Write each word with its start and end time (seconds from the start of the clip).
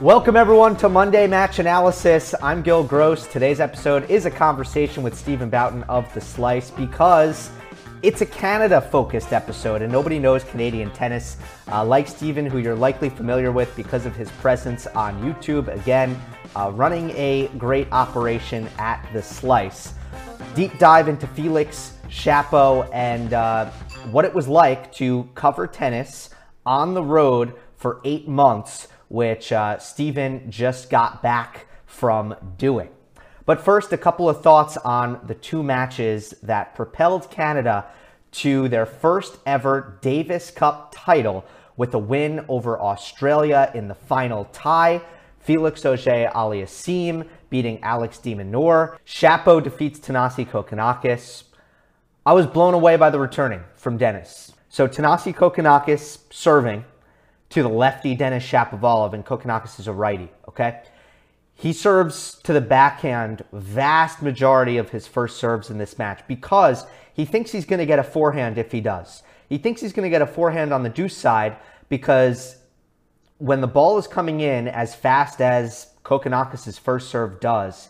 Welcome, 0.00 0.36
everyone, 0.36 0.76
to 0.76 0.88
Monday 0.88 1.26
Match 1.26 1.58
Analysis. 1.58 2.32
I'm 2.40 2.62
Gil 2.62 2.84
Gross. 2.84 3.26
Today's 3.26 3.58
episode 3.58 4.08
is 4.08 4.26
a 4.26 4.30
conversation 4.30 5.02
with 5.02 5.18
Stephen 5.18 5.50
Boughton 5.50 5.82
of 5.88 6.14
The 6.14 6.20
Slice 6.20 6.70
because 6.70 7.50
it's 8.02 8.20
a 8.20 8.26
Canada 8.26 8.80
focused 8.80 9.32
episode, 9.32 9.82
and 9.82 9.90
nobody 9.90 10.20
knows 10.20 10.44
Canadian 10.44 10.92
tennis 10.92 11.36
uh, 11.66 11.84
like 11.84 12.06
Stephen, 12.06 12.46
who 12.46 12.58
you're 12.58 12.76
likely 12.76 13.10
familiar 13.10 13.50
with 13.50 13.74
because 13.74 14.06
of 14.06 14.14
his 14.14 14.30
presence 14.30 14.86
on 14.86 15.20
YouTube. 15.20 15.66
Again, 15.66 16.16
uh, 16.54 16.70
running 16.76 17.10
a 17.16 17.48
great 17.58 17.90
operation 17.90 18.68
at 18.78 19.04
The 19.12 19.20
Slice. 19.20 19.94
Deep 20.54 20.78
dive 20.78 21.08
into 21.08 21.26
Felix 21.26 21.94
Shapo 22.08 22.88
and 22.92 23.34
uh, 23.34 23.68
what 24.12 24.24
it 24.24 24.32
was 24.32 24.46
like 24.46 24.92
to 24.92 25.28
cover 25.34 25.66
tennis 25.66 26.30
on 26.64 26.94
the 26.94 27.02
road 27.02 27.54
for 27.76 28.00
eight 28.04 28.28
months 28.28 28.86
which 29.08 29.52
uh, 29.52 29.78
Stephen 29.78 30.50
just 30.50 30.90
got 30.90 31.22
back 31.22 31.66
from 31.86 32.34
doing. 32.56 32.88
But 33.46 33.60
first, 33.60 33.92
a 33.92 33.98
couple 33.98 34.28
of 34.28 34.42
thoughts 34.42 34.76
on 34.76 35.20
the 35.26 35.34
two 35.34 35.62
matches 35.62 36.34
that 36.42 36.74
propelled 36.74 37.30
Canada 37.30 37.86
to 38.30 38.68
their 38.68 38.84
first 38.86 39.38
ever 39.46 39.98
Davis 40.02 40.50
Cup 40.50 40.92
title 40.94 41.44
with 41.76 41.94
a 41.94 41.98
win 41.98 42.44
over 42.48 42.78
Australia 42.78 43.70
in 43.74 43.88
the 43.88 43.94
final 43.94 44.44
tie. 44.46 45.00
Felix 45.38 45.86
Auger 45.86 46.30
Aliassime 46.34 47.26
beating 47.48 47.82
Alex 47.82 48.18
de 48.18 48.34
Minaur. 48.34 48.98
Shapo 49.06 49.62
defeats 49.62 49.98
Thanasi 50.00 50.46
Kokkinakis. 50.46 51.44
I 52.26 52.34
was 52.34 52.46
blown 52.46 52.74
away 52.74 52.96
by 52.96 53.08
the 53.08 53.18
returning 53.18 53.64
from 53.74 53.96
Denis. 53.96 54.52
So 54.68 54.86
Thanasi 54.86 55.34
Kokkinakis 55.34 56.18
serving 56.30 56.84
to 57.50 57.62
the 57.62 57.68
lefty 57.68 58.14
Denis 58.14 58.44
Shapovalov, 58.44 59.14
and 59.14 59.24
Kokkinakis 59.24 59.80
is 59.80 59.86
a 59.86 59.92
righty, 59.92 60.28
okay? 60.48 60.82
He 61.54 61.72
serves 61.72 62.38
to 62.44 62.52
the 62.52 62.60
backhand 62.60 63.42
vast 63.52 64.22
majority 64.22 64.76
of 64.76 64.90
his 64.90 65.06
first 65.06 65.38
serves 65.38 65.70
in 65.70 65.78
this 65.78 65.98
match 65.98 66.22
because 66.28 66.84
he 67.14 67.24
thinks 67.24 67.50
he's 67.50 67.64
going 67.64 67.80
to 67.80 67.86
get 67.86 67.98
a 67.98 68.04
forehand 68.04 68.58
if 68.58 68.70
he 68.70 68.80
does. 68.80 69.24
He 69.48 69.58
thinks 69.58 69.80
he's 69.80 69.92
going 69.92 70.04
to 70.04 70.10
get 70.10 70.22
a 70.22 70.26
forehand 70.26 70.72
on 70.72 70.84
the 70.84 70.88
deuce 70.88 71.16
side 71.16 71.56
because 71.88 72.58
when 73.38 73.60
the 73.60 73.66
ball 73.66 73.98
is 73.98 74.06
coming 74.06 74.40
in 74.40 74.68
as 74.68 74.94
fast 74.94 75.40
as 75.40 75.94
Kokkinakis' 76.04 76.78
first 76.78 77.08
serve 77.08 77.40
does, 77.40 77.88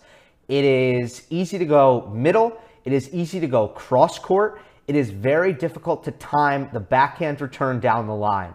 it 0.49 0.65
is 0.65 1.27
easy 1.29 1.59
to 1.59 1.67
go 1.67 2.11
middle, 2.15 2.59
it 2.85 2.93
is 2.93 3.13
easy 3.13 3.39
to 3.41 3.47
go 3.47 3.69
cross 3.69 4.19
court, 4.19 4.63
it 4.87 4.97
is 4.97 5.11
very 5.11 5.53
difficult 5.53 6.05
to 6.05 6.11
time 6.13 6.71
the 6.73 6.81
backhand 6.81 7.41
return 7.43 7.81
down 7.81 8.07
the 8.07 8.15
line. 8.15 8.55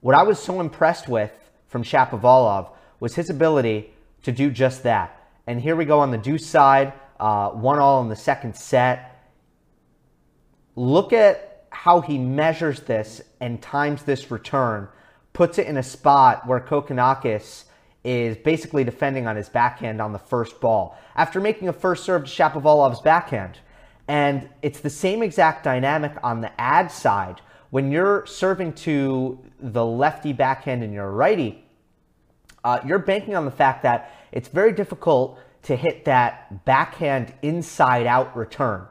What 0.00 0.14
I 0.14 0.22
was 0.22 0.38
so 0.38 0.60
impressed 0.60 1.08
with 1.08 1.30
from 1.68 1.84
Shapovalov 1.84 2.70
was 3.00 3.14
his 3.14 3.28
ability 3.28 3.92
to 4.22 4.32
do 4.32 4.50
just 4.50 4.82
that. 4.84 5.28
And 5.46 5.60
here 5.60 5.76
we 5.76 5.84
go 5.84 6.00
on 6.00 6.10
the 6.10 6.18
deuce 6.18 6.46
side, 6.46 6.92
uh, 7.18 7.50
one 7.50 7.78
all 7.78 8.02
in 8.02 8.08
the 8.08 8.16
second 8.16 8.56
set. 8.56 9.16
Look 10.74 11.12
at 11.12 11.66
how 11.70 12.00
he 12.00 12.16
measures 12.16 12.80
this 12.80 13.20
and 13.40 13.60
times 13.60 14.02
this 14.02 14.30
return, 14.30 14.88
puts 15.32 15.58
it 15.58 15.66
in 15.66 15.76
a 15.76 15.82
spot 15.82 16.46
where 16.46 16.60
Kokkinakis 16.60 17.64
is 18.02 18.36
basically 18.38 18.84
defending 18.84 19.26
on 19.26 19.36
his 19.36 19.50
backhand 19.50 20.00
on 20.00 20.12
the 20.12 20.18
first 20.18 20.60
ball 20.60 20.98
after 21.14 21.40
making 21.40 21.68
a 21.68 21.72
first 21.72 22.04
serve 22.04 22.24
to 22.24 22.30
Shapovalov's 22.30 23.00
backhand. 23.00 23.58
And 24.08 24.48
it's 24.62 24.80
the 24.80 24.90
same 24.90 25.22
exact 25.22 25.62
dynamic 25.62 26.12
on 26.22 26.40
the 26.40 26.58
ad 26.58 26.90
side 26.90 27.42
when 27.70 27.90
you're 27.90 28.26
serving 28.26 28.72
to 28.72 29.38
the 29.60 29.84
lefty 29.84 30.32
backhand 30.32 30.82
and 30.82 30.92
your 30.92 31.10
righty, 31.10 31.64
uh, 32.64 32.80
you're 32.84 32.98
banking 32.98 33.34
on 33.34 33.44
the 33.44 33.50
fact 33.50 33.82
that 33.84 34.12
it's 34.32 34.48
very 34.48 34.72
difficult 34.72 35.38
to 35.62 35.76
hit 35.76 36.04
that 36.04 36.64
backhand 36.64 37.32
inside 37.42 38.06
out 38.06 38.36
return. 38.36 38.86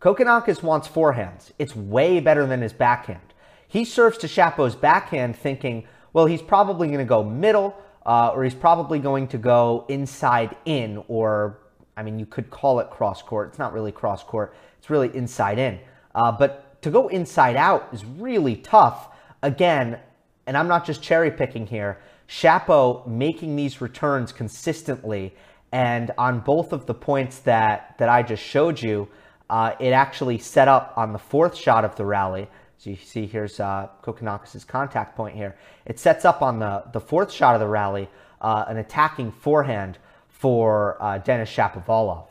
Kokkinakis 0.00 0.62
wants 0.62 0.88
forehands. 0.88 1.52
It's 1.58 1.76
way 1.76 2.20
better 2.20 2.46
than 2.46 2.62
his 2.62 2.72
backhand. 2.72 3.34
He 3.68 3.84
serves 3.84 4.18
to 4.18 4.26
Shapo's 4.26 4.74
backhand 4.74 5.36
thinking, 5.36 5.86
well, 6.12 6.26
he's 6.26 6.42
probably 6.42 6.88
going 6.88 6.98
to 6.98 7.04
go 7.04 7.22
middle 7.22 7.76
uh, 8.04 8.32
or 8.34 8.42
he's 8.42 8.54
probably 8.54 8.98
going 8.98 9.28
to 9.28 9.38
go 9.38 9.84
inside 9.88 10.56
in 10.64 11.04
or, 11.06 11.58
I 11.96 12.02
mean, 12.02 12.18
you 12.18 12.26
could 12.26 12.50
call 12.50 12.80
it 12.80 12.90
cross 12.90 13.22
court. 13.22 13.48
It's 13.50 13.58
not 13.58 13.72
really 13.72 13.92
cross 13.92 14.24
court. 14.24 14.54
It's 14.78 14.90
really 14.90 15.14
inside 15.14 15.58
in. 15.58 15.78
Uh, 16.14 16.32
but 16.32 16.69
to 16.82 16.90
go 16.90 17.08
inside 17.08 17.56
out 17.56 17.88
is 17.92 18.04
really 18.04 18.56
tough. 18.56 19.08
Again, 19.42 19.98
and 20.46 20.56
I'm 20.56 20.68
not 20.68 20.84
just 20.84 21.02
cherry 21.02 21.30
picking 21.30 21.66
here, 21.66 22.00
Shapo 22.28 23.06
making 23.06 23.56
these 23.56 23.80
returns 23.80 24.32
consistently. 24.32 25.34
And 25.72 26.10
on 26.18 26.40
both 26.40 26.72
of 26.72 26.86
the 26.86 26.94
points 26.94 27.40
that, 27.40 27.96
that 27.98 28.08
I 28.08 28.22
just 28.22 28.42
showed 28.42 28.80
you, 28.80 29.08
uh, 29.48 29.72
it 29.80 29.90
actually 29.90 30.38
set 30.38 30.68
up 30.68 30.94
on 30.96 31.12
the 31.12 31.18
fourth 31.18 31.56
shot 31.56 31.84
of 31.84 31.96
the 31.96 32.04
rally. 32.04 32.48
So 32.78 32.90
you 32.90 32.96
see 32.96 33.26
here's 33.26 33.60
uh, 33.60 33.88
Kokkinakis' 34.02 34.66
contact 34.66 35.16
point 35.16 35.36
here. 35.36 35.56
It 35.86 35.98
sets 35.98 36.24
up 36.24 36.40
on 36.40 36.58
the, 36.58 36.84
the 36.92 37.00
fourth 37.00 37.32
shot 37.32 37.54
of 37.54 37.60
the 37.60 37.68
rally 37.68 38.08
uh, 38.40 38.64
an 38.68 38.78
attacking 38.78 39.32
forehand 39.32 39.98
for 40.28 40.96
uh, 41.02 41.18
Denis 41.18 41.50
Shapovalov. 41.50 42.28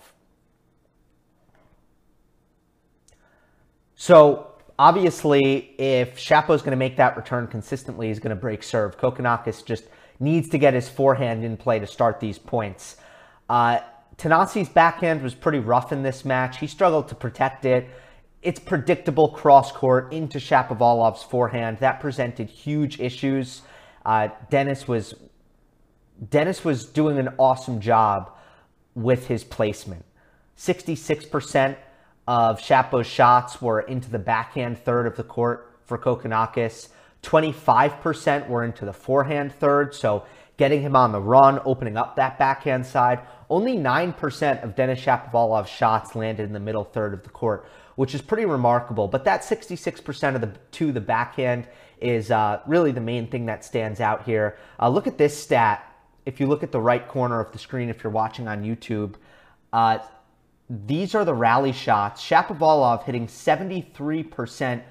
So 4.02 4.48
obviously, 4.80 5.76
if 5.78 6.18
Shapo's 6.18 6.62
going 6.62 6.72
to 6.72 6.78
make 6.78 6.96
that 6.96 7.18
return 7.18 7.48
consistently, 7.48 8.08
he's 8.08 8.20
going 8.20 8.30
to 8.30 8.42
break 8.42 8.64
serve. 8.64 8.98
Kokkinakis 8.98 9.66
just 9.66 9.84
needs 10.22 10.48
to 10.50 10.58
get 10.58 10.74
his 10.74 10.88
forehand 10.88 11.44
in 11.44 11.58
play 11.58 11.80
to 11.80 11.86
start 11.86 12.22
these 12.22 12.40
points. 12.40 12.96
Uh, 13.50 13.82
Thanasi's 14.16 14.70
backhand 14.70 15.22
was 15.22 15.36
pretty 15.36 15.60
rough 15.60 15.92
in 15.92 16.02
this 16.02 16.24
match. 16.24 16.60
He 16.60 16.66
struggled 16.68 17.10
to 17.10 17.16
protect 17.16 17.66
it. 17.66 17.90
It's 18.42 18.58
predictable 18.58 19.28
cross 19.28 19.74
court 19.74 20.14
into 20.14 20.38
Shapovalov's 20.38 21.24
forehand. 21.24 21.80
That 21.80 22.00
presented 22.00 22.50
huge 22.50 23.02
issues. 23.02 23.64
Uh, 24.06 24.30
Denis 24.50 24.88
was 24.88 25.14
Denis 26.30 26.64
was 26.64 26.86
doing 26.86 27.20
an 27.20 27.34
awesome 27.38 27.82
job 27.82 28.32
with 28.96 29.28
his 29.28 29.44
placement. 29.44 30.06
66% 30.58 31.76
of 32.30 32.62
Shapo's 32.62 33.08
shots 33.08 33.60
were 33.60 33.80
into 33.80 34.12
the 34.12 34.20
backhand 34.20 34.78
third 34.78 35.08
of 35.08 35.16
the 35.16 35.24
court 35.24 35.74
for 35.86 35.98
Kokkinakis. 35.98 36.90
25% 37.24 38.48
were 38.48 38.64
into 38.64 38.86
the 38.86 38.94
forehand 38.94 39.52
third, 39.52 39.96
so 39.96 40.26
getting 40.56 40.84
him 40.84 40.96
on 40.96 41.12
the 41.12 41.20
run, 41.20 41.60
opening 41.66 41.98
up 41.98 42.18
that 42.18 42.38
backhand 42.38 42.86
side. 42.86 43.20
Only 43.50 43.78
9% 43.78 44.64
of 44.64 44.76
Denis 44.76 45.00
Shapovalov's 45.02 45.72
shots 45.72 46.14
landed 46.14 46.44
in 46.44 46.54
the 46.54 46.60
middle 46.60 46.84
third 46.84 47.16
of 47.16 47.24
the 47.24 47.30
court, 47.30 47.66
which 47.96 48.14
is 48.14 48.22
pretty 48.22 48.46
remarkable. 48.46 49.08
But 49.08 49.24
that 49.24 49.42
66% 49.42 50.36
of 50.36 50.42
the 50.42 50.52
to 50.74 50.92
the 50.92 51.02
backhand 51.02 51.68
is 52.00 52.30
uh, 52.30 52.62
really 52.68 52.92
the 52.92 53.02
main 53.02 53.26
thing 53.26 53.48
that 53.48 53.66
stands 53.66 54.00
out 54.00 54.26
here. 54.26 54.60
Uh, 54.80 54.90
look 54.90 55.08
at 55.08 55.18
this 55.18 55.36
stat. 55.36 55.84
If 56.28 56.40
you 56.40 56.46
look 56.46 56.62
at 56.62 56.72
the 56.72 56.80
right 56.80 57.08
corner 57.08 57.40
of 57.40 57.52
the 57.52 57.58
screen, 57.58 57.90
if 57.90 58.04
you're 58.04 58.14
watching 58.14 58.48
on 58.48 58.64
YouTube, 58.64 59.16
uh, 59.74 59.98
these 60.70 61.16
are 61.16 61.26
the 61.26 61.34
rally 61.34 61.72
shots. 61.72 62.22
Shapovalov 62.24 63.04
hitting 63.04 63.28
73% 63.28 64.84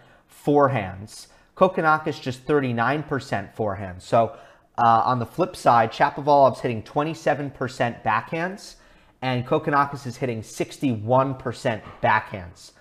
forehands. 0.44 1.28
Kokkinakis 1.56 2.20
just 2.20 2.46
39% 2.46 3.54
forehands. 3.54 4.02
So 4.02 4.36
uh, 4.76 5.02
on 5.04 5.18
the 5.18 5.26
flip 5.26 5.56
side, 5.56 5.92
Shapovalov's 5.92 6.60
hitting 6.60 6.82
27% 6.82 8.02
backhands, 8.02 8.76
and 9.22 9.46
Kokkinakis 9.46 10.06
is 10.06 10.16
hitting 10.16 10.42
61% 10.42 11.82
backhands. 12.02 12.72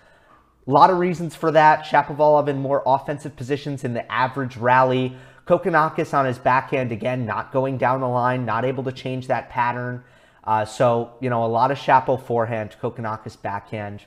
A 0.67 0.71
lot 0.71 0.89
of 0.89 0.97
reasons 0.97 1.35
for 1.35 1.51
that. 1.51 1.85
Shapovalov 1.85 2.47
in 2.47 2.59
more 2.59 2.83
offensive 2.85 3.35
positions 3.35 3.83
in 3.83 3.93
the 3.93 4.11
average 4.11 4.57
rally. 4.57 5.15
Kokkinakis 5.45 6.13
on 6.13 6.25
his 6.25 6.37
backhand 6.37 6.91
again, 6.91 7.25
not 7.25 7.53
going 7.53 7.77
down 7.77 8.01
the 8.01 8.07
line, 8.07 8.45
not 8.45 8.65
able 8.65 8.83
to 8.83 8.91
change 8.91 9.27
that 9.27 9.49
pattern. 9.49 10.03
Uh, 10.47 10.63
so, 10.63 11.11
you 11.19 11.29
know, 11.29 11.43
a 11.43 11.47
lot 11.47 11.71
of 11.71 11.77
Shapo 11.77 12.25
forehand, 12.25 12.77
Kokkinakis 12.81 13.41
backhand. 13.41 13.99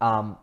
Um, 0.00 0.38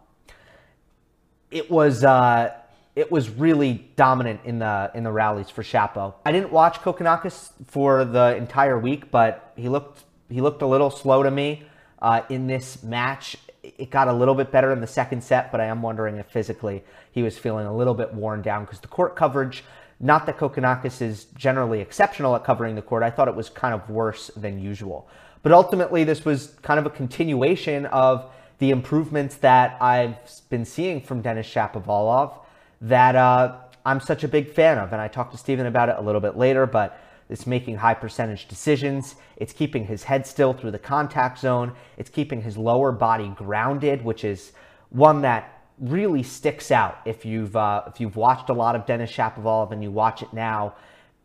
it 1.50 1.72
was 1.72 2.04
uh, 2.04 2.54
it 2.96 3.12
was 3.12 3.30
really 3.32 3.90
dominant 3.96 4.42
in 4.46 4.60
the 4.60 4.92
in 4.94 5.04
the 5.04 5.12
rallies 5.12 5.50
for 5.50 5.64
Shapo. 5.64 6.14
I 6.24 6.32
didn't 6.32 6.52
watch 6.52 6.76
Kokkinakis 6.82 7.52
for 7.66 8.06
the 8.06 8.36
entire 8.36 8.78
week, 8.78 9.10
but 9.10 9.54
he 9.56 9.70
looked 9.70 10.04
he 10.30 10.40
looked 10.40 10.62
a 10.62 10.68
little 10.68 10.92
slow 10.92 11.24
to 11.24 11.32
me 11.32 11.64
uh, 12.00 12.22
in 12.30 12.46
this 12.46 12.84
match. 12.84 13.38
It 13.64 13.90
got 13.90 14.08
a 14.08 14.14
little 14.14 14.36
bit 14.36 14.52
better 14.52 14.72
in 14.72 14.82
the 14.82 14.88
second 14.88 15.24
set, 15.24 15.52
but 15.52 15.60
I 15.60 15.66
am 15.66 15.82
wondering 15.82 16.18
if 16.18 16.28
physically 16.28 16.84
he 17.12 17.24
was 17.24 17.36
feeling 17.40 17.66
a 17.66 17.76
little 17.76 17.96
bit 17.96 18.14
worn 18.14 18.44
down 18.44 18.66
because 18.66 18.82
the 18.82 18.88
court 18.88 19.16
coverage 19.16 19.64
not 20.00 20.26
that 20.26 20.38
Kokkinakis 20.38 21.02
is 21.02 21.26
generally 21.36 21.80
exceptional 21.80 22.36
at 22.36 22.44
covering 22.44 22.76
the 22.76 22.82
court. 22.82 23.04
I 23.04 23.10
thought 23.10 23.28
it 23.28 23.36
was 23.36 23.50
kind 23.50 23.74
of 23.74 23.90
worse 23.90 24.30
than 24.36 24.60
usual. 24.60 25.08
But 25.42 25.52
ultimately, 25.52 26.04
this 26.04 26.26
was 26.26 26.56
kind 26.62 26.80
of 26.80 26.86
a 26.86 26.90
continuation 26.90 27.86
of 27.88 28.30
the 28.58 28.72
improvements 28.72 29.36
that 29.38 29.82
I've 29.82 30.16
been 30.50 30.66
seeing 30.66 31.02
from 31.02 31.22
Denis 31.22 31.48
Shapovalov 31.48 32.40
that 32.82 33.16
uh, 33.16 33.58
I'm 33.86 34.00
such 34.00 34.24
a 34.24 34.28
big 34.28 34.52
fan 34.52 34.78
of. 34.78 34.92
And 34.92 35.02
I 35.02 35.08
talked 35.08 35.32
to 35.32 35.38
Stephen 35.38 35.66
about 35.66 35.90
it 35.90 35.96
a 35.98 36.02
little 36.02 36.22
bit 36.22 36.36
later, 36.36 36.66
but 36.66 37.00
It's 37.30 37.48
making 37.48 37.78
high 37.78 37.96
percentage 37.96 38.48
decisions. 38.48 39.16
It's 39.38 39.52
keeping 39.54 39.86
his 39.86 40.04
head 40.04 40.28
still 40.28 40.54
through 40.54 40.72
the 40.72 40.80
contact 40.80 41.40
zone. 41.40 41.74
It's 41.98 42.10
keeping 42.10 42.42
his 42.42 42.58
lower 42.58 42.92
body 42.92 43.30
grounded, 43.36 44.04
which 44.04 44.24
is 44.24 44.52
one 44.90 45.22
that 45.22 45.55
really 45.80 46.24
sticks 46.24 46.72
out 46.72 47.00
if 47.06 47.26
you've 47.26 47.56
uh, 47.56 47.84
if 47.88 48.00
you've 48.00 48.16
watched 48.16 48.50
a 48.50 48.54
lot 48.54 48.76
of 48.76 48.86
Denis 48.86 49.12
Shapovalov 49.12 49.72
and 49.72 49.84
you 49.84 49.92
watch 49.92 50.22
it 50.22 50.34
now. 50.34 50.76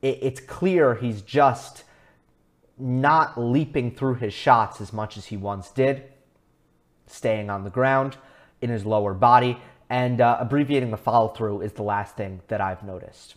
It, 0.02 0.19
it's 0.23 0.41
clear 0.41 0.94
he's 0.94 1.23
just 1.23 1.85
not 2.79 3.38
leaping 3.38 3.94
through 3.94 4.14
his 4.14 4.32
shots 4.32 4.81
as 4.81 4.93
much 4.93 5.17
as 5.17 5.26
he 5.26 5.37
once 5.37 5.70
did, 5.70 6.05
staying 7.06 7.50
on 7.50 7.64
the 7.64 7.70
ground 7.70 8.17
in 8.61 8.70
his 8.70 8.87
lower 8.87 9.14
body, 9.14 9.58
and 9.88 10.20
uh, 10.20 10.38
abbreviating 10.41 10.91
the 10.91 10.97
follow 10.97 11.29
through 11.29 11.61
is 11.61 11.73
the 11.73 11.82
last 11.82 12.17
thing 12.17 12.41
that 12.49 12.61
I've 12.61 12.82
noticed. 12.82 13.37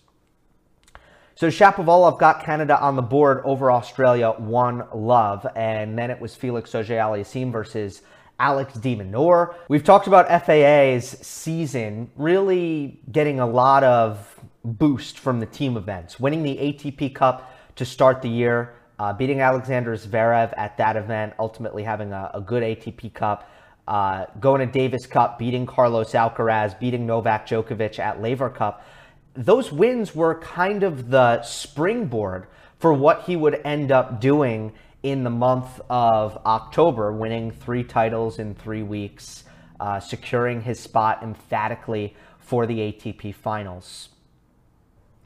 So 1.36 1.48
Shapovalov 1.48 2.20
got 2.20 2.44
Canada 2.44 2.80
on 2.80 2.96
the 2.96 3.02
board 3.02 3.42
over 3.44 3.72
Australia, 3.72 4.32
one 4.38 4.84
love, 4.94 5.48
and 5.56 5.98
then 5.98 6.12
it 6.12 6.22
was 6.22 6.36
Felix 6.36 6.74
Auger-Aliassime 6.76 7.52
versus 7.52 8.04
Alex 8.40 8.74
de 8.74 8.96
Minaur. 8.96 9.56
We've 9.68 9.84
talked 9.84 10.08
about 10.08 10.28
FAA's 10.46 11.08
season 11.26 12.10
really 12.16 13.00
getting 13.12 13.40
a 13.40 13.46
lot 13.46 13.84
of 13.84 14.40
boost 14.64 15.20
from 15.20 15.40
the 15.40 15.46
team 15.46 15.78
events, 15.78 16.20
winning 16.20 16.44
the 16.44 16.56
ATP 16.56 17.14
Cup 17.14 17.52
to 17.76 17.86
start 17.86 18.22
the 18.22 18.30
year, 18.30 18.76
uh, 19.00 19.14
beating 19.14 19.42
Alexander 19.42 19.96
Zverev 19.96 20.54
at 20.58 20.78
that 20.78 20.96
event, 20.96 21.34
ultimately 21.40 21.84
having 21.84 22.12
a, 22.12 22.32
a 22.34 22.42
good 22.42 22.64
ATP 22.64 23.14
Cup, 23.14 23.50
uh, 23.88 24.26
going 24.40 24.60
to 24.60 24.72
Davis 24.72 25.06
Cup, 25.06 25.38
beating 25.38 25.66
Carlos 25.66 26.12
Alcaraz, 26.12 26.80
beating 26.80 27.06
Novak 27.06 27.48
Djokovic 27.48 28.00
at 28.00 28.22
Laver 28.22 28.50
Cup 28.50 28.86
those 29.34 29.72
wins 29.72 30.14
were 30.14 30.36
kind 30.40 30.84
of 30.84 31.10
the 31.10 31.42
springboard 31.42 32.48
for 32.78 32.94
what 32.94 33.24
he 33.24 33.36
would 33.36 33.60
end 33.64 33.92
up 33.92 34.22
doing 34.22 34.74
in 35.04 35.26
the 35.26 35.30
month 35.30 35.82
of 35.90 36.38
October, 36.46 37.12
winning 37.12 37.52
three 37.52 37.84
titles 37.84 38.40
in 38.40 38.56
three 38.56 38.84
weeks, 38.84 39.44
uh, 39.80 40.00
securing 40.00 40.62
his 40.62 40.80
spot 40.80 41.22
emphatically 41.22 42.16
for 42.40 42.66
the 42.66 42.80
ATP 42.80 43.36
finals. 43.36 44.10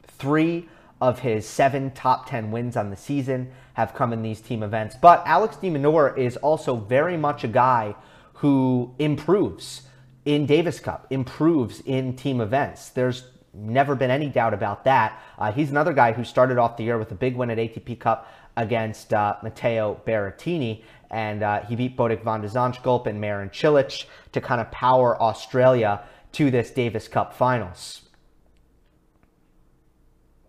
Three 0.02 0.68
of 1.00 1.20
his 1.20 1.46
seven 1.46 1.92
top 1.92 2.28
10 2.28 2.50
wins 2.50 2.76
on 2.76 2.90
the 2.90 2.96
season 2.96 3.52
have 3.74 3.94
come 3.94 4.12
in 4.12 4.22
these 4.22 4.40
team 4.40 4.64
events. 4.64 4.96
But 5.00 5.22
Alex 5.24 5.56
de 5.56 5.70
Minaur 5.70 6.16
is 6.18 6.36
also 6.38 6.74
very 6.74 7.16
much 7.16 7.44
a 7.44 7.48
guy 7.48 7.94
who 8.34 8.94
improves 8.98 9.82
in 10.24 10.46
Davis 10.46 10.80
Cup, 10.80 11.06
improves 11.10 11.80
in 11.80 12.16
team 12.16 12.40
events. 12.40 12.90
There's 12.90 13.24
never 13.54 13.94
been 13.94 14.10
any 14.10 14.28
doubt 14.28 14.54
about 14.54 14.84
that. 14.84 15.20
Uh, 15.38 15.52
he's 15.52 15.70
another 15.70 15.92
guy 15.92 16.12
who 16.12 16.24
started 16.24 16.58
off 16.58 16.76
the 16.76 16.84
year 16.84 16.98
with 16.98 17.10
a 17.12 17.14
big 17.14 17.36
win 17.36 17.50
at 17.50 17.58
ATP 17.58 17.98
Cup 17.98 18.30
against 18.58 19.14
uh, 19.14 19.36
Matteo 19.42 20.00
Berrettini, 20.04 20.82
and 21.10 21.42
uh, 21.42 21.62
he 21.62 21.76
beat 21.76 21.96
Botic 21.96 22.22
van 22.24 22.42
de 22.42 22.48
Zandschulp 22.48 23.06
and 23.06 23.20
Marin 23.20 23.48
Cilic 23.50 24.04
to 24.32 24.40
kind 24.40 24.60
of 24.60 24.70
power 24.70 25.20
Australia 25.22 26.02
to 26.32 26.50
this 26.50 26.70
Davis 26.72 27.08
Cup 27.08 27.32
finals. 27.32 28.02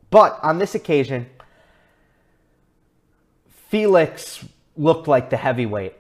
But 0.10 0.40
on 0.42 0.58
this 0.58 0.74
occasion, 0.74 1.28
Felix 3.70 4.44
looked 4.76 5.08
like 5.08 5.30
the 5.30 5.38
heavyweight 5.38 5.94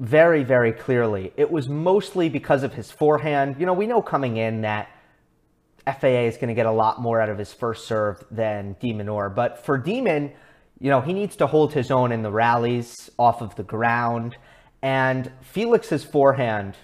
very, 0.00 0.42
very 0.42 0.72
clearly. 0.72 1.32
It 1.36 1.50
was 1.50 1.68
mostly 1.68 2.28
because 2.28 2.64
of 2.64 2.74
his 2.74 2.90
forehand. 2.90 3.56
You 3.60 3.66
know, 3.66 3.72
we 3.72 3.86
know 3.86 4.02
coming 4.02 4.36
in 4.36 4.62
that 4.62 4.88
FAA 5.86 6.26
is 6.26 6.36
going 6.36 6.48
to 6.48 6.54
get 6.54 6.66
a 6.66 6.72
lot 6.72 7.00
more 7.00 7.20
out 7.20 7.28
of 7.28 7.38
his 7.38 7.52
first 7.52 7.86
serve 7.86 8.24
than 8.32 8.74
de 8.80 8.92
Minaur. 8.92 9.32
But 9.32 9.64
for 9.64 9.78
Demon, 9.78 10.32
you 10.80 10.90
know, 10.90 11.00
he 11.00 11.12
needs 11.12 11.36
to 11.36 11.46
hold 11.46 11.72
his 11.72 11.90
own 11.90 12.12
in 12.12 12.22
the 12.22 12.30
rallies 12.30 13.10
off 13.18 13.40
of 13.40 13.54
the 13.56 13.62
ground. 13.62 14.36
And 14.82 15.30
Felix's 15.40 16.04
forehand 16.04 16.76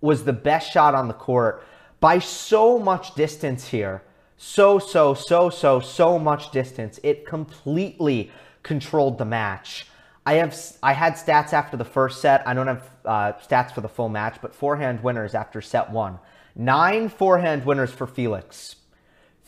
was 0.00 0.24
the 0.24 0.32
best 0.32 0.72
shot 0.72 0.94
on 0.94 1.08
the 1.08 1.14
court 1.14 1.64
by 2.00 2.18
so 2.18 2.78
much 2.78 3.14
distance 3.14 3.68
here. 3.68 4.02
So, 4.36 4.78
so, 4.78 5.14
so, 5.14 5.50
so, 5.50 5.80
so 5.80 6.18
much 6.18 6.50
distance. 6.50 6.98
It 7.02 7.26
completely 7.26 8.30
controlled 8.62 9.18
the 9.18 9.24
match. 9.24 9.86
I 10.26 10.34
have 10.34 10.58
I 10.82 10.94
had 10.94 11.14
stats 11.14 11.52
after 11.52 11.76
the 11.76 11.84
first 11.84 12.20
set. 12.20 12.46
I 12.48 12.54
don't 12.54 12.66
have 12.66 12.90
uh, 13.04 13.32
stats 13.34 13.72
for 13.72 13.82
the 13.82 13.88
full 13.88 14.08
match, 14.08 14.38
but 14.40 14.54
forehand 14.54 15.02
winners 15.02 15.34
after 15.34 15.60
set 15.60 15.90
one. 15.90 16.18
Nine 16.56 17.08
forehand 17.08 17.66
winners 17.66 17.90
for 17.90 18.06
Felix. 18.06 18.76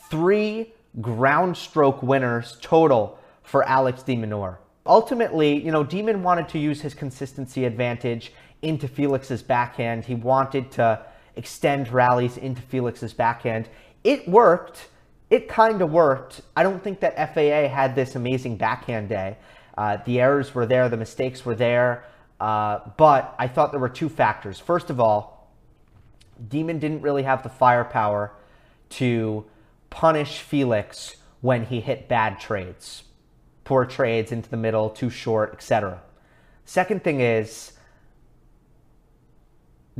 Three 0.09 0.73
ground 1.01 1.57
stroke 1.57 2.03
winners 2.03 2.57
total 2.61 3.17
for 3.47 3.63
Alex 3.63 4.03
de 4.03 4.13
Minaur. 4.13 4.57
Ultimately, 4.85 5.63
you 5.63 5.71
know, 5.71 5.81
Demon 5.81 6.21
wanted 6.21 6.49
to 6.49 6.59
use 6.59 6.81
his 6.81 6.93
consistency 6.93 7.63
advantage 7.63 8.33
into 8.61 8.89
Felix's 8.89 9.41
backhand. 9.41 10.03
He 10.03 10.15
wanted 10.15 10.69
to 10.71 11.05
extend 11.37 11.89
rallies 11.89 12.35
into 12.35 12.61
Felix's 12.61 13.13
backhand. 13.13 13.69
It 14.03 14.27
worked. 14.27 14.89
It 15.29 15.47
kind 15.47 15.81
of 15.81 15.91
worked. 15.91 16.41
I 16.57 16.63
don't 16.63 16.83
think 16.83 16.99
that 16.99 17.15
FAA 17.33 17.73
had 17.73 17.95
this 17.95 18.15
amazing 18.15 18.57
backhand 18.57 19.07
day. 19.07 19.37
Uh, 19.77 19.97
the 20.05 20.19
errors 20.19 20.53
were 20.53 20.65
there, 20.65 20.89
the 20.89 20.97
mistakes 20.97 21.45
were 21.45 21.55
there, 21.55 22.03
uh, 22.41 22.79
but 22.97 23.33
I 23.39 23.47
thought 23.47 23.71
there 23.71 23.79
were 23.79 23.87
two 23.87 24.09
factors. 24.09 24.59
First 24.59 24.89
of 24.89 24.99
all, 24.99 25.49
Demon 26.49 26.79
didn't 26.79 27.01
really 27.01 27.23
have 27.23 27.43
the 27.43 27.49
firepower 27.49 28.33
to 28.89 29.45
punish 29.89 30.39
Felix 30.39 31.15
when 31.41 31.65
he 31.65 31.79
hit 31.79 32.07
bad 32.07 32.39
trades, 32.39 33.03
poor 33.67 33.83
trades 33.83 34.31
into 34.31 34.49
the 34.49 34.55
middle, 34.55 34.89
too 34.89 35.09
short, 35.09 35.51
etc. 35.51 36.01
Second 36.63 37.03
thing 37.03 37.19
is, 37.19 37.73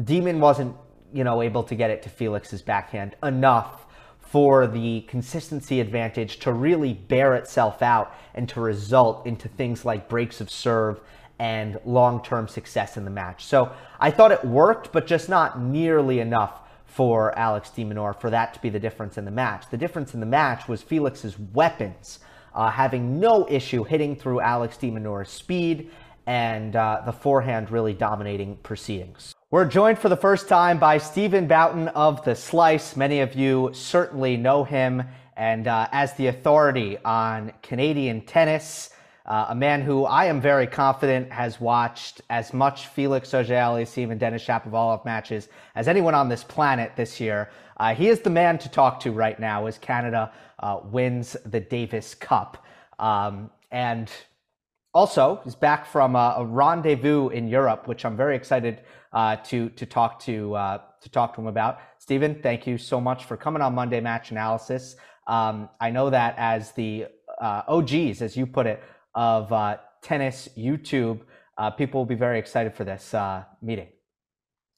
Demon 0.01 0.39
wasn't, 0.39 0.73
you 1.13 1.25
know, 1.25 1.41
able 1.41 1.63
to 1.63 1.75
get 1.75 1.89
it 1.89 2.01
to 2.03 2.09
Felix's 2.09 2.61
backhand 2.61 3.17
enough 3.21 3.85
for 4.21 4.67
the 4.67 5.01
consistency 5.01 5.81
advantage 5.81 6.39
to 6.39 6.53
really 6.53 6.93
bear 6.93 7.35
itself 7.35 7.81
out 7.81 8.15
and 8.33 8.47
to 8.47 8.61
result 8.61 9.25
into 9.25 9.49
things 9.49 9.83
like 9.83 10.07
breaks 10.07 10.39
of 10.39 10.49
serve 10.49 11.01
and 11.37 11.77
long 11.83 12.23
term 12.23 12.47
success 12.47 12.95
in 12.95 13.03
the 13.03 13.11
match. 13.11 13.43
So 13.43 13.73
I 13.99 14.11
thought 14.11 14.31
it 14.31 14.45
worked, 14.45 14.93
but 14.93 15.07
just 15.07 15.27
not 15.27 15.59
nearly 15.59 16.21
enough 16.21 16.61
for 16.85 17.37
Alex 17.37 17.69
de 17.71 17.83
Minaur 17.83 18.13
for 18.13 18.29
that 18.29 18.53
to 18.53 18.61
be 18.61 18.69
the 18.69 18.79
difference 18.79 19.17
in 19.17 19.25
the 19.25 19.31
match. 19.31 19.65
The 19.69 19.77
difference 19.77 20.13
in 20.13 20.21
the 20.21 20.25
match 20.25 20.69
was 20.69 20.81
Felix's 20.81 21.37
weapons 21.37 22.19
uh, 22.57 22.71
having 22.71 23.19
no 23.19 23.47
issue 23.47 23.83
hitting 23.83 24.15
through 24.15 24.41
Alex 24.41 24.77
de 24.77 24.89
Minaur's 24.89 25.29
speed 25.29 25.91
and 26.25 26.75
uh, 26.75 27.03
the 27.05 27.11
forehand 27.13 27.69
really 27.71 27.93
dominating 27.93 28.57
proceedings. 28.57 29.33
We're 29.51 29.65
joined 29.65 29.99
for 29.99 30.09
the 30.09 30.17
first 30.17 30.49
time 30.49 30.79
by 30.79 30.97
Stephen 30.97 31.47
Boughton 31.47 31.87
of 31.89 32.25
The 32.25 32.35
Slice. 32.35 32.97
Many 32.97 33.21
of 33.21 33.35
you 33.35 33.69
certainly 33.73 34.35
know 34.35 34.63
him 34.63 35.03
and 35.37 35.67
uh, 35.67 35.87
as 35.91 36.13
the 36.15 36.27
authority 36.27 36.97
on 37.05 37.53
Canadian 37.61 38.21
tennis. 38.21 38.89
Uh, 39.27 39.47
a 39.49 39.55
man 39.55 39.81
who 39.81 40.05
I 40.05 40.25
am 40.25 40.41
very 40.41 40.65
confident 40.67 41.31
has 41.31 41.61
watched 41.61 42.21
as 42.29 42.53
much 42.53 42.87
Felix 42.87 43.33
Auger-Aliassime 43.33 44.09
and 44.09 44.19
Denis 44.19 44.43
Shapovalov 44.43 45.05
matches 45.05 45.47
as 45.75 45.87
anyone 45.87 46.15
on 46.15 46.27
this 46.27 46.43
planet 46.43 46.93
this 46.95 47.19
year. 47.19 47.51
Uh, 47.77 47.93
he 47.93 48.07
is 48.07 48.21
the 48.21 48.29
man 48.29 48.57
to 48.57 48.69
talk 48.69 48.99
to 49.01 49.11
right 49.11 49.39
now 49.39 49.67
as 49.67 49.77
Canada 49.77 50.31
uh, 50.59 50.79
wins 50.83 51.37
the 51.45 51.59
Davis 51.59 52.15
Cup. 52.15 52.65
Um, 52.99 53.49
and 53.71 54.11
also, 54.93 55.41
he's 55.43 55.55
back 55.55 55.85
from 55.85 56.15
a, 56.15 56.35
a, 56.37 56.45
rendezvous 56.45 57.29
in 57.29 57.47
Europe, 57.47 57.87
which 57.87 58.05
I'm 58.05 58.17
very 58.17 58.35
excited 58.35 58.81
uh, 59.13 59.35
to 59.47 59.69
to 59.69 59.85
talk 59.85 60.19
to 60.21 60.55
uh, 60.55 60.81
to 61.01 61.09
talk 61.09 61.35
to 61.35 61.41
him 61.41 61.47
about. 61.47 61.79
Stephen, 61.99 62.39
thank 62.41 62.65
you 62.65 62.77
so 62.77 62.99
much 62.99 63.25
for 63.25 63.37
coming 63.37 63.61
on 63.61 63.75
Monday 63.75 63.99
Match 63.99 64.31
Analysis. 64.31 64.95
Um, 65.27 65.69
I 65.79 65.91
know 65.91 66.09
that 66.09 66.35
as 66.37 66.71
the 66.71 67.07
uh, 67.39 67.61
OGs, 67.67 68.21
as 68.21 68.35
you 68.35 68.47
put 68.47 68.65
it, 68.65 68.81
of 69.13 69.51
uh, 69.51 69.77
tennis 70.01 70.49
YouTube. 70.57 71.21
Uh, 71.57 71.71
people 71.71 71.99
will 71.99 72.05
be 72.05 72.15
very 72.15 72.39
excited 72.39 72.73
for 72.73 72.83
this 72.83 73.13
meeting. 73.61 73.89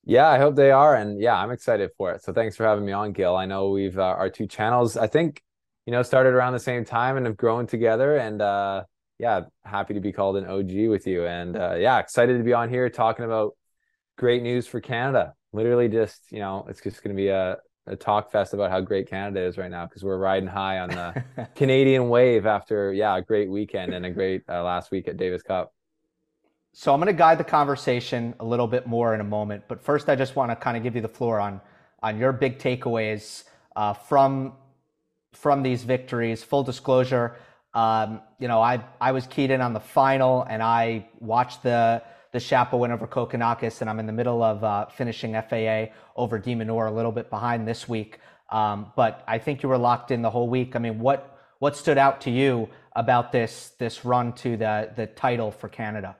Yeah, 0.05 0.27
I 0.27 0.39
hope 0.39 0.55
they 0.55 0.71
are, 0.71 0.95
and 0.95 1.21
yeah, 1.21 1.35
I'm 1.35 1.51
excited 1.51 1.91
for 1.97 2.11
it. 2.11 2.23
So 2.23 2.33
thanks 2.33 2.55
for 2.55 2.65
having 2.65 2.85
me 2.85 2.91
on, 2.91 3.11
Gil. 3.11 3.35
I 3.35 3.45
know 3.45 3.69
we've 3.69 3.99
uh, 3.99 4.03
our 4.03 4.29
two 4.29 4.47
channels. 4.47 4.97
I 4.97 5.07
think 5.07 5.43
you 5.85 5.91
know 5.91 6.03
started 6.03 6.33
around 6.33 6.53
the 6.53 6.59
same 6.59 6.85
time 6.85 7.17
and 7.17 7.25
have 7.25 7.37
grown 7.37 7.67
together, 7.67 8.17
and 8.17 8.41
uh, 8.41 8.83
yeah, 9.17 9.41
happy 9.63 9.93
to 9.93 9.99
be 9.99 10.11
called 10.11 10.37
an 10.37 10.45
OG 10.45 10.89
with 10.89 11.05
you, 11.07 11.25
and 11.25 11.55
uh, 11.55 11.75
yeah, 11.75 11.99
excited 11.99 12.37
to 12.37 12.43
be 12.43 12.53
on 12.53 12.69
here 12.69 12.89
talking 12.89 13.25
about 13.25 13.55
great 14.17 14.43
news 14.43 14.67
for 14.67 14.79
Canada. 14.79 15.33
Literally, 15.51 15.87
just 15.89 16.31
you 16.31 16.39
know, 16.39 16.65
it's 16.69 16.81
just 16.81 17.03
going 17.03 17.15
to 17.15 17.21
be 17.21 17.29
a 17.29 17.57
a 17.89 17.95
talk 17.95 18.31
fest 18.31 18.53
about 18.53 18.69
how 18.69 18.79
great 18.79 19.09
Canada 19.09 19.41
is 19.41 19.57
right 19.57 19.71
now 19.71 19.85
because 19.85 20.03
we're 20.03 20.17
riding 20.17 20.47
high 20.47 20.79
on 20.79 20.89
the 20.89 21.23
Canadian 21.55 22.07
wave 22.07 22.45
after 22.45 22.93
yeah 22.93 23.17
a 23.17 23.21
great 23.21 23.49
weekend 23.49 23.93
and 23.93 24.05
a 24.05 24.11
great 24.11 24.43
uh, 24.47 24.63
last 24.63 24.91
week 24.91 25.07
at 25.07 25.17
Davis 25.17 25.41
Cup. 25.41 25.73
So 26.71 26.93
I'm 26.93 26.99
going 26.99 27.07
to 27.07 27.17
guide 27.17 27.39
the 27.39 27.43
conversation 27.43 28.35
a 28.39 28.45
little 28.45 28.67
bit 28.67 28.85
more 28.85 29.15
in 29.15 29.21
a 29.21 29.25
moment, 29.25 29.63
but 29.67 29.81
first 29.81 30.07
I 30.07 30.15
just 30.15 30.35
want 30.35 30.51
to 30.51 30.55
kind 30.55 30.77
of 30.77 30.83
give 30.83 30.95
you 30.95 31.01
the 31.01 31.09
floor 31.09 31.39
on 31.39 31.59
on 32.01 32.17
your 32.17 32.31
big 32.31 32.59
takeaways 32.59 33.43
uh, 33.75 33.93
from 33.93 34.53
from 35.33 35.63
these 35.63 35.83
victories. 35.83 36.43
Full 36.43 36.63
disclosure, 36.63 37.35
Um, 37.73 38.21
you 38.39 38.47
know, 38.47 38.61
I 38.61 38.83
I 38.99 39.11
was 39.11 39.27
keyed 39.27 39.51
in 39.51 39.61
on 39.61 39.73
the 39.73 39.79
final, 39.79 40.43
and 40.49 40.61
I 40.63 41.07
watched 41.19 41.61
the 41.63 42.01
the 42.31 42.39
Shapo 42.39 42.79
win 42.79 42.91
over 42.91 43.07
Kokkinakis, 43.07 43.81
and 43.81 43.89
I'm 43.89 43.99
in 43.99 44.05
the 44.07 44.13
middle 44.13 44.41
of 44.43 44.63
uh, 44.63 44.85
finishing 44.87 45.35
FAA 45.35 45.93
over 46.15 46.39
de 46.39 46.55
Minaur, 46.55 46.87
a 46.87 46.91
little 46.91 47.11
bit 47.11 47.29
behind 47.29 47.67
this 47.67 47.87
week. 47.87 48.19
Um, 48.51 48.91
but 48.95 49.23
I 49.27 49.37
think 49.37 49.61
you 49.63 49.69
were 49.69 49.77
locked 49.77 50.11
in 50.11 50.21
the 50.23 50.29
whole 50.31 50.49
week. 50.49 50.75
I 50.75 50.79
mean, 50.79 50.99
what 50.99 51.37
what 51.59 51.75
stood 51.77 51.97
out 51.97 52.21
to 52.21 52.31
you 52.31 52.69
about 52.95 53.31
this 53.31 53.71
this 53.79 54.03
run 54.05 54.33
to 54.33 54.57
the 54.57 54.91
the 54.95 55.07
title 55.07 55.51
for 55.51 55.69
Canada? 55.69 56.15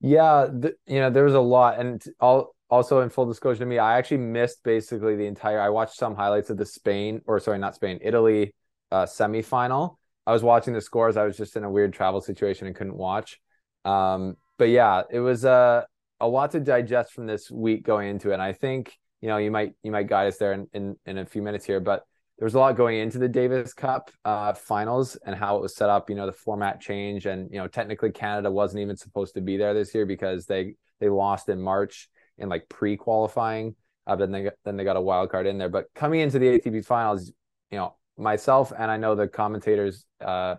Yeah, 0.00 0.46
the, 0.46 0.76
you 0.86 1.00
know, 1.00 1.10
there 1.10 1.24
was 1.24 1.34
a 1.34 1.40
lot, 1.40 1.80
and 1.80 2.02
all 2.20 2.54
also 2.70 3.00
in 3.00 3.10
full 3.10 3.26
disclosure 3.26 3.60
to 3.60 3.66
me, 3.66 3.78
I 3.78 3.98
actually 3.98 4.18
missed 4.18 4.62
basically 4.62 5.16
the 5.16 5.26
entire. 5.26 5.60
I 5.60 5.70
watched 5.70 5.96
some 5.96 6.14
highlights 6.14 6.50
of 6.50 6.56
the 6.56 6.66
Spain, 6.66 7.22
or 7.26 7.40
sorry, 7.40 7.58
not 7.58 7.74
Spain, 7.74 7.98
Italy 8.02 8.54
uh, 8.90 9.04
semifinal. 9.04 9.96
I 10.26 10.32
was 10.32 10.42
watching 10.42 10.74
the 10.74 10.80
scores. 10.80 11.16
I 11.16 11.24
was 11.24 11.36
just 11.36 11.56
in 11.56 11.64
a 11.64 11.70
weird 11.70 11.92
travel 11.92 12.20
situation 12.20 12.66
and 12.66 12.76
couldn't 12.76 12.96
watch. 12.96 13.40
Um, 13.84 14.36
but 14.58 14.68
yeah, 14.68 15.02
it 15.10 15.20
was 15.20 15.44
uh, 15.44 15.84
a 16.20 16.28
lot 16.28 16.50
to 16.50 16.60
digest 16.60 17.12
from 17.12 17.26
this 17.26 17.50
week 17.50 17.84
going 17.84 18.08
into 18.08 18.30
it. 18.30 18.34
And 18.34 18.42
I 18.42 18.52
think 18.52 18.94
you 19.20 19.28
know 19.28 19.38
you 19.38 19.50
might 19.50 19.72
you 19.82 19.90
might 19.90 20.06
guide 20.06 20.26
us 20.26 20.36
there 20.36 20.52
in 20.52 20.66
in, 20.72 20.96
in 21.06 21.18
a 21.18 21.26
few 21.26 21.42
minutes 21.42 21.64
here, 21.64 21.80
but 21.80 22.04
there 22.38 22.46
was 22.46 22.54
a 22.54 22.58
lot 22.58 22.76
going 22.76 22.98
into 22.98 23.18
the 23.18 23.28
Davis 23.28 23.72
Cup 23.72 24.10
uh, 24.24 24.52
finals 24.52 25.16
and 25.26 25.34
how 25.34 25.56
it 25.56 25.62
was 25.62 25.74
set 25.74 25.88
up. 25.88 26.10
You 26.10 26.16
know, 26.16 26.26
the 26.26 26.32
format 26.32 26.80
change, 26.80 27.26
and 27.26 27.50
you 27.50 27.58
know, 27.58 27.66
technically 27.66 28.12
Canada 28.12 28.50
wasn't 28.50 28.82
even 28.82 28.96
supposed 28.96 29.34
to 29.34 29.40
be 29.40 29.56
there 29.56 29.74
this 29.74 29.94
year 29.94 30.04
because 30.06 30.46
they 30.46 30.74
they 31.00 31.08
lost 31.08 31.48
in 31.48 31.60
March 31.60 32.08
in 32.38 32.48
like 32.48 32.68
pre-qualifying. 32.68 33.74
Uh, 34.06 34.16
then 34.16 34.32
they 34.32 34.50
then 34.64 34.76
they 34.76 34.84
got 34.84 34.96
a 34.96 35.00
wild 35.00 35.30
card 35.30 35.46
in 35.46 35.58
there. 35.58 35.68
But 35.68 35.86
coming 35.94 36.20
into 36.20 36.38
the 36.38 36.58
ATP 36.58 36.84
finals, 36.84 37.30
you 37.70 37.78
know, 37.78 37.96
myself 38.16 38.72
and 38.76 38.90
I 38.90 38.96
know 38.96 39.14
the 39.14 39.28
commentators 39.28 40.06
uh, 40.24 40.56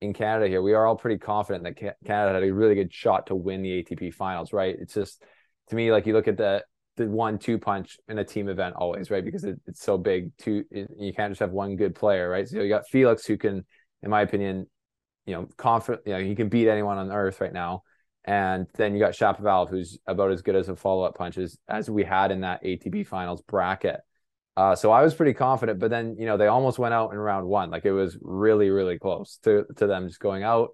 in 0.00 0.12
Canada 0.12 0.48
here, 0.48 0.62
we 0.62 0.74
are 0.74 0.86
all 0.86 0.96
pretty 0.96 1.18
confident 1.18 1.64
that 1.64 1.76
Canada 2.04 2.34
had 2.34 2.42
a 2.42 2.52
really 2.52 2.74
good 2.74 2.92
shot 2.92 3.28
to 3.28 3.34
win 3.34 3.62
the 3.62 3.82
ATP 3.82 4.12
finals. 4.12 4.52
Right? 4.52 4.76
It's 4.78 4.94
just 4.94 5.22
to 5.68 5.76
me 5.76 5.90
like 5.90 6.06
you 6.06 6.12
look 6.12 6.28
at 6.28 6.36
the 6.36 6.64
the 6.96 7.08
one 7.08 7.38
two 7.38 7.58
punch 7.58 7.98
in 8.08 8.18
a 8.18 8.24
team 8.24 8.48
event 8.48 8.74
always 8.76 9.10
right 9.10 9.24
because 9.24 9.44
it, 9.44 9.58
it's 9.66 9.82
so 9.82 9.96
big 9.96 10.30
two 10.36 10.64
you 10.70 11.12
can't 11.14 11.30
just 11.30 11.40
have 11.40 11.50
one 11.50 11.76
good 11.76 11.94
player 11.94 12.28
right 12.28 12.48
so 12.48 12.60
you 12.60 12.68
got 12.68 12.86
felix 12.86 13.24
who 13.24 13.38
can 13.38 13.64
in 14.02 14.10
my 14.10 14.20
opinion 14.20 14.66
you 15.24 15.34
know 15.34 15.48
confident 15.56 16.02
you 16.06 16.12
know 16.12 16.20
he 16.20 16.34
can 16.34 16.48
beat 16.48 16.68
anyone 16.68 16.98
on 16.98 17.10
earth 17.10 17.40
right 17.40 17.52
now 17.52 17.82
and 18.24 18.66
then 18.74 18.94
you 18.94 19.00
got 19.00 19.12
Shapovalov, 19.12 19.70
who's 19.70 19.98
about 20.06 20.30
as 20.30 20.42
good 20.42 20.56
as 20.56 20.68
a 20.68 20.76
follow-up 20.76 21.16
punch 21.16 21.38
as, 21.38 21.58
as 21.68 21.90
we 21.90 22.04
had 22.04 22.30
in 22.30 22.42
that 22.42 22.62
ATP 22.62 23.06
finals 23.06 23.42
bracket. 23.42 24.00
Uh, 24.56 24.76
so 24.76 24.92
I 24.92 25.02
was 25.02 25.14
pretty 25.14 25.32
confident, 25.32 25.78
but 25.78 25.90
then 25.90 26.16
you 26.18 26.26
know 26.26 26.36
they 26.36 26.46
almost 26.46 26.78
went 26.78 26.94
out 26.94 27.12
in 27.12 27.18
round 27.18 27.46
one. 27.46 27.70
Like 27.70 27.86
it 27.86 27.92
was 27.92 28.18
really, 28.20 28.68
really 28.68 28.98
close 28.98 29.38
to 29.44 29.64
to 29.76 29.86
them 29.86 30.08
just 30.08 30.20
going 30.20 30.42
out. 30.42 30.70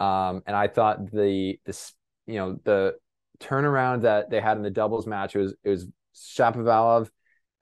Um, 0.00 0.42
and 0.46 0.54
I 0.54 0.68
thought 0.68 1.10
the 1.10 1.58
this 1.64 1.94
you 2.26 2.34
know 2.34 2.58
the 2.64 2.96
turnaround 3.40 4.02
that 4.02 4.30
they 4.30 4.40
had 4.40 4.56
in 4.56 4.62
the 4.62 4.70
doubles 4.70 5.06
match 5.06 5.34
it 5.34 5.40
was 5.40 5.54
it 5.64 5.70
was 5.70 5.86
Shapovalov 6.14 7.08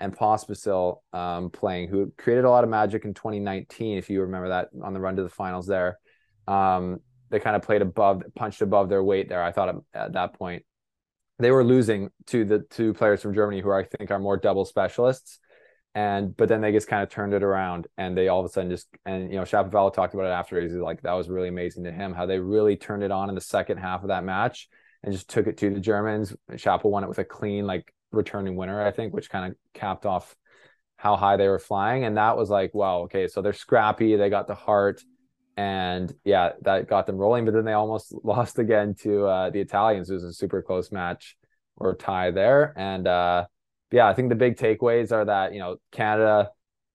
and 0.00 0.16
Pospisil 0.16 1.02
um, 1.12 1.50
playing, 1.50 1.88
who 1.88 2.12
created 2.16 2.44
a 2.44 2.50
lot 2.50 2.64
of 2.64 2.70
magic 2.70 3.04
in 3.04 3.14
2019, 3.14 3.98
if 3.98 4.10
you 4.10 4.22
remember 4.22 4.48
that 4.48 4.70
on 4.82 4.94
the 4.94 5.00
run 5.00 5.16
to 5.16 5.22
the 5.22 5.28
finals 5.28 5.66
there. 5.66 5.98
Um, 6.48 7.00
they 7.30 7.40
kind 7.40 7.56
of 7.56 7.62
played 7.62 7.82
above, 7.82 8.22
punched 8.34 8.62
above 8.62 8.88
their 8.88 9.02
weight 9.02 9.28
there. 9.28 9.42
I 9.42 9.52
thought 9.52 9.82
at 9.94 10.12
that 10.12 10.34
point 10.34 10.64
they 11.38 11.50
were 11.50 11.64
losing 11.64 12.10
to 12.26 12.44
the 12.44 12.60
two 12.60 12.92
players 12.92 13.22
from 13.22 13.34
Germany 13.34 13.60
who 13.60 13.72
I 13.72 13.84
think 13.84 14.10
are 14.10 14.18
more 14.18 14.36
double 14.36 14.64
specialists. 14.64 15.38
And 15.94 16.36
but 16.36 16.48
then 16.48 16.60
they 16.60 16.70
just 16.70 16.86
kind 16.86 17.02
of 17.02 17.08
turned 17.08 17.34
it 17.34 17.42
around 17.42 17.88
and 17.96 18.16
they 18.16 18.28
all 18.28 18.40
of 18.40 18.46
a 18.46 18.48
sudden 18.48 18.70
just 18.70 18.86
and 19.04 19.28
you 19.28 19.36
know 19.36 19.42
Shapovalov 19.42 19.92
talked 19.92 20.14
about 20.14 20.26
it 20.26 20.30
after 20.30 20.60
he's 20.60 20.72
like 20.72 21.02
that 21.02 21.14
was 21.14 21.28
really 21.28 21.48
amazing 21.48 21.82
to 21.82 21.90
him 21.90 22.12
how 22.12 22.26
they 22.26 22.38
really 22.38 22.76
turned 22.76 23.02
it 23.02 23.10
on 23.10 23.28
in 23.28 23.34
the 23.34 23.40
second 23.40 23.78
half 23.78 24.02
of 24.02 24.08
that 24.08 24.22
match 24.22 24.68
and 25.02 25.12
just 25.12 25.28
took 25.28 25.48
it 25.48 25.56
to 25.58 25.70
the 25.70 25.80
Germans. 25.80 26.32
Shapo 26.52 26.84
won 26.84 27.02
it 27.02 27.08
with 27.08 27.18
a 27.18 27.24
clean 27.24 27.66
like 27.66 27.92
returning 28.12 28.54
winner 28.54 28.80
I 28.80 28.92
think 28.92 29.12
which 29.12 29.30
kind 29.30 29.50
of 29.50 29.58
capped 29.74 30.06
off 30.06 30.36
how 30.96 31.16
high 31.16 31.36
they 31.36 31.48
were 31.48 31.58
flying 31.58 32.04
and 32.04 32.16
that 32.16 32.36
was 32.36 32.50
like 32.50 32.72
wow 32.72 33.00
okay 33.00 33.26
so 33.26 33.42
they're 33.42 33.52
scrappy 33.52 34.14
they 34.14 34.30
got 34.30 34.46
the 34.46 34.54
heart 34.54 35.02
and 35.60 36.14
yeah, 36.24 36.52
that 36.62 36.88
got 36.88 37.06
them 37.06 37.18
rolling. 37.18 37.44
But 37.44 37.52
then 37.52 37.66
they 37.66 37.74
almost 37.74 38.14
lost 38.24 38.58
again 38.58 38.94
to 39.02 39.26
uh, 39.26 39.50
the 39.50 39.60
Italians. 39.60 40.08
It 40.08 40.14
was 40.14 40.24
a 40.24 40.32
super 40.32 40.62
close 40.62 40.90
match 40.90 41.36
or 41.76 41.94
tie 41.94 42.30
there. 42.30 42.72
And 42.76 43.06
uh, 43.06 43.44
yeah, 43.92 44.08
I 44.08 44.14
think 44.14 44.30
the 44.30 44.36
big 44.36 44.56
takeaways 44.56 45.12
are 45.12 45.26
that 45.26 45.52
you 45.52 45.58
know 45.58 45.76
Canada, 45.92 46.48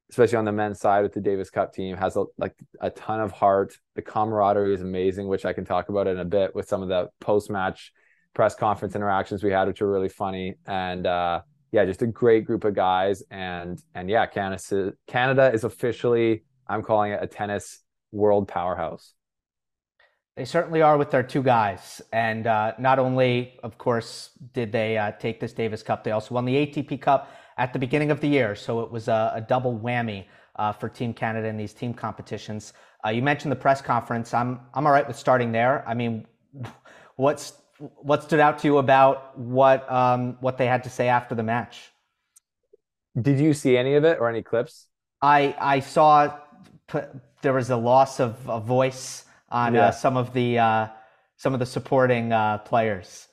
especially 0.10 0.38
on 0.38 0.46
the 0.46 0.52
men's 0.52 0.80
side 0.80 1.04
with 1.04 1.14
the 1.14 1.22
Davis 1.22 1.52
Cup 1.52 1.74
team, 1.74 1.96
has 1.96 2.16
a, 2.16 2.26
like 2.40 2.56
a 2.82 2.90
ton 2.90 3.22
of 3.22 3.32
heart. 3.32 3.78
The 3.94 4.02
camaraderie 4.02 4.74
is 4.74 4.82
amazing, 4.82 5.28
which 5.28 5.46
I 5.46 5.54
can 5.54 5.66
talk 5.66 5.90
about 5.90 6.08
in 6.08 6.18
a 6.18 6.26
bit 6.26 6.56
with 6.56 6.68
some 6.68 6.82
of 6.82 6.90
the 6.90 7.10
post 7.22 7.52
match 7.52 7.94
press 8.34 8.56
conference 8.56 8.96
interactions 8.96 9.44
we 9.44 9.52
had, 9.52 9.68
which 9.68 9.80
were 9.80 9.92
really 9.92 10.10
funny. 10.10 10.56
And 10.66 11.06
uh, 11.06 11.42
yeah, 11.72 11.86
just 11.86 12.02
a 12.02 12.08
great 12.08 12.46
group 12.46 12.64
of 12.64 12.74
guys. 12.74 13.22
And 13.30 13.80
and 13.94 14.10
yeah, 14.10 14.26
Canada 14.26 14.94
Canada 15.06 15.52
is 15.54 15.64
officially 15.64 16.46
I'm 16.68 16.82
calling 16.82 17.12
it 17.12 17.20
a 17.22 17.28
tennis 17.28 17.85
world 18.16 18.48
powerhouse. 18.48 19.14
They 20.36 20.46
certainly 20.46 20.82
are 20.82 20.98
with 20.98 21.12
their 21.12 21.24
two 21.24 21.44
guys. 21.44 22.02
And 22.12 22.46
uh, 22.48 22.74
not 22.78 23.00
only, 23.00 23.58
of 23.64 23.78
course, 23.78 24.32
did 24.54 24.72
they 24.72 24.98
uh, 24.98 25.12
take 25.12 25.40
this 25.40 25.54
Davis 25.54 25.82
Cup, 25.82 26.04
they 26.04 26.12
also 26.12 26.36
won 26.36 26.46
the 26.46 26.56
ATP 26.56 27.02
Cup 27.02 27.32
at 27.58 27.72
the 27.72 27.80
beginning 27.80 28.12
of 28.12 28.20
the 28.20 28.28
year. 28.28 28.54
So 28.56 28.82
it 28.82 28.92
was 28.92 29.08
a, 29.08 29.32
a 29.36 29.42
double 29.42 29.78
whammy 29.78 30.26
uh, 30.58 30.74
for 30.74 30.90
Team 30.90 31.14
Canada 31.14 31.48
in 31.48 31.56
these 31.56 31.74
team 31.74 31.94
competitions. 31.94 32.74
Uh, 33.06 33.10
you 33.10 33.22
mentioned 33.22 33.52
the 33.52 33.56
press 33.56 33.82
conference. 33.82 34.34
I'm, 34.34 34.60
I'm 34.74 34.86
all 34.86 34.92
right 34.92 35.08
with 35.08 35.18
starting 35.18 35.52
there. 35.52 35.88
I 35.88 35.94
mean, 35.94 36.26
what's, 37.16 37.54
what 37.78 38.24
stood 38.24 38.40
out 38.40 38.60
to 38.60 38.68
you 38.68 38.78
about 38.80 39.38
what, 39.38 39.90
um, 39.90 40.38
what 40.42 40.58
they 40.58 40.66
had 40.66 40.84
to 40.84 40.90
say 40.90 41.08
after 41.08 41.34
the 41.36 41.44
match? 41.44 41.92
Did 43.22 43.40
you 43.40 43.54
see 43.54 43.78
any 43.78 43.96
of 43.96 44.04
it 44.04 44.20
or 44.20 44.28
any 44.30 44.42
clips? 44.42 44.88
I, 45.22 45.56
I 45.60 45.80
saw 45.80 46.38
there 47.46 47.54
was 47.54 47.70
a 47.70 47.78
loss 47.78 48.20
of 48.20 48.36
a 48.50 48.60
voice 48.60 49.24
on 49.50 49.76
uh, 49.76 49.80
yeah. 49.80 49.88
uh, 49.88 49.92
some 49.92 50.18
of 50.18 50.34
the 50.34 50.58
uh, 50.58 50.88
some 51.38 51.54
of 51.54 51.60
the 51.60 51.66
supporting 51.66 52.34
uh, 52.34 52.58
players. 52.60 53.28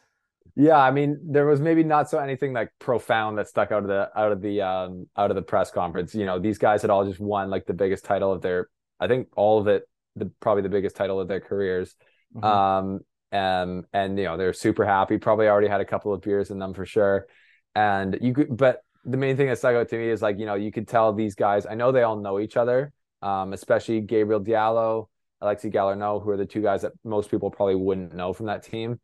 Yeah, 0.55 0.77
I 0.77 0.91
mean, 0.91 1.19
there 1.25 1.47
was 1.47 1.63
maybe 1.63 1.83
not 1.83 2.11
so 2.11 2.19
anything 2.19 2.53
like 2.53 2.69
profound 2.79 3.39
that 3.39 3.49
stuck 3.49 3.73
out 3.73 3.85
of 3.85 3.89
the 3.89 4.11
out 4.15 4.33
of 4.33 4.43
the 4.43 4.61
um, 4.61 5.09
out 5.17 5.31
of 5.31 5.35
the 5.35 5.43
press 5.43 5.71
conference. 5.71 6.15
You 6.15 6.27
know, 6.27 6.39
these 6.39 6.59
guys 6.59 6.83
had 6.83 6.91
all 6.91 7.07
just 7.07 7.21
won 7.21 7.49
like 7.49 7.65
the 7.65 7.73
biggest 7.73 8.05
title 8.05 8.31
of 8.31 8.43
their, 8.43 8.69
I 9.01 9.09
think 9.09 9.29
all 9.35 9.59
of 9.59 9.67
it, 9.67 9.89
the 10.15 10.31
probably 10.41 10.63
the 10.63 10.69
biggest 10.69 10.95
title 10.95 11.19
of 11.19 11.27
their 11.27 11.41
careers. 11.41 11.95
Mm-hmm. 12.37 12.45
Um, 12.45 13.01
and 13.31 13.87
and 13.95 14.19
you 14.19 14.25
know 14.25 14.37
they're 14.37 14.53
super 14.53 14.85
happy. 14.85 15.17
Probably 15.17 15.49
already 15.49 15.69
had 15.69 15.81
a 15.81 15.87
couple 15.87 16.13
of 16.13 16.21
beers 16.21 16.51
in 16.51 16.59
them 16.59 16.75
for 16.75 16.85
sure. 16.85 17.27
And 17.75 18.19
you 18.21 18.35
could, 18.35 18.55
but 18.55 18.83
the 19.07 19.17
main 19.17 19.39
thing 19.39 19.49
that 19.49 19.57
stuck 19.57 19.75
out 19.75 19.89
to 19.89 19.97
me 19.97 20.11
is 20.11 20.21
like 20.21 20.39
you 20.39 20.45
know 20.45 20.55
you 20.55 20.71
could 20.71 20.87
tell 20.87 21.15
these 21.15 21.35
guys. 21.35 21.65
I 21.65 21.75
know 21.75 21.93
they 21.93 22.03
all 22.03 22.17
know 22.17 22.39
each 22.39 22.59
other, 22.59 22.93
um, 23.23 23.53
especially 23.53 24.01
Gabriel 24.01 24.41
Diallo, 24.41 25.09
Alexis 25.41 25.71
Galarneau, 25.71 26.23
who 26.23 26.31
are 26.31 26.37
the 26.37 26.47
two 26.47 26.63
guys 26.63 26.83
that 26.83 26.93
most 27.05 27.31
people 27.31 27.51
probably 27.51 27.75
wouldn't 27.75 28.15
know 28.15 28.33
from 28.33 28.47
that 28.47 28.63
team. 28.63 29.01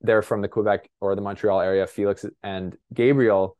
They're 0.00 0.22
from 0.22 0.42
the 0.42 0.48
Quebec 0.48 0.88
or 1.00 1.14
the 1.14 1.22
Montreal 1.22 1.60
area. 1.60 1.86
Felix 1.86 2.24
and 2.42 2.76
Gabriel, 2.94 3.56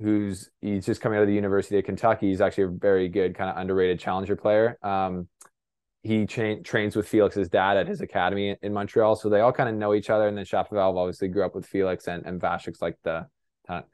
who's 0.00 0.50
he's 0.60 0.86
just 0.86 1.00
coming 1.00 1.18
out 1.18 1.22
of 1.22 1.28
the 1.28 1.34
University 1.34 1.78
of 1.78 1.84
Kentucky. 1.84 2.28
He's 2.28 2.40
actually 2.40 2.64
a 2.64 2.68
very 2.68 3.08
good 3.08 3.34
kind 3.34 3.50
of 3.50 3.56
underrated 3.56 3.98
challenger 3.98 4.36
player. 4.36 4.78
Um, 4.82 5.28
he 6.02 6.26
tra- 6.26 6.62
trains 6.62 6.96
with 6.96 7.08
Felix's 7.08 7.48
dad 7.48 7.76
at 7.76 7.86
his 7.86 8.00
academy 8.00 8.56
in 8.62 8.72
Montreal, 8.72 9.16
so 9.16 9.28
they 9.28 9.40
all 9.40 9.52
kind 9.52 9.68
of 9.68 9.74
know 9.74 9.94
each 9.94 10.10
other. 10.10 10.28
And 10.28 10.36
then 10.36 10.44
Shapovalov 10.44 10.96
obviously 10.96 11.28
grew 11.28 11.44
up 11.44 11.54
with 11.54 11.66
Felix, 11.66 12.08
and 12.08 12.24
and 12.24 12.40
Vasek's 12.40 12.80
like 12.80 12.96
the, 13.02 13.26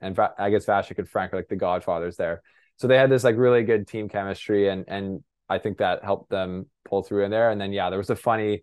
and 0.00 0.18
I 0.38 0.50
guess 0.50 0.66
Vasek 0.66 0.98
and 0.98 1.08
Frank 1.08 1.32
are 1.32 1.36
like 1.36 1.48
the 1.48 1.56
godfathers 1.56 2.16
there. 2.16 2.42
So 2.76 2.86
they 2.86 2.98
had 2.98 3.10
this 3.10 3.24
like 3.24 3.36
really 3.36 3.64
good 3.64 3.88
team 3.88 4.08
chemistry, 4.08 4.68
and 4.68 4.84
and 4.86 5.24
I 5.48 5.58
think 5.58 5.78
that 5.78 6.04
helped 6.04 6.30
them 6.30 6.66
pull 6.84 7.02
through 7.02 7.24
in 7.24 7.30
there. 7.30 7.50
And 7.50 7.60
then 7.60 7.72
yeah, 7.72 7.90
there 7.90 7.98
was 7.98 8.10
a 8.10 8.16
funny, 8.16 8.62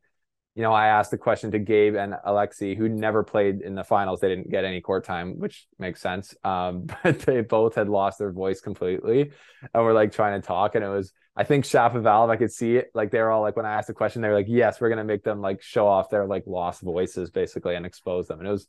you 0.55 0.61
know, 0.61 0.71
I 0.71 0.87
asked 0.87 1.11
the 1.11 1.17
question 1.17 1.51
to 1.51 1.59
Gabe 1.59 1.95
and 1.95 2.15
Alexis, 2.25 2.77
who 2.77 2.89
never 2.89 3.23
played 3.23 3.61
in 3.61 3.75
the 3.75 3.83
finals. 3.83 4.19
They 4.19 4.29
didn't 4.29 4.51
get 4.51 4.65
any 4.65 4.81
court 4.81 5.03
time, 5.03 5.39
which 5.39 5.67
makes 5.79 6.01
sense. 6.01 6.35
Um, 6.43 6.87
but 7.03 7.19
they 7.19 7.41
both 7.41 7.75
had 7.75 7.89
lost 7.89 8.19
their 8.19 8.31
voice 8.31 8.61
completely 8.61 9.31
and 9.73 9.83
were 9.83 9.93
like 9.93 10.11
trying 10.11 10.39
to 10.39 10.45
talk. 10.45 10.75
And 10.75 10.83
it 10.83 10.89
was, 10.89 11.11
I 11.35 11.43
think 11.43 11.65
Shapovalov, 11.65 12.29
I 12.29 12.35
could 12.35 12.51
see 12.51 12.75
it. 12.75 12.91
Like 12.93 13.11
they 13.11 13.19
were 13.19 13.31
all 13.31 13.41
like, 13.41 13.55
when 13.55 13.65
I 13.65 13.73
asked 13.73 13.87
the 13.87 13.93
question, 13.93 14.21
they 14.21 14.27
were 14.27 14.35
like, 14.35 14.47
yes, 14.49 14.79
we're 14.79 14.89
gonna 14.89 15.03
make 15.03 15.23
them 15.23 15.41
like 15.41 15.61
show 15.61 15.87
off 15.87 16.09
their 16.09 16.27
like 16.27 16.43
lost 16.45 16.81
voices 16.81 17.31
basically 17.31 17.75
and 17.75 17.85
expose 17.85 18.27
them. 18.27 18.39
And 18.39 18.47
it 18.47 18.51
was 18.51 18.67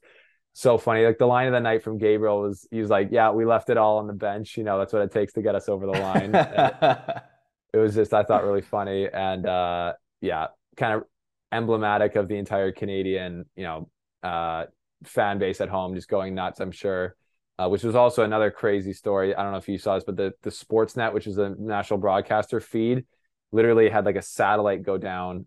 so 0.54 0.78
funny. 0.78 1.04
Like 1.04 1.18
the 1.18 1.26
line 1.26 1.48
of 1.48 1.52
the 1.52 1.60
night 1.60 1.82
from 1.82 1.98
Gabriel 1.98 2.40
was, 2.40 2.66
he 2.70 2.80
was 2.80 2.88
like, 2.88 3.08
yeah, 3.10 3.32
we 3.32 3.44
left 3.44 3.68
it 3.68 3.76
all 3.76 3.98
on 3.98 4.06
the 4.06 4.14
bench. 4.14 4.56
You 4.56 4.64
know, 4.64 4.78
that's 4.78 4.92
what 4.92 5.02
it 5.02 5.12
takes 5.12 5.34
to 5.34 5.42
get 5.42 5.54
us 5.54 5.68
over 5.68 5.84
the 5.84 5.92
line. 5.92 6.32
it 7.74 7.78
was 7.78 7.94
just 7.94 8.14
I 8.14 8.22
thought 8.22 8.44
really 8.44 8.62
funny 8.62 9.08
and 9.12 9.44
uh, 9.46 9.94
yeah, 10.20 10.48
kind 10.76 10.94
of 10.94 11.02
emblematic 11.50 12.14
of 12.16 12.28
the 12.28 12.36
entire 12.36 12.72
Canadian, 12.72 13.46
you 13.56 13.64
know, 13.64 13.88
uh, 14.22 14.66
fan 15.04 15.38
base 15.38 15.60
at 15.60 15.68
home 15.68 15.94
just 15.94 16.08
going 16.08 16.34
nuts. 16.34 16.60
I'm 16.60 16.70
sure. 16.70 17.16
Uh, 17.56 17.68
which 17.68 17.84
was 17.84 17.94
also 17.94 18.24
another 18.24 18.50
crazy 18.50 18.92
story. 18.92 19.34
I 19.34 19.42
don't 19.42 19.52
know 19.52 19.58
if 19.58 19.68
you 19.68 19.78
saw 19.78 19.94
this, 19.94 20.04
but 20.04 20.16
the 20.16 20.32
the 20.42 20.50
Sportsnet, 20.50 21.12
which 21.12 21.26
is 21.26 21.38
a 21.38 21.54
national 21.56 22.00
broadcaster 22.00 22.60
feed, 22.60 23.04
literally 23.52 23.88
had 23.88 24.04
like 24.04 24.16
a 24.16 24.22
satellite 24.22 24.82
go 24.82 24.98
down 24.98 25.46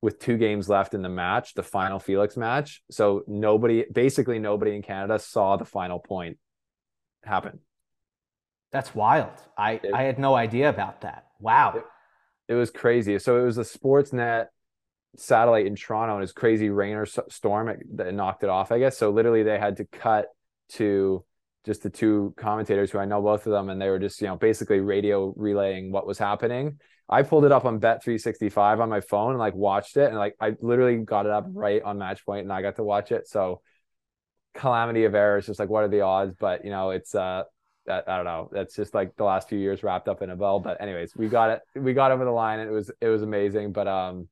with 0.00 0.20
two 0.20 0.36
games 0.36 0.68
left 0.68 0.94
in 0.94 1.02
the 1.02 1.08
match, 1.08 1.54
the 1.54 1.62
final 1.62 1.98
Felix 1.98 2.36
match. 2.36 2.82
So 2.90 3.24
nobody, 3.26 3.84
basically 3.92 4.38
nobody 4.38 4.76
in 4.76 4.82
Canada 4.82 5.18
saw 5.18 5.56
the 5.56 5.64
final 5.64 5.98
point 5.98 6.38
happen. 7.24 7.58
That's 8.70 8.94
wild. 8.94 9.32
I, 9.56 9.72
it, 9.72 9.90
I 9.92 10.02
had 10.02 10.18
no 10.18 10.36
idea 10.36 10.68
about 10.68 11.00
that. 11.00 11.27
Wow. 11.40 11.74
It, 11.76 11.84
it, 12.52 12.54
was 12.54 12.70
crazy. 12.70 13.18
So 13.18 13.40
it 13.40 13.44
was 13.44 13.58
a 13.58 13.62
Sportsnet 13.62 14.46
satellite 15.16 15.66
in 15.66 15.76
Toronto 15.76 16.14
and 16.14 16.20
it 16.20 16.24
was 16.24 16.32
crazy 16.32 16.70
rain 16.70 16.94
or 16.94 17.06
storm 17.06 17.74
that 17.94 18.14
knocked 18.14 18.42
it 18.42 18.50
off, 18.50 18.72
I 18.72 18.78
guess. 18.78 18.96
So 18.96 19.10
literally 19.10 19.42
they 19.42 19.58
had 19.58 19.76
to 19.78 19.84
cut 19.84 20.26
to 20.70 21.24
just 21.64 21.82
the 21.82 21.90
two 21.90 22.34
commentators 22.36 22.90
who 22.90 22.98
I 22.98 23.04
know 23.04 23.20
both 23.20 23.46
of 23.46 23.52
them, 23.52 23.68
and 23.68 23.80
they 23.80 23.90
were 23.90 23.98
just, 23.98 24.20
you 24.20 24.26
know, 24.26 24.36
basically 24.36 24.80
radio 24.80 25.34
relaying 25.36 25.92
what 25.92 26.06
was 26.06 26.18
happening. 26.18 26.80
I 27.08 27.22
pulled 27.22 27.44
it 27.44 27.52
up 27.52 27.64
on 27.64 27.78
Bet 27.78 28.02
365 28.02 28.80
on 28.80 28.88
my 28.88 29.00
phone 29.00 29.30
and 29.30 29.38
like 29.38 29.54
watched 29.54 29.96
it, 29.96 30.08
and 30.08 30.16
like 30.16 30.34
I 30.40 30.56
literally 30.60 30.96
got 30.96 31.26
it 31.26 31.32
up 31.32 31.46
right 31.52 31.82
on 31.82 31.98
match 31.98 32.24
point, 32.24 32.42
and 32.42 32.52
I 32.52 32.62
got 32.62 32.76
to 32.76 32.84
watch 32.84 33.12
it. 33.12 33.28
So 33.28 33.60
calamity 34.54 35.04
of 35.04 35.14
errors, 35.14 35.46
just 35.46 35.60
like 35.60 35.68
what 35.68 35.84
are 35.84 35.88
the 35.88 36.00
odds? 36.00 36.34
But 36.38 36.64
you 36.64 36.70
know, 36.70 36.90
it's 36.90 37.14
uh 37.14 37.44
that 37.88 38.08
I 38.08 38.16
don't 38.16 38.24
know. 38.24 38.48
That's 38.52 38.76
just 38.76 38.94
like 38.94 39.16
the 39.16 39.24
last 39.24 39.48
few 39.48 39.58
years 39.58 39.82
wrapped 39.82 40.08
up 40.08 40.22
in 40.22 40.30
a 40.30 40.36
bell. 40.36 40.60
But 40.60 40.80
anyways, 40.80 41.16
we 41.16 41.28
got 41.28 41.50
it. 41.50 41.62
We 41.74 41.94
got 41.94 42.12
over 42.12 42.24
the 42.24 42.30
line. 42.30 42.60
And 42.60 42.70
it 42.70 42.72
was 42.72 42.90
it 43.00 43.08
was 43.08 43.22
amazing. 43.22 43.72
But 43.72 43.88
um, 43.88 44.28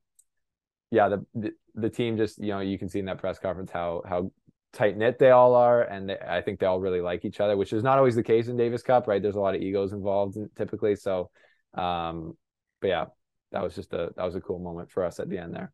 yeah, 0.91 1.09
the, 1.09 1.25
the 1.35 1.51
the 1.75 1.89
team 1.89 2.17
just 2.17 2.39
you 2.39 2.49
know 2.49 2.59
you 2.61 2.79
can 2.79 2.87
see 2.87 2.99
in 2.99 3.05
that 3.05 3.17
press 3.17 3.39
conference 3.39 3.71
how 3.71 4.03
how 4.07 4.31
tight 4.73 4.97
knit 4.97 5.19
they 5.19 5.31
all 5.31 5.55
are, 5.55 5.81
and 5.81 6.09
they, 6.09 6.17
I 6.17 6.41
think 6.41 6.59
they 6.59 6.65
all 6.65 6.79
really 6.79 7.01
like 7.01 7.25
each 7.25 7.39
other, 7.39 7.57
which 7.57 7.73
is 7.73 7.83
not 7.83 7.97
always 7.97 8.15
the 8.15 8.23
case 8.23 8.47
in 8.47 8.57
Davis 8.57 8.83
Cup, 8.83 9.07
right? 9.07 9.21
There's 9.21 9.35
a 9.35 9.39
lot 9.39 9.55
of 9.55 9.61
egos 9.61 9.91
involved 9.91 10.37
typically. 10.55 10.95
So, 10.95 11.29
um, 11.73 12.37
but 12.79 12.87
yeah, 12.87 13.05
that 13.51 13.63
was 13.63 13.75
just 13.75 13.93
a 13.93 14.11
that 14.15 14.23
was 14.23 14.35
a 14.35 14.41
cool 14.41 14.59
moment 14.59 14.91
for 14.91 15.03
us 15.03 15.19
at 15.19 15.29
the 15.29 15.37
end 15.37 15.53
there. 15.53 15.73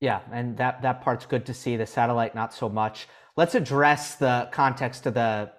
Yeah, 0.00 0.20
and 0.32 0.56
that 0.58 0.82
that 0.82 1.00
part's 1.00 1.26
good 1.26 1.46
to 1.46 1.54
see. 1.54 1.76
The 1.76 1.86
satellite, 1.86 2.34
not 2.34 2.52
so 2.52 2.68
much. 2.68 3.08
Let's 3.36 3.54
address 3.54 4.16
the 4.16 4.48
context 4.50 5.06
of 5.06 5.14
the, 5.14 5.52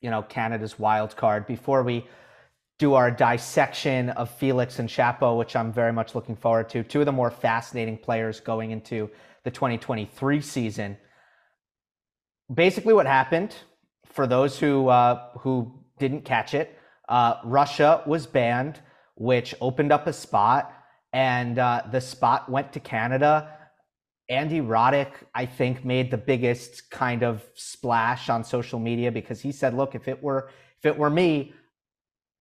you 0.00 0.10
know, 0.10 0.22
Canada's 0.22 0.78
wild 0.78 1.16
card 1.16 1.46
before 1.46 1.82
we 1.82 2.06
do 2.78 2.94
our 2.94 3.10
dissection 3.10 4.10
of 4.10 4.30
Felix 4.30 4.78
and 4.78 4.88
Shapo, 4.88 5.36
which 5.36 5.54
I'm 5.54 5.72
very 5.72 5.92
much 5.92 6.14
looking 6.14 6.36
forward 6.36 6.68
to. 6.70 6.82
Two 6.82 7.00
of 7.00 7.06
the 7.06 7.12
more 7.12 7.30
fascinating 7.30 7.98
players 7.98 8.40
going 8.40 8.70
into 8.70 9.10
the 9.44 9.50
2023 9.50 10.40
season 10.40 10.96
basically 12.52 12.92
what 12.92 13.06
happened 13.06 13.54
for 14.04 14.26
those 14.26 14.58
who 14.58 14.88
uh, 14.88 15.28
who 15.38 15.72
didn't 15.98 16.24
catch 16.24 16.54
it, 16.54 16.76
uh, 17.08 17.34
Russia 17.44 18.02
was 18.06 18.26
banned, 18.26 18.80
which 19.16 19.54
opened 19.60 19.92
up 19.92 20.06
a 20.06 20.12
spot, 20.12 20.72
and 21.12 21.58
uh, 21.58 21.82
the 21.90 22.00
spot 22.00 22.50
went 22.50 22.72
to 22.72 22.80
Canada. 22.80 23.56
Andy 24.30 24.60
Roddick, 24.60 25.10
I 25.34 25.44
think, 25.44 25.84
made 25.84 26.10
the 26.10 26.16
biggest 26.16 26.88
kind 26.90 27.24
of 27.24 27.42
splash 27.54 28.30
on 28.30 28.44
social 28.44 28.78
media 28.78 29.10
because 29.10 29.40
he 29.40 29.50
said, 29.50 29.74
"Look, 29.74 29.94
if 29.96 30.06
it 30.06 30.22
were 30.22 30.50
if 30.78 30.86
it 30.86 30.96
were 30.96 31.10
me 31.10 31.52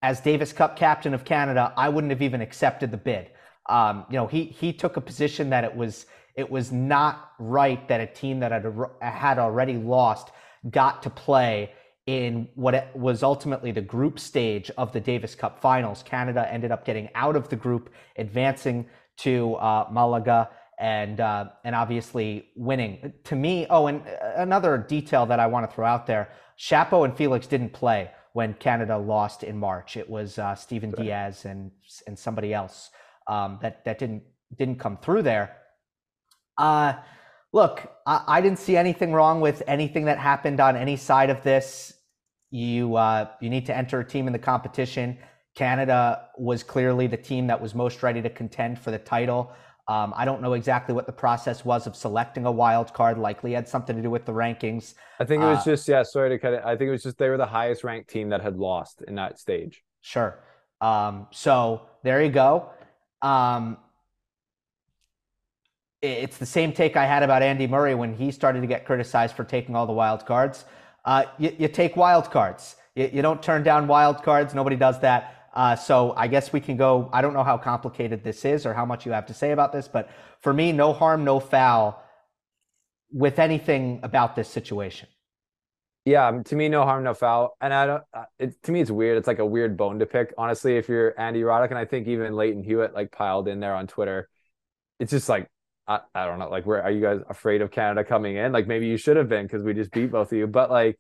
as 0.02 0.22
Davis 0.22 0.54
Cup 0.54 0.78
captain 0.78 1.14
of 1.14 1.26
Canada, 1.26 1.74
I 1.76 1.90
wouldn't 1.90 2.12
have 2.12 2.22
even 2.22 2.42
accepted 2.42 2.92
the 2.92 2.98
bid." 2.98 3.32
Um, 3.68 4.06
you 4.10 4.18
know, 4.18 4.28
he 4.28 4.46
he 4.46 4.72
took 4.72 4.98
a 4.98 5.02
position 5.02 5.50
that 5.50 5.64
it 5.64 5.76
was 5.76 6.06
it 6.36 6.50
was 6.50 6.72
not 6.72 7.32
right 7.40 7.86
that 7.88 8.00
a 8.00 8.08
team 8.08 8.40
that 8.40 8.52
had, 8.52 8.72
had 9.02 9.40
already 9.40 9.76
lost 9.76 10.30
got 10.70 11.02
to 11.04 11.10
play 11.10 11.72
in 12.06 12.48
what 12.56 12.96
was 12.96 13.24
ultimately 13.24 13.72
the 13.72 13.82
group 13.82 14.20
stage 14.20 14.72
of 14.78 14.92
the 14.92 15.00
Davis 15.00 15.36
Cup 15.36 15.60
finals. 15.60 16.04
Canada 16.04 16.48
ended 16.52 16.72
up 16.72 16.86
getting 16.86 17.10
out 17.16 17.36
of 17.36 17.50
the 17.50 17.56
group, 17.56 17.90
advancing 18.16 18.86
to 19.18 19.56
uh, 19.56 19.88
Malaga, 19.92 20.50
and 20.80 21.20
uh, 21.20 21.50
and 21.64 21.76
obviously 21.76 22.50
winning. 22.56 23.14
To 23.26 23.36
me, 23.36 23.68
oh, 23.70 23.88
and 23.88 24.02
another 24.38 24.78
detail 24.78 25.26
that 25.26 25.40
I 25.40 25.48
want 25.48 25.70
to 25.70 25.76
throw 25.76 25.86
out 25.86 26.08
there: 26.08 26.30
Shapo 26.58 27.06
and 27.06 27.16
Felix 27.16 27.46
didn't 27.48 27.74
play 27.74 28.12
when 28.34 28.54
Canada 28.56 28.98
lost 28.98 29.44
in 29.44 29.58
March. 29.58 29.98
It 29.98 30.10
was 30.10 30.40
uh, 30.40 30.56
Steven 30.56 30.92
right. 30.92 31.04
Diez 31.04 31.46
and 31.46 31.72
and 32.08 32.18
somebody 32.18 32.54
else 32.54 32.90
um, 33.28 33.60
that 33.62 33.84
that 33.86 34.00
didn't 34.00 34.24
didn't 34.58 34.80
come 34.80 34.98
through 34.98 35.24
there. 35.24 35.58
Uh, 36.58 36.94
look, 37.52 37.92
I, 38.06 38.24
I, 38.28 38.42
didn't 38.42 38.60
see 38.60 38.76
anything 38.76 39.14
wrong 39.14 39.40
with 39.40 39.64
anything 39.66 40.06
that 40.06 40.18
happened 40.18 40.60
on 40.60 40.76
any 40.76 40.98
side 40.98 41.30
of 41.30 41.42
this. 41.44 41.94
You 42.52 42.96
uh, 42.96 43.30
you 43.42 43.50
need 43.50 43.66
to 43.66 43.76
enter 43.76 44.00
a 44.00 44.06
team 44.06 44.28
in 44.28 44.34
the 44.34 44.40
competition. 44.40 45.18
Canada 45.56 46.28
was 46.38 46.64
clearly 46.64 47.08
the 47.08 47.18
team 47.18 47.48
that 47.48 47.62
was 47.62 47.76
most 47.76 48.02
ready 48.02 48.22
to 48.22 48.30
contend 48.30 48.80
for 48.80 48.92
the 48.92 48.98
title. 48.98 49.52
Um, 49.90 50.14
I 50.16 50.24
don't 50.24 50.40
know 50.40 50.54
exactly 50.54 50.94
what 50.94 51.08
the 51.08 51.12
process 51.12 51.66
was 51.66 51.88
of 51.88 51.96
selecting 51.96 52.46
a 52.46 52.52
wild 52.52 52.94
card. 52.94 53.18
Likely 53.18 53.54
had 53.54 53.68
something 53.68 53.96
to 53.96 54.04
do 54.04 54.12
with 54.12 54.24
the 54.24 54.32
rankings. 54.32 54.94
I 55.20 55.26
think 55.26 55.42
it 55.42 55.48
was 55.48 55.68
uh, 55.68 55.72
just 55.72 55.88
yeah. 55.88 56.04
Sorry 56.04 56.30
to 56.30 56.38
cut 56.38 56.54
it. 56.54 56.62
I 56.64 56.76
think 56.76 56.90
it 56.90 56.92
was 56.92 57.02
just 57.02 57.18
they 57.18 57.28
were 57.28 57.38
the 57.38 57.48
highest 57.48 57.84
ranked 57.84 58.08
team 58.08 58.30
that 58.30 58.40
had 58.40 58.56
lost 58.56 59.02
in 59.08 59.16
that 59.16 59.40
stage. 59.40 59.84
Sure. 60.02 60.40
Um, 60.80 61.26
so 61.32 61.88
there 62.04 62.24
you 62.24 62.30
go. 62.30 62.70
Um, 63.24 63.78
it's 66.04 66.38
the 66.38 66.46
same 66.46 66.72
take 66.72 66.96
I 66.96 67.06
had 67.06 67.24
about 67.24 67.42
Andy 67.42 67.66
Murray 67.66 67.96
when 67.96 68.14
he 68.14 68.32
started 68.32 68.62
to 68.62 68.68
get 68.68 68.86
criticized 68.86 69.36
for 69.36 69.44
taking 69.44 69.76
all 69.76 69.88
the 69.88 69.94
wild 69.94 70.24
cards. 70.24 70.66
Uh, 71.04 71.24
you, 71.40 71.54
you, 71.58 71.68
take 71.68 71.98
wild 71.98 72.30
cards. 72.30 72.76
You, 72.96 73.10
you, 73.12 73.22
don't 73.22 73.42
turn 73.42 73.64
down 73.64 73.88
wild 73.88 74.22
cards. 74.22 74.54
Nobody 74.54 74.76
does 74.76 75.00
that. 75.00 75.39
Uh, 75.54 75.76
so 75.76 76.14
I 76.16 76.28
guess 76.28 76.54
we 76.54 76.60
can 76.60 76.78
go. 76.78 77.10
I 77.12 77.22
don't 77.22 77.34
know 77.34 77.44
how 77.44 77.58
complicated 77.58 78.24
this 78.24 78.46
is 78.46 78.66
or 78.66 78.74
how 78.74 78.86
much 78.86 79.06
you 79.06 79.12
have 79.12 79.26
to 79.28 79.34
say 79.34 79.52
about 79.52 79.72
this, 79.72 79.88
but 79.88 80.10
for 80.42 80.54
me, 80.54 80.72
no 80.72 80.94
harm, 80.94 81.24
no 81.24 81.40
foul 81.40 82.04
with 83.12 83.40
anything 83.40 84.00
about 84.04 84.36
this 84.36 84.48
situation. 84.48 85.10
Yeah, 86.06 86.28
um, 86.28 86.44
to 86.46 86.56
me, 86.56 86.70
no 86.70 86.84
harm, 86.84 87.04
no 87.04 87.14
foul. 87.14 87.56
And 87.62 87.74
I 87.74 87.86
don't. 87.86 88.04
Uh, 88.14 88.26
it, 88.38 88.62
to 88.64 88.72
me, 88.72 88.82
it's 88.82 88.92
weird. 88.92 89.18
It's 89.18 89.28
like 89.28 89.40
a 89.40 89.46
weird 89.46 89.78
bone 89.78 90.00
to 90.00 90.06
pick, 90.06 90.34
honestly. 90.38 90.78
If 90.78 90.88
you're 90.88 91.20
Andy 91.20 91.42
Roddick, 91.42 91.70
and 91.70 91.78
I 91.78 91.86
think 91.86 92.08
even 92.08 92.34
Lleyton 92.34 92.64
Hewitt 92.64 92.94
like 92.94 93.12
piled 93.12 93.48
in 93.48 93.60
there 93.60 93.76
on 93.76 93.88
Twitter, 93.88 94.30
it's 95.00 95.12
just 95.12 95.30
like 95.30 95.50
I, 95.90 96.02
I 96.14 96.26
don't 96.26 96.40
know, 96.40 96.50
like 96.50 96.66
where 96.66 96.84
are 96.84 96.92
you 96.92 97.02
guys 97.02 97.20
afraid 97.28 97.62
of 97.62 97.72
Canada 97.72 98.04
coming 98.04 98.38
in? 98.38 98.52
Like 98.52 98.68
maybe 98.68 98.88
you 98.88 98.96
should 98.96 99.18
have 99.18 99.28
been 99.28 99.46
because 99.46 99.64
we 99.64 99.74
just 99.74 99.92
beat 99.92 100.12
both 100.12 100.32
of 100.32 100.38
you, 100.38 100.48
but 100.48 100.70
like 100.70 101.00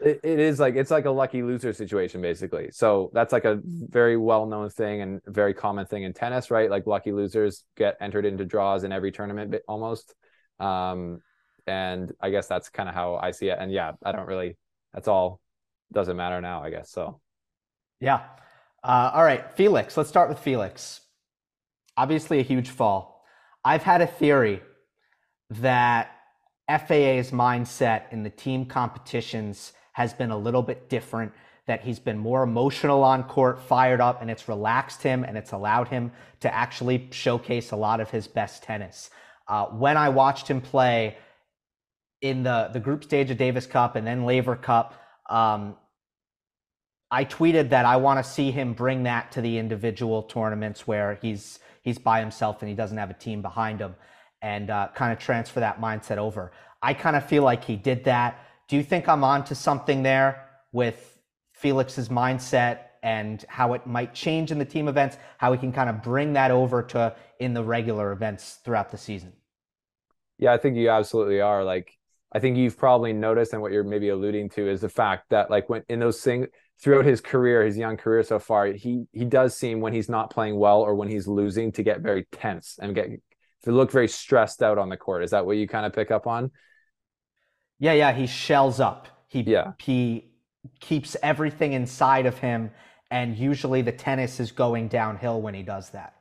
it, 0.00 0.20
it 0.22 0.38
is 0.38 0.60
like 0.60 0.76
it's 0.76 0.90
like 0.90 1.04
a 1.04 1.10
lucky 1.10 1.42
loser 1.42 1.72
situation 1.72 2.20
basically. 2.20 2.70
So 2.72 3.10
that's 3.12 3.32
like 3.32 3.44
a 3.44 3.60
very 3.64 4.16
well 4.16 4.46
known 4.46 4.70
thing 4.70 5.00
and 5.00 5.20
very 5.26 5.54
common 5.54 5.86
thing 5.86 6.04
in 6.04 6.12
tennis, 6.12 6.50
right? 6.50 6.70
Like 6.70 6.86
lucky 6.86 7.12
losers 7.12 7.64
get 7.76 7.96
entered 8.00 8.24
into 8.24 8.44
draws 8.44 8.84
in 8.84 8.92
every 8.92 9.12
tournament 9.12 9.54
almost. 9.66 10.14
Um, 10.60 11.20
and 11.66 12.12
I 12.20 12.30
guess 12.30 12.46
that's 12.46 12.68
kind 12.68 12.88
of 12.88 12.94
how 12.94 13.16
I 13.16 13.32
see 13.32 13.48
it. 13.48 13.58
And 13.60 13.72
yeah, 13.72 13.92
I 14.04 14.12
don't 14.12 14.26
really. 14.26 14.56
That's 14.94 15.08
all. 15.08 15.40
Doesn't 15.92 16.16
matter 16.16 16.40
now, 16.40 16.62
I 16.62 16.70
guess. 16.70 16.90
So. 16.90 17.20
Yeah. 18.00 18.22
Uh, 18.82 19.10
all 19.12 19.24
right, 19.24 19.50
Felix. 19.52 19.96
Let's 19.96 20.08
start 20.08 20.28
with 20.28 20.38
Felix. 20.38 21.00
Obviously, 21.96 22.38
a 22.38 22.42
huge 22.42 22.70
fall 22.70 23.18
I've 23.64 23.82
had 23.82 24.00
a 24.00 24.06
theory 24.06 24.62
that 25.50 26.10
FAA's 26.68 27.30
mindset 27.30 28.12
in 28.12 28.22
the 28.22 28.30
team 28.30 28.66
competitions 28.66 29.72
has 29.92 30.12
been 30.12 30.30
a 30.30 30.36
little 30.36 30.62
bit 30.62 30.88
different, 30.88 31.32
that 31.66 31.82
he's 31.82 31.98
been 31.98 32.18
more 32.18 32.42
emotional 32.42 33.02
on 33.02 33.24
court, 33.24 33.60
fired 33.60 34.00
up, 34.00 34.22
and 34.22 34.30
it's 34.30 34.48
relaxed 34.48 35.02
him 35.02 35.24
and 35.24 35.36
it's 35.36 35.52
allowed 35.52 35.88
him 35.88 36.12
to 36.40 36.54
actually 36.54 37.08
showcase 37.10 37.72
a 37.72 37.76
lot 37.76 38.00
of 38.00 38.10
his 38.10 38.26
best 38.26 38.62
tennis. 38.62 39.10
Uh, 39.48 39.66
when 39.66 39.96
I 39.96 40.10
watched 40.10 40.48
him 40.48 40.60
play 40.60 41.16
in 42.20 42.42
the, 42.42 42.70
the 42.72 42.80
group 42.80 43.04
stage 43.04 43.30
of 43.30 43.38
Davis 43.38 43.66
Cup 43.66 43.96
and 43.96 44.06
then 44.06 44.24
Laver 44.24 44.56
Cup, 44.56 44.94
um, 45.30 45.76
I 47.10 47.24
tweeted 47.24 47.70
that 47.70 47.86
I 47.86 47.96
want 47.96 48.22
to 48.22 48.30
see 48.30 48.50
him 48.50 48.74
bring 48.74 49.04
that 49.04 49.32
to 49.32 49.40
the 49.40 49.58
individual 49.58 50.22
tournaments 50.22 50.86
where 50.86 51.18
he's 51.22 51.58
he's 51.82 51.98
by 51.98 52.20
himself 52.20 52.60
and 52.60 52.68
he 52.68 52.74
doesn't 52.74 52.98
have 52.98 53.08
a 53.08 53.14
team 53.14 53.40
behind 53.40 53.80
him 53.80 53.94
and 54.42 54.70
uh, 54.70 54.88
kind 54.94 55.12
of 55.12 55.18
transfer 55.18 55.60
that 55.60 55.80
mindset 55.80 56.18
over. 56.18 56.52
I 56.82 56.94
kind 56.94 57.16
of 57.16 57.26
feel 57.26 57.42
like 57.42 57.64
he 57.64 57.76
did 57.76 58.04
that. 58.04 58.44
Do 58.68 58.76
you 58.76 58.82
think 58.82 59.08
I'm 59.08 59.24
on 59.24 59.44
to 59.44 59.54
something 59.54 60.02
there 60.02 60.48
with 60.72 61.18
Felix's 61.52 62.08
mindset 62.08 62.80
and 63.02 63.44
how 63.48 63.72
it 63.74 63.86
might 63.86 64.14
change 64.14 64.50
in 64.50 64.58
the 64.58 64.64
team 64.64 64.88
events, 64.88 65.16
how 65.38 65.50
we 65.50 65.58
can 65.58 65.72
kind 65.72 65.88
of 65.88 66.02
bring 66.02 66.32
that 66.34 66.50
over 66.50 66.82
to 66.82 67.14
in 67.40 67.54
the 67.54 67.62
regular 67.62 68.12
events 68.12 68.58
throughout 68.64 68.90
the 68.90 68.98
season? 68.98 69.32
Yeah, 70.38 70.52
I 70.52 70.58
think 70.58 70.76
you 70.76 70.90
absolutely 70.90 71.40
are. 71.40 71.64
Like, 71.64 71.96
I 72.32 72.38
think 72.38 72.56
you've 72.56 72.76
probably 72.76 73.12
noticed, 73.12 73.52
and 73.52 73.62
what 73.62 73.72
you're 73.72 73.84
maybe 73.84 74.10
alluding 74.10 74.50
to 74.50 74.68
is 74.68 74.80
the 74.80 74.88
fact 74.88 75.30
that, 75.30 75.50
like, 75.50 75.68
when 75.68 75.82
in 75.88 75.98
those 75.98 76.20
things, 76.20 76.46
throughout 76.80 77.04
his 77.04 77.20
career, 77.20 77.64
his 77.64 77.76
young 77.76 77.96
career 77.96 78.22
so 78.22 78.38
far, 78.38 78.66
he 78.66 79.06
he 79.12 79.24
does 79.24 79.56
seem 79.56 79.80
when 79.80 79.92
he's 79.92 80.08
not 80.08 80.30
playing 80.30 80.56
well 80.56 80.80
or 80.82 80.94
when 80.94 81.08
he's 81.08 81.26
losing 81.26 81.72
to 81.72 81.82
get 81.82 82.00
very 82.00 82.26
tense 82.30 82.78
and 82.80 82.94
get 82.94 83.08
to 83.64 83.72
look 83.72 83.90
very 83.90 84.08
stressed 84.08 84.62
out 84.62 84.78
on 84.78 84.88
the 84.88 84.96
court. 84.96 85.24
Is 85.24 85.30
that 85.30 85.46
what 85.46 85.56
you 85.56 85.66
kind 85.66 85.86
of 85.86 85.92
pick 85.92 86.10
up 86.10 86.26
on? 86.26 86.50
Yeah, 87.78 87.92
yeah, 87.92 88.12
he 88.12 88.26
shells 88.26 88.80
up. 88.80 89.08
He 89.28 89.42
yeah. 89.42 89.72
he 89.78 90.30
keeps 90.80 91.16
everything 91.22 91.72
inside 91.72 92.26
of 92.26 92.38
him 92.38 92.70
and 93.10 93.36
usually 93.36 93.82
the 93.82 93.92
tennis 93.92 94.40
is 94.40 94.52
going 94.52 94.88
downhill 94.88 95.40
when 95.40 95.54
he 95.54 95.62
does 95.62 95.90
that. 95.90 96.14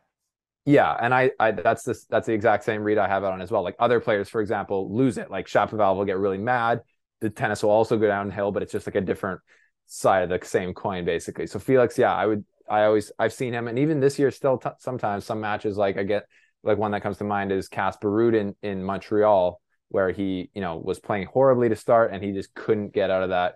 Yeah, 0.66 0.96
and 1.00 1.14
I, 1.14 1.32
I 1.40 1.52
that's 1.52 1.84
this 1.84 2.06
that's 2.06 2.28
the 2.28 2.34
exact 2.34 2.66
same 2.66 2.84
read 2.84 2.98
I 2.98 3.08
have 3.08 3.24
it 3.24 3.28
on 3.28 3.42
as 3.42 3.52
well. 3.52 3.64
Like 3.64 3.76
other 3.80 4.00
players, 4.00 4.28
for 4.28 4.42
example, 4.42 4.94
lose 4.94 5.18
it. 5.18 5.32
Like 5.32 5.48
Shapovalov 5.48 5.98
will 5.98 6.06
get 6.06 6.18
really 6.18 6.38
mad. 6.38 6.82
The 7.22 7.30
tennis 7.30 7.64
will 7.64 7.70
also 7.70 7.98
go 7.98 8.08
downhill, 8.08 8.52
but 8.52 8.64
it's 8.64 8.74
just 8.74 8.86
like 8.86 8.96
a 8.96 9.02
different 9.02 9.40
side 9.86 10.24
of 10.24 10.30
the 10.30 10.46
same 10.46 10.74
coin, 10.74 11.06
basically. 11.06 11.48
So 11.48 11.58
Felix, 11.58 11.98
yeah, 11.98 12.14
I 12.14 12.26
would, 12.26 12.46
I 12.70 12.84
always, 12.84 13.12
I've 13.18 13.34
seen 13.34 13.54
him, 13.54 13.68
and 13.70 13.80
even 13.80 14.02
this 14.02 14.20
year, 14.20 14.30
still 14.30 14.58
t- 14.58 14.70
sometimes 14.80 15.26
some 15.26 15.40
matches, 15.40 15.78
like 15.78 15.98
I 15.98 16.04
get, 16.04 16.28
like 16.64 16.78
one 16.78 16.92
that 16.92 17.02
comes 17.02 17.18
to 17.18 17.24
mind 17.24 17.52
is 17.52 17.68
Casper 17.68 18.10
Ruud 18.10 18.36
in 18.36 18.56
in 18.62 18.84
Montreal, 18.84 19.62
where 19.90 20.12
he, 20.12 20.50
you 20.54 20.62
know, 20.62 20.78
was 20.78 21.00
playing 21.00 21.28
horribly 21.28 21.70
to 21.70 21.76
start, 21.76 22.12
and 22.12 22.24
he 22.24 22.32
just 22.32 22.54
couldn't 22.54 22.94
get 22.94 23.10
out 23.10 23.24
of 23.24 23.30
that 23.30 23.56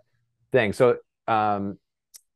thing. 0.52 0.74
So, 0.74 0.98
um, 1.28 1.78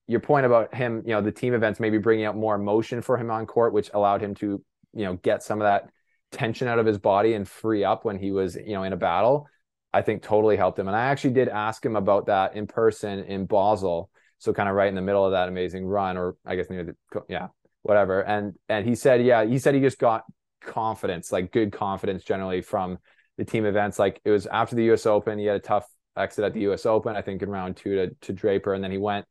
your 0.07 0.19
point 0.19 0.45
about 0.45 0.73
him, 0.73 1.01
you 1.05 1.13
know, 1.13 1.21
the 1.21 1.31
team 1.31 1.53
events 1.53 1.79
maybe 1.79 1.97
bringing 1.97 2.25
out 2.25 2.35
more 2.35 2.55
emotion 2.55 3.01
for 3.01 3.17
him 3.17 3.31
on 3.31 3.45
court, 3.45 3.73
which 3.73 3.89
allowed 3.93 4.21
him 4.21 4.35
to, 4.35 4.63
you 4.93 5.05
know, 5.05 5.15
get 5.15 5.41
some 5.43 5.61
of 5.61 5.65
that 5.65 5.89
tension 6.31 6.67
out 6.67 6.79
of 6.79 6.85
his 6.85 6.97
body 6.97 7.33
and 7.33 7.47
free 7.47 7.83
up 7.83 8.05
when 8.05 8.19
he 8.19 8.31
was, 8.31 8.55
you 8.55 8.73
know, 8.73 8.83
in 8.83 8.93
a 8.93 8.97
battle. 8.97 9.47
I 9.93 10.01
think 10.01 10.21
totally 10.21 10.57
helped 10.57 10.77
him. 10.77 10.87
And 10.87 10.95
I 10.95 11.05
actually 11.05 11.33
did 11.33 11.47
ask 11.47 11.83
him 11.83 11.95
about 11.95 12.25
that 12.25 12.55
in 12.55 12.67
person 12.67 13.19
in 13.23 13.45
Basel. 13.45 14.09
So 14.39 14.53
kind 14.53 14.67
of 14.67 14.75
right 14.75 14.89
in 14.89 14.95
the 14.95 15.01
middle 15.01 15.25
of 15.25 15.31
that 15.31 15.47
amazing 15.47 15.85
run, 15.85 16.17
or 16.17 16.35
I 16.45 16.57
guess 16.57 16.69
near 16.69 16.83
the 16.83 17.21
yeah, 17.29 17.47
whatever. 17.81 18.21
And 18.21 18.53
and 18.67 18.85
he 18.85 18.93
said, 18.93 19.23
yeah, 19.23 19.45
he 19.45 19.57
said 19.57 19.73
he 19.73 19.79
just 19.79 19.97
got 19.97 20.23
confidence, 20.65 21.31
like 21.31 21.51
good 21.51 21.71
confidence 21.71 22.23
generally 22.23 22.61
from 22.61 22.97
the 23.37 23.45
team 23.45 23.65
events. 23.65 23.99
Like 23.99 24.21
it 24.25 24.31
was 24.31 24.45
after 24.47 24.75
the 24.75 24.91
US 24.91 25.05
Open, 25.05 25.39
he 25.39 25.45
had 25.45 25.55
a 25.55 25.59
tough 25.59 25.87
exit 26.17 26.45
at 26.45 26.53
the 26.53 26.61
US 26.71 26.85
Open, 26.85 27.15
I 27.15 27.21
think 27.21 27.41
in 27.41 27.49
round 27.49 27.77
two 27.77 27.95
to, 27.95 28.15
to 28.21 28.33
Draper, 28.33 28.73
and 28.73 28.83
then 28.83 28.91
he 28.91 28.97
went 28.97 29.25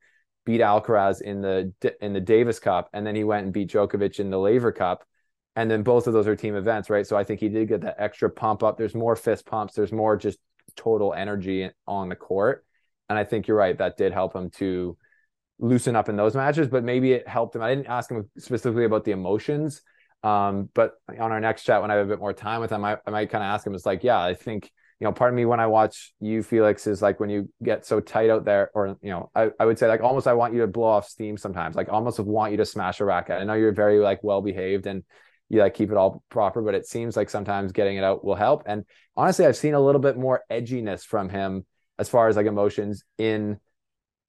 beat 0.45 0.61
Alcaraz 0.61 1.23
in 1.23 1.41
the 1.41 1.73
in 2.01 2.13
the 2.13 2.21
Davis 2.21 2.59
Cup, 2.59 2.89
and 2.93 3.07
then 3.07 3.15
he 3.15 3.25
went 3.25 3.45
and 3.45 3.53
beat 3.53 3.71
Djokovic 3.71 4.21
in 4.21 4.31
the 4.31 4.39
Laver 4.39 4.73
Cup, 4.73 5.05
and 5.57 5.71
then 5.71 5.83
both 5.83 6.07
of 6.07 6.13
those 6.13 6.27
are 6.27 6.37
team 6.37 6.57
events, 6.57 6.91
right? 6.91 7.07
So 7.07 7.17
I 7.17 7.25
think 7.25 7.41
he 7.41 7.49
did 7.49 7.69
get 7.69 7.81
that 7.83 7.97
extra 7.99 8.31
pump 8.31 8.63
up. 8.63 8.77
There's 8.77 8.95
more 8.95 9.17
fist 9.17 9.47
pumps. 9.47 9.75
There's 9.75 9.93
more 9.93 10.17
just 10.17 10.39
total 10.77 11.15
energy 11.15 11.71
on 11.87 12.09
the 12.09 12.17
court, 12.17 12.65
and 13.09 13.19
I 13.19 13.25
think 13.25 13.49
you're 13.49 13.57
right. 13.57 13.77
That 13.79 13.97
did 13.97 14.13
help 14.13 14.35
him 14.35 14.51
to 14.51 14.97
loosen 15.59 15.97
up 15.97 16.09
in 16.09 16.17
those 16.17 16.35
matches, 16.35 16.69
but 16.69 16.85
maybe 16.85 17.13
it 17.13 17.29
helped 17.29 17.57
him. 17.57 17.63
I 17.63 17.75
didn't 17.75 17.89
ask 17.89 18.11
him 18.11 18.29
specifically 18.39 18.85
about 18.85 19.05
the 19.05 19.13
emotions, 19.13 19.83
um, 20.25 20.71
but 20.75 20.95
on 21.09 21.33
our 21.33 21.41
next 21.41 21.65
chat 21.65 21.83
when 21.83 21.91
I 21.91 21.95
have 21.95 22.07
a 22.07 22.09
bit 22.09 22.19
more 22.19 22.33
time 22.33 22.61
with 22.61 22.71
him, 22.71 22.85
I, 22.85 22.97
I 23.07 23.11
might 23.11 23.31
kind 23.31 23.45
of 23.45 23.49
ask 23.49 23.67
him. 23.67 23.75
It's 23.75 23.87
like, 23.87 24.03
yeah, 24.03 24.21
I 24.21 24.35
think 24.35 24.71
you 25.01 25.05
know, 25.05 25.13
part 25.13 25.31
of 25.31 25.37
me 25.37 25.45
when 25.45 25.61
I 25.61 25.67
watch 25.67 26.15
you, 26.21 26.43
Felix, 26.43 26.87
is 26.87 27.03
like 27.03 27.21
when 27.21 27.29
you 27.29 27.51
get 27.63 27.85
so 27.85 28.01
tight 28.01 28.31
out 28.31 28.45
there, 28.45 28.71
or 28.75 28.97
you 29.03 29.11
know, 29.11 29.31
I, 29.35 29.51
I 29.59 29.67
would 29.67 29.79
say 29.79 29.87
like 29.87 30.01
almost 30.01 30.27
I 30.27 30.33
want 30.33 30.55
you 30.55 30.61
to 30.61 30.67
blow 30.67 30.85
off 30.85 31.07
steam 31.09 31.37
sometimes, 31.37 31.77
like 31.77 31.89
almost 31.91 32.19
want 32.21 32.53
you 32.53 32.57
to 32.59 32.65
smash 32.65 33.01
a 33.01 33.05
racket. 33.05 33.41
I 33.41 33.45
know 33.45 33.55
you're 33.55 33.73
very 33.73 33.99
like 33.99 34.23
well 34.23 34.41
behaved 34.41 34.87
and 34.87 35.03
you 35.49 35.61
like 35.61 35.75
keep 35.75 35.91
it 35.91 35.97
all 35.97 36.23
proper, 36.31 36.63
but 36.63 36.75
it 36.75 36.87
seems 36.87 37.17
like 37.17 37.29
sometimes 37.29 37.73
getting 37.73 37.97
it 37.97 38.05
out 38.05 38.25
will 38.25 38.35
help. 38.35 38.63
And 38.67 38.85
honestly, 39.17 39.45
I've 39.45 39.57
seen 39.57 39.75
a 39.75 39.81
little 39.81 40.01
bit 40.01 40.17
more 40.17 40.43
edginess 40.51 41.05
from 41.05 41.29
him 41.29 41.67
as 41.99 42.09
far 42.09 42.29
as 42.29 42.37
like 42.37 42.47
emotions 42.47 43.05
in 43.19 43.59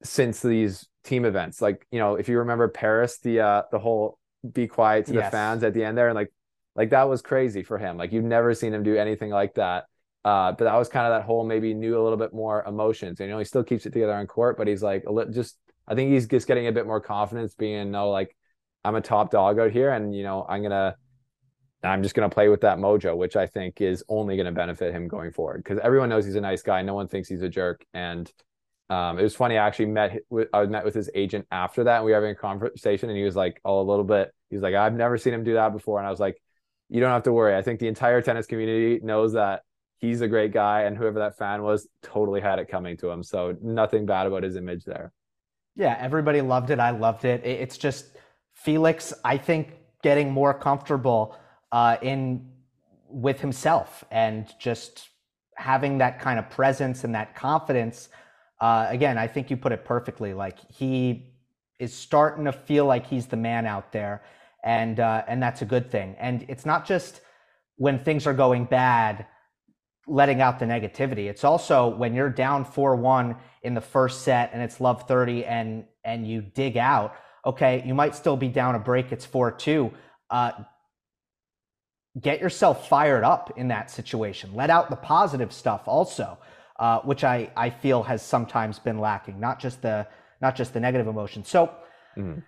since 0.03 0.41
these 0.41 0.87
team 1.03 1.25
events. 1.25 1.61
Like, 1.61 1.87
you 1.91 1.99
know, 1.99 2.15
if 2.15 2.27
you 2.27 2.39
remember 2.39 2.67
Paris, 2.67 3.19
the 3.19 3.39
uh 3.39 3.61
the 3.71 3.79
whole 3.79 4.17
be 4.53 4.67
quiet 4.67 5.05
to 5.07 5.13
yes. 5.13 5.25
the 5.25 5.31
fans 5.31 5.63
at 5.63 5.73
the 5.73 5.83
end 5.83 5.97
there, 5.97 6.07
and 6.07 6.15
like 6.15 6.31
like 6.75 6.89
that 6.91 7.09
was 7.09 7.21
crazy 7.21 7.63
for 7.63 7.77
him. 7.77 7.97
Like 7.97 8.11
you've 8.11 8.25
never 8.25 8.53
seen 8.53 8.73
him 8.73 8.83
do 8.83 8.95
anything 8.95 9.29
like 9.29 9.55
that 9.55 9.85
uh, 10.25 10.51
but 10.53 10.65
that 10.65 10.73
was 10.73 10.89
kind 10.89 11.05
of 11.05 11.11
that 11.11 11.23
whole 11.23 11.45
maybe 11.45 11.75
knew 11.75 12.01
a 12.01 12.01
little 12.01 12.17
bit 12.17 12.33
more 12.33 12.63
emotions. 12.65 13.19
And, 13.19 13.29
you 13.29 13.33
know, 13.33 13.37
he 13.37 13.45
still 13.45 13.63
keeps 13.63 13.85
it 13.85 13.93
together 13.93 14.15
on 14.15 14.25
court, 14.25 14.57
but 14.57 14.67
he's 14.67 14.81
like 14.81 15.05
just 15.31 15.55
I 15.87 15.93
think 15.93 16.11
he's 16.11 16.25
just 16.25 16.47
getting 16.47 16.65
a 16.65 16.71
bit 16.71 16.87
more 16.87 16.99
confidence, 16.99 17.53
being 17.53 17.91
no 17.91 18.09
like 18.09 18.35
I'm 18.83 18.95
a 18.95 19.01
top 19.01 19.29
dog 19.29 19.59
out 19.59 19.71
here, 19.71 19.91
and 19.91 20.15
you 20.15 20.23
know 20.23 20.43
I'm 20.49 20.63
gonna 20.63 20.95
I'm 21.83 22.01
just 22.01 22.15
gonna 22.15 22.29
play 22.29 22.49
with 22.49 22.61
that 22.61 22.79
mojo, 22.79 23.15
which 23.15 23.35
I 23.35 23.45
think 23.45 23.81
is 23.81 24.03
only 24.09 24.35
gonna 24.35 24.51
benefit 24.51 24.95
him 24.95 25.07
going 25.07 25.31
forward 25.31 25.63
because 25.63 25.77
everyone 25.77 26.09
knows 26.09 26.25
he's 26.25 26.35
a 26.35 26.41
nice 26.41 26.63
guy. 26.63 26.81
No 26.81 26.95
one 26.95 27.07
thinks 27.07 27.29
he's 27.29 27.43
a 27.43 27.49
jerk, 27.49 27.85
and 27.93 28.31
um, 28.89 29.17
it 29.19 29.23
was 29.23 29.35
funny. 29.35 29.57
I 29.57 29.65
actually 29.65 29.87
met 29.87 30.21
with 30.29 30.47
I 30.53 30.65
met 30.65 30.85
with 30.85 30.93
his 30.93 31.09
agent 31.15 31.47
after 31.51 31.83
that, 31.85 31.97
and 31.97 32.05
we 32.05 32.11
were 32.11 32.15
having 32.15 32.31
a 32.31 32.35
conversation, 32.35 33.09
and 33.09 33.17
he 33.17 33.23
was 33.23 33.35
like, 33.35 33.59
"Oh, 33.65 33.81
a 33.81 33.83
little 33.83 34.03
bit." 34.03 34.33
He's 34.49 34.61
like, 34.61 34.75
"I've 34.75 34.93
never 34.93 35.17
seen 35.17 35.33
him 35.33 35.43
do 35.43 35.53
that 35.53 35.73
before," 35.73 35.97
and 35.99 36.07
I 36.07 36.11
was 36.11 36.19
like, 36.19 36.41
"You 36.89 36.99
don't 36.99 37.11
have 37.11 37.23
to 37.23 37.33
worry. 37.33 37.55
I 37.55 37.61
think 37.61 37.79
the 37.79 37.87
entire 37.87 38.21
tennis 38.21 38.45
community 38.45 39.03
knows 39.03 39.33
that 39.33 39.63
he's 39.97 40.21
a 40.21 40.27
great 40.27 40.53
guy, 40.53 40.83
and 40.83 40.97
whoever 40.97 41.19
that 41.19 41.37
fan 41.37 41.63
was 41.63 41.87
totally 42.03 42.41
had 42.41 42.59
it 42.59 42.67
coming 42.67 42.97
to 42.97 43.09
him. 43.09 43.23
So 43.23 43.55
nothing 43.61 44.05
bad 44.05 44.27
about 44.27 44.43
his 44.43 44.55
image 44.55 44.85
there. 44.85 45.11
Yeah, 45.75 45.97
everybody 45.99 46.41
loved 46.41 46.69
it. 46.69 46.79
I 46.79 46.91
loved 46.91 47.25
it. 47.25 47.45
It's 47.45 47.77
just 47.77 48.05
Felix, 48.53 49.13
I 49.23 49.37
think, 49.37 49.73
getting 50.03 50.31
more 50.31 50.53
comfortable 50.53 51.37
uh, 51.71 51.97
in 52.01 52.49
with 53.09 53.39
himself 53.39 54.03
and 54.11 54.47
just 54.59 55.09
having 55.55 55.97
that 55.99 56.19
kind 56.19 56.39
of 56.39 56.49
presence 56.49 57.03
and 57.03 57.15
that 57.15 57.35
confidence. 57.35 58.09
Uh, 58.59 58.87
again, 58.89 59.17
I 59.17 59.27
think 59.27 59.49
you 59.49 59.57
put 59.57 59.71
it 59.71 59.85
perfectly. 59.85 60.33
Like 60.33 60.57
he 60.71 61.33
is 61.79 61.93
starting 61.93 62.45
to 62.45 62.51
feel 62.51 62.85
like 62.85 63.05
he's 63.05 63.27
the 63.27 63.37
man 63.37 63.65
out 63.65 63.91
there, 63.91 64.23
and 64.63 64.99
uh, 64.99 65.23
and 65.27 65.41
that's 65.41 65.61
a 65.61 65.65
good 65.65 65.91
thing. 65.91 66.15
And 66.19 66.45
it's 66.47 66.65
not 66.65 66.85
just 66.85 67.21
when 67.77 68.03
things 68.03 68.25
are 68.25 68.33
going 68.33 68.65
bad 68.65 69.25
letting 70.07 70.41
out 70.41 70.59
the 70.59 70.65
negativity. 70.65 71.27
It's 71.29 71.43
also 71.43 71.87
when 71.87 72.13
you're 72.13 72.29
down 72.29 72.63
4-1 72.63 73.37
in 73.63 73.73
the 73.73 73.81
first 73.81 74.21
set 74.21 74.51
and 74.53 74.61
it's 74.61 74.79
love 74.79 75.07
30 75.07 75.45
and 75.45 75.85
and 76.03 76.27
you 76.27 76.41
dig 76.41 76.77
out, 76.77 77.15
okay, 77.45 77.83
you 77.85 77.95
might 77.95 78.15
still 78.15 78.37
be 78.37 78.47
down 78.47 78.75
a 78.75 78.79
break, 78.79 79.11
it's 79.11 79.25
4-2. 79.25 79.91
Uh, 80.29 80.51
get 82.21 82.39
yourself 82.39 82.87
fired 82.87 83.23
up 83.23 83.53
in 83.57 83.69
that 83.69 83.89
situation. 83.89 84.53
Let 84.53 84.69
out 84.69 84.91
the 84.91 84.95
positive 84.95 85.51
stuff 85.51 85.87
also, 85.87 86.37
uh, 86.79 86.99
which 87.01 87.23
I, 87.23 87.49
I 87.55 87.69
feel 87.69 88.03
has 88.03 88.21
sometimes 88.21 88.79
been 88.79 88.99
lacking, 88.99 89.39
not 89.39 89.59
just 89.59 89.81
the 89.81 90.07
not 90.41 90.55
just 90.55 90.73
the 90.73 90.79
negative 90.79 91.07
emotions. 91.07 91.49
So 91.49 91.71
mm-hmm 92.17 92.39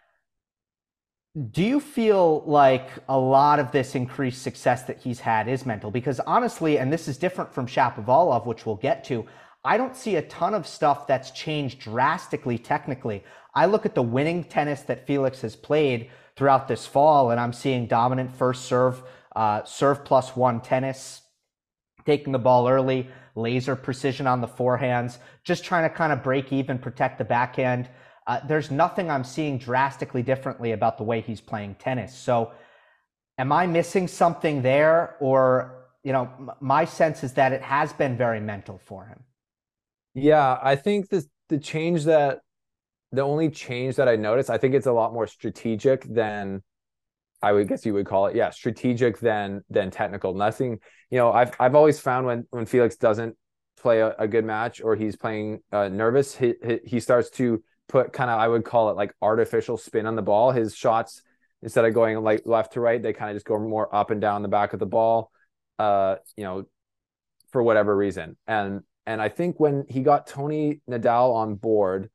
do 1.52 1.64
you 1.64 1.80
feel 1.80 2.44
like 2.48 2.90
a 3.10 3.18
lot 3.18 3.60
of 3.60 3.72
this 3.72 3.94
increased 3.94 4.42
success 4.42 4.84
that 4.84 4.98
he's 4.98 5.20
had 5.20 5.48
is 5.48 5.68
mental? 5.68 5.92
Because 5.92 6.20
honestly, 6.22 6.80
and 6.80 6.92
this 6.92 7.08
is 7.08 7.18
different 7.18 7.54
from 7.54 7.68
Shapovalov, 7.68 8.48
which 8.48 8.66
we'll 8.66 8.76
get 8.76 9.04
to, 9.06 9.26
I 9.64 9.78
don't 9.78 9.96
see 9.96 10.16
a 10.16 10.24
ton 10.24 10.56
of 10.56 10.66
stuff 10.66 11.06
that's 11.06 11.30
changed 11.32 11.80
drastically 11.80 12.58
technically. 12.58 13.24
I 13.54 13.68
look 13.68 13.86
at 13.86 13.94
the 13.94 14.02
winning 14.02 14.46
tennis 14.46 14.82
that 14.84 15.06
Felix 15.06 15.42
has 15.42 15.56
played 15.56 16.10
throughout 16.36 16.68
this 16.68 16.88
fall, 16.88 17.30
and 17.30 17.40
I'm 17.40 17.54
seeing 17.54 17.86
dominant 17.86 18.36
first 18.36 18.66
serve, 18.66 19.04
uh, 19.36 19.64
serve 19.64 20.06
plus 20.06 20.36
one 20.36 20.62
tennis, 20.62 21.22
taking 22.06 22.34
the 22.34 22.40
ball 22.40 22.68
early, 22.68 23.10
laser 23.38 23.76
precision 23.76 24.28
on 24.28 24.42
the 24.42 24.48
forehands, 24.48 25.20
just 25.44 25.64
trying 25.64 25.88
to 25.90 25.96
kind 25.96 26.12
of 26.12 26.24
break 26.24 26.52
even, 26.52 26.78
protect 26.78 27.18
the 27.18 27.24
backhand. 27.24 27.88
Uh, 28.26 28.40
there's 28.48 28.72
nothing 28.72 29.10
I'm 29.10 29.24
seeing 29.24 29.58
drastically 29.58 30.24
differently 30.24 30.74
about 30.74 30.98
the 30.98 31.04
way 31.04 31.22
he's 31.22 31.40
playing 31.40 31.76
tennis. 31.76 32.14
So, 32.18 32.52
am 33.38 33.52
I 33.52 33.68
missing 33.68 34.08
something 34.08 34.62
there, 34.62 35.16
or 35.20 35.78
you 36.04 36.14
know, 36.14 36.30
m- 36.40 36.52
my 36.60 36.86
sense 36.86 37.24
is 37.24 37.34
that 37.34 37.54
it 37.54 37.62
has 37.62 37.94
been 37.94 38.18
very 38.18 38.40
mental 38.40 38.80
for 38.86 39.06
him. 39.06 39.24
Yeah, 40.14 40.58
I 40.62 40.76
think 40.76 41.10
the 41.10 41.26
the 41.50 41.58
change 41.60 42.06
that 42.06 42.40
the 43.12 43.22
only 43.22 43.50
change 43.50 43.96
that 43.98 44.08
I 44.08 44.16
noticed, 44.16 44.50
I 44.50 44.58
think 44.58 44.74
it's 44.74 44.88
a 44.88 44.92
lot 44.92 45.14
more 45.14 45.28
strategic 45.28 46.04
than 46.04 46.64
I 47.42 47.52
would 47.52 47.68
guess 47.68 47.86
you 47.86 47.94
would 47.94 48.06
call 48.06 48.28
it. 48.28 48.36
Yeah, 48.36 48.50
strategic 48.50 49.20
than 49.20 49.64
than 49.70 49.92
technical. 49.92 50.34
Nothing, 50.34 50.80
you 51.12 51.18
know, 51.18 51.32
I've 51.32 51.52
I've 51.60 51.76
always 51.76 52.00
found 52.00 52.26
when 52.26 52.48
when 52.50 52.66
Felix 52.66 52.96
doesn't 52.96 53.36
play 53.78 54.00
a, 54.00 54.16
a 54.18 54.28
good 54.28 54.44
match 54.44 54.82
or 54.82 54.96
he's 54.96 55.16
playing 55.16 55.60
uh, 55.72 55.88
nervous, 55.88 56.36
he, 56.36 56.56
he 56.66 56.80
he 56.86 57.00
starts 57.00 57.30
to 57.32 57.64
put 57.88 58.12
kind 58.12 58.30
of 58.30 58.40
I 58.40 58.48
would 58.48 58.66
call 58.66 58.90
it 58.90 58.96
like 58.96 59.14
artificial 59.22 59.78
spin 59.78 60.08
on 60.08 60.16
the 60.16 60.22
ball. 60.22 60.52
His 60.52 60.76
shots 60.76 61.22
instead 61.62 61.86
of 61.86 61.94
going 61.94 62.18
like 62.24 62.42
left 62.46 62.74
to 62.74 62.82
right, 62.82 63.02
they 63.02 63.14
kind 63.14 63.30
of 63.30 63.36
just 63.36 63.46
go 63.46 63.60
more 63.60 63.94
up 63.96 64.10
and 64.10 64.20
down 64.20 64.42
the 64.42 64.48
back 64.48 64.74
of 64.74 64.80
the 64.80 64.86
ball. 64.86 65.32
Uh, 65.78 66.16
you 66.36 66.44
know, 66.44 66.66
for 67.52 67.62
whatever 67.62 67.96
reason. 67.96 68.36
And 68.48 68.82
and 69.06 69.22
I 69.22 69.30
think 69.30 69.60
when 69.60 69.86
he 69.88 70.02
got 70.02 70.26
Toni 70.26 70.82
Nadal 70.90 71.36
on 71.36 71.54
board, 71.54 72.10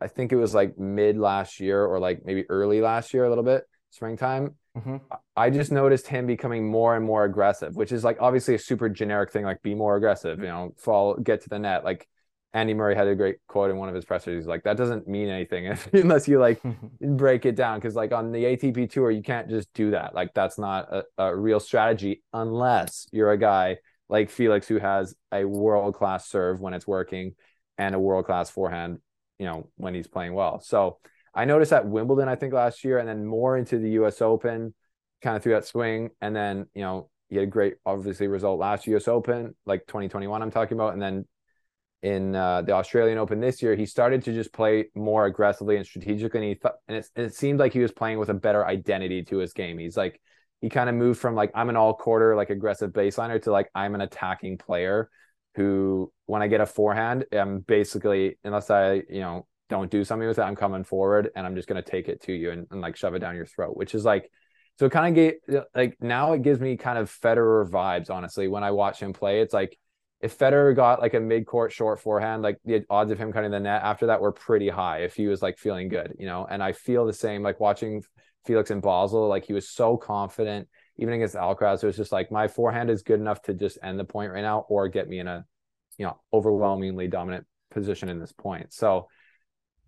I 0.00 0.08
think 0.08 0.32
it 0.32 0.36
was 0.36 0.52
like 0.52 0.76
mid 0.78 1.16
last 1.16 1.60
year 1.60 1.84
or 1.84 2.00
like 2.00 2.24
maybe 2.24 2.44
early 2.50 2.80
last 2.80 3.14
year, 3.14 3.24
a 3.24 3.28
little 3.28 3.44
bit 3.44 3.64
springtime. 3.90 4.54
Mm-hmm. 4.76 4.96
I 5.36 5.50
just 5.50 5.72
noticed 5.72 6.06
him 6.06 6.26
becoming 6.26 6.70
more 6.70 6.96
and 6.96 7.04
more 7.04 7.24
aggressive, 7.24 7.76
which 7.76 7.92
is 7.92 8.04
like 8.04 8.18
obviously 8.20 8.54
a 8.54 8.58
super 8.58 8.88
generic 8.88 9.32
thing, 9.32 9.44
like 9.44 9.62
be 9.62 9.74
more 9.74 9.96
aggressive, 9.96 10.38
you 10.38 10.46
know, 10.46 10.74
fall, 10.78 11.14
get 11.14 11.42
to 11.42 11.48
the 11.48 11.58
net. 11.58 11.84
Like 11.84 12.08
Andy 12.52 12.74
Murray 12.74 12.94
had 12.94 13.08
a 13.08 13.14
great 13.14 13.36
quote 13.48 13.70
in 13.70 13.76
one 13.76 13.88
of 13.88 13.94
his 13.94 14.04
pressers. 14.04 14.42
He's 14.42 14.46
like, 14.46 14.64
that 14.64 14.76
doesn't 14.76 15.08
mean 15.08 15.28
anything 15.28 15.66
if, 15.66 15.86
unless 15.92 16.28
you 16.28 16.38
like 16.38 16.60
break 17.00 17.44
it 17.44 17.56
down. 17.56 17.80
Cause 17.80 17.94
like 17.94 18.12
on 18.12 18.32
the 18.32 18.44
ATP 18.44 18.90
tour, 18.90 19.10
you 19.10 19.22
can't 19.22 19.48
just 19.48 19.72
do 19.74 19.90
that. 19.90 20.14
Like 20.14 20.32
that's 20.34 20.58
not 20.58 20.88
a, 20.92 21.04
a 21.18 21.36
real 21.36 21.60
strategy 21.60 22.22
unless 22.32 23.06
you're 23.12 23.32
a 23.32 23.38
guy 23.38 23.78
like 24.08 24.30
Felix 24.30 24.66
who 24.66 24.78
has 24.78 25.14
a 25.32 25.44
world 25.44 25.94
class 25.94 26.28
serve 26.28 26.60
when 26.60 26.72
it's 26.72 26.86
working 26.86 27.34
and 27.76 27.94
a 27.94 27.98
world 27.98 28.26
class 28.26 28.48
forehand, 28.50 28.98
you 29.38 29.46
know, 29.46 29.68
when 29.76 29.94
he's 29.94 30.08
playing 30.08 30.34
well. 30.34 30.60
So 30.60 30.98
I 31.38 31.44
noticed 31.44 31.72
at 31.72 31.86
Wimbledon, 31.86 32.28
I 32.28 32.34
think 32.34 32.52
last 32.52 32.82
year, 32.82 32.98
and 32.98 33.08
then 33.08 33.24
more 33.24 33.56
into 33.56 33.78
the 33.78 33.90
US 33.90 34.20
Open. 34.20 34.74
kind 35.22 35.36
of 35.36 35.42
through 35.42 35.54
that 35.54 35.64
swing, 35.64 36.10
and 36.20 36.34
then 36.34 36.66
you 36.74 36.82
know 36.82 37.10
he 37.28 37.36
had 37.36 37.44
a 37.44 37.46
great 37.46 37.76
obviously 37.86 38.26
result 38.26 38.58
last 38.58 38.86
U.S. 38.88 39.06
Open, 39.08 39.54
like 39.66 39.86
2021. 39.86 40.42
I'm 40.42 40.50
talking 40.50 40.76
about, 40.76 40.94
and 40.94 41.02
then 41.02 41.26
in 42.02 42.34
uh, 42.34 42.62
the 42.62 42.72
Australian 42.72 43.18
Open 43.18 43.40
this 43.40 43.62
year, 43.62 43.74
he 43.74 43.86
started 43.86 44.24
to 44.24 44.32
just 44.32 44.52
play 44.52 44.86
more 44.94 45.26
aggressively 45.26 45.76
and 45.76 45.86
strategically. 45.86 46.40
And 46.40 46.48
he 46.48 46.54
th- 46.54 46.74
and 46.88 46.96
it, 46.98 47.08
it 47.16 47.34
seemed 47.34 47.58
like 47.58 47.72
he 47.72 47.80
was 47.80 47.92
playing 47.92 48.18
with 48.18 48.30
a 48.30 48.34
better 48.34 48.66
identity 48.66 49.22
to 49.24 49.38
his 49.38 49.52
game. 49.52 49.78
He's 49.78 49.96
like 49.96 50.20
he 50.60 50.68
kind 50.68 50.88
of 50.88 50.94
moved 50.94 51.20
from 51.20 51.34
like 51.34 51.50
I'm 51.54 51.68
an 51.68 51.76
all 51.76 51.94
quarter 51.94 52.34
like 52.36 52.50
aggressive 52.50 52.92
baseliner 52.92 53.40
to 53.42 53.52
like 53.52 53.70
I'm 53.74 53.94
an 53.94 54.00
attacking 54.00 54.58
player 54.58 55.10
who 55.54 56.12
when 56.26 56.42
I 56.42 56.46
get 56.46 56.60
a 56.60 56.66
forehand, 56.66 57.26
I'm 57.32 57.60
basically 57.60 58.38
unless 58.44 58.70
I 58.70 59.02
you 59.08 59.20
know 59.20 59.47
don't 59.68 59.90
do 59.90 60.04
something 60.04 60.28
with 60.28 60.38
it, 60.38 60.42
I'm 60.42 60.56
coming 60.56 60.84
forward 60.84 61.30
and 61.34 61.46
I'm 61.46 61.54
just 61.54 61.68
gonna 61.68 61.82
take 61.82 62.08
it 62.08 62.22
to 62.22 62.32
you 62.32 62.50
and, 62.50 62.66
and 62.70 62.80
like 62.80 62.96
shove 62.96 63.14
it 63.14 63.20
down 63.20 63.36
your 63.36 63.46
throat, 63.46 63.76
which 63.76 63.94
is 63.94 64.04
like 64.04 64.30
so 64.78 64.86
it 64.86 64.92
kind 64.92 65.08
of 65.08 65.14
gave 65.14 65.56
uh, 65.56 65.64
like 65.74 65.96
now 66.00 66.32
it 66.32 66.42
gives 66.42 66.60
me 66.60 66.76
kind 66.76 66.98
of 66.98 67.10
Federer 67.10 67.68
vibes, 67.68 68.10
honestly, 68.10 68.48
when 68.48 68.62
I 68.62 68.70
watch 68.70 69.00
him 69.00 69.12
play. 69.12 69.40
It's 69.40 69.54
like 69.54 69.76
if 70.20 70.38
Federer 70.38 70.74
got 70.74 71.00
like 71.00 71.14
a 71.14 71.20
mid 71.20 71.46
court 71.46 71.72
short 71.72 72.00
forehand, 72.00 72.42
like 72.42 72.58
the 72.64 72.84
odds 72.88 73.10
of 73.10 73.18
him 73.18 73.32
cutting 73.32 73.50
the 73.50 73.60
net 73.60 73.82
after 73.82 74.06
that 74.06 74.20
were 74.20 74.32
pretty 74.32 74.68
high 74.68 74.98
if 74.98 75.14
he 75.14 75.26
was 75.26 75.42
like 75.42 75.58
feeling 75.58 75.88
good, 75.88 76.14
you 76.18 76.26
know. 76.26 76.46
And 76.48 76.62
I 76.62 76.72
feel 76.72 77.06
the 77.06 77.12
same 77.12 77.42
like 77.42 77.58
watching 77.60 78.04
Felix 78.46 78.70
in 78.70 78.80
Basel, 78.80 79.28
like 79.28 79.44
he 79.44 79.52
was 79.52 79.68
so 79.68 79.96
confident, 79.96 80.68
even 80.96 81.14
against 81.14 81.34
Alcaraz. 81.34 81.82
It 81.82 81.86
was 81.86 81.96
just 81.96 82.12
like 82.12 82.30
my 82.30 82.46
forehand 82.46 82.88
is 82.88 83.02
good 83.02 83.20
enough 83.20 83.42
to 83.42 83.54
just 83.54 83.78
end 83.82 83.98
the 83.98 84.04
point 84.04 84.32
right 84.32 84.42
now 84.42 84.64
or 84.68 84.88
get 84.88 85.08
me 85.08 85.18
in 85.18 85.26
a, 85.26 85.44
you 85.98 86.06
know, 86.06 86.20
overwhelmingly 86.32 87.08
dominant 87.08 87.46
position 87.72 88.08
in 88.08 88.20
this 88.20 88.32
point. 88.32 88.72
So 88.72 89.08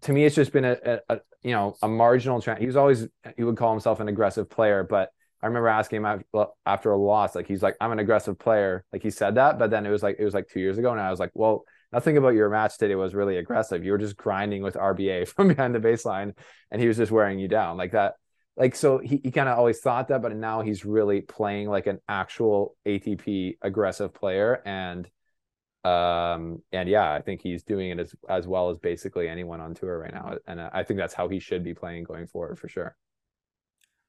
to 0.02 0.12
me, 0.12 0.24
it's 0.24 0.34
just 0.34 0.52
been 0.52 0.64
a, 0.64 0.76
a, 0.84 1.00
a 1.08 1.20
you 1.42 1.52
know, 1.52 1.76
a 1.82 1.88
marginal 1.88 2.40
trend. 2.40 2.60
He 2.60 2.66
was 2.66 2.76
always, 2.76 3.06
he 3.36 3.44
would 3.44 3.56
call 3.56 3.72
himself 3.72 4.00
an 4.00 4.08
aggressive 4.08 4.48
player, 4.48 4.86
but 4.88 5.10
I 5.42 5.46
remember 5.46 5.68
asking 5.68 6.04
him 6.04 6.22
after 6.66 6.92
a 6.92 6.98
loss, 6.98 7.34
like 7.34 7.46
he's 7.46 7.62
like, 7.62 7.76
I'm 7.80 7.92
an 7.92 7.98
aggressive 7.98 8.38
player. 8.38 8.84
Like 8.92 9.02
he 9.02 9.10
said 9.10 9.36
that, 9.36 9.58
but 9.58 9.70
then 9.70 9.86
it 9.86 9.90
was 9.90 10.02
like, 10.02 10.16
it 10.18 10.24
was 10.24 10.34
like 10.34 10.48
two 10.48 10.60
years 10.60 10.76
ago. 10.76 10.92
And 10.92 11.00
I 11.00 11.10
was 11.10 11.18
like, 11.18 11.30
well, 11.34 11.64
nothing 11.92 12.18
about 12.18 12.34
your 12.34 12.50
match 12.50 12.76
today 12.76 12.94
was 12.94 13.14
really 13.14 13.38
aggressive. 13.38 13.84
You 13.84 13.92
were 13.92 13.98
just 13.98 14.16
grinding 14.16 14.62
with 14.62 14.74
RBA 14.74 15.28
from 15.34 15.48
behind 15.48 15.74
the 15.74 15.80
baseline 15.80 16.34
and 16.70 16.80
he 16.80 16.88
was 16.88 16.98
just 16.98 17.12
wearing 17.12 17.38
you 17.38 17.48
down 17.48 17.76
like 17.76 17.92
that. 17.92 18.14
Like, 18.56 18.74
so 18.74 18.98
he, 18.98 19.20
he 19.22 19.30
kind 19.30 19.48
of 19.48 19.56
always 19.56 19.80
thought 19.80 20.08
that, 20.08 20.20
but 20.20 20.36
now 20.36 20.60
he's 20.60 20.84
really 20.84 21.22
playing 21.22 21.70
like 21.70 21.86
an 21.86 22.00
actual 22.08 22.76
ATP 22.86 23.56
aggressive 23.62 24.12
player. 24.12 24.60
And, 24.66 25.08
um, 25.84 26.62
and 26.72 26.88
yeah, 26.88 27.12
I 27.12 27.20
think 27.20 27.40
he's 27.40 27.62
doing 27.62 27.90
it 27.90 27.98
as, 27.98 28.14
as 28.28 28.46
well 28.46 28.70
as 28.70 28.78
basically 28.78 29.28
anyone 29.28 29.60
on 29.60 29.74
tour 29.74 29.98
right 29.98 30.12
now. 30.12 30.36
And 30.46 30.60
I 30.60 30.84
think 30.84 30.98
that's 30.98 31.14
how 31.14 31.28
he 31.28 31.38
should 31.38 31.64
be 31.64 31.74
playing 31.74 32.04
going 32.04 32.26
forward 32.26 32.58
for 32.58 32.68
sure. 32.68 32.96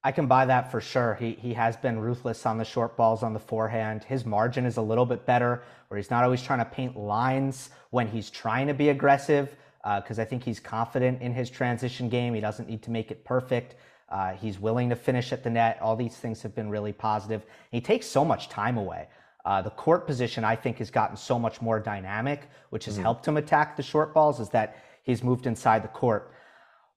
I 0.04 0.12
can 0.12 0.26
buy 0.26 0.46
that 0.46 0.72
for 0.72 0.82
sure. 0.82 1.14
He 1.14 1.34
he 1.34 1.54
has 1.54 1.78
been 1.78 2.00
ruthless 2.00 2.46
on 2.46 2.58
the 2.58 2.66
short 2.66 2.98
balls 2.98 3.22
on 3.22 3.34
the 3.34 3.40
forehand. 3.40 4.04
His 4.04 4.26
margin 4.26 4.66
is 4.66 4.78
a 4.78 4.82
little 4.82 5.06
bit 5.06 5.26
better, 5.28 5.62
where 5.88 5.98
he's 5.98 6.10
not 6.10 6.24
always 6.24 6.42
trying 6.42 6.60
to 6.60 6.66
paint 6.66 6.98
lines 6.98 7.70
when 7.92 8.08
he's 8.08 8.30
trying 8.30 8.68
to 8.68 8.74
be 8.74 8.90
aggressive. 8.90 9.56
Because 9.84 10.20
uh, 10.20 10.24
I 10.24 10.26
think 10.26 10.44
he's 10.44 10.60
confident 10.60 11.22
in 11.22 11.34
his 11.34 11.50
transition 11.50 12.10
game. 12.10 12.34
He 12.34 12.42
doesn't 12.42 12.70
need 12.70 12.84
to 12.84 12.92
make 12.92 13.10
it 13.12 13.24
perfect. 13.26 13.76
Uh, 14.10 14.34
he's 14.34 14.60
willing 14.60 14.90
to 14.90 14.96
finish 14.96 15.32
at 15.32 15.44
the 15.44 15.50
net. 15.50 15.80
All 15.82 15.96
these 15.96 16.18
things 16.18 16.42
have 16.42 16.54
been 16.54 16.70
really 16.70 16.94
positive. 16.94 17.46
He 17.72 17.82
takes 17.82 18.06
so 18.06 18.26
much 18.26 18.50
time 18.50 18.78
away. 18.78 19.08
Uh, 19.44 19.62
the 19.62 19.72
court 19.72 20.06
position, 20.06 20.44
I 20.44 20.56
think, 20.56 20.78
has 20.78 20.92
gotten 20.92 21.18
so 21.18 21.40
much 21.40 21.62
more 21.62 21.80
dynamic, 21.80 22.50
which 22.70 22.86
has 22.86 22.96
mm-hmm. 22.96 23.04
helped 23.04 23.28
him 23.28 23.38
attack 23.38 23.76
the 23.76 23.84
short 23.84 24.14
balls. 24.14 24.40
Is 24.40 24.50
that 24.50 24.78
he's 25.04 25.24
moved 25.24 25.48
inside 25.48 25.84
the 25.84 25.90
court. 25.90 26.32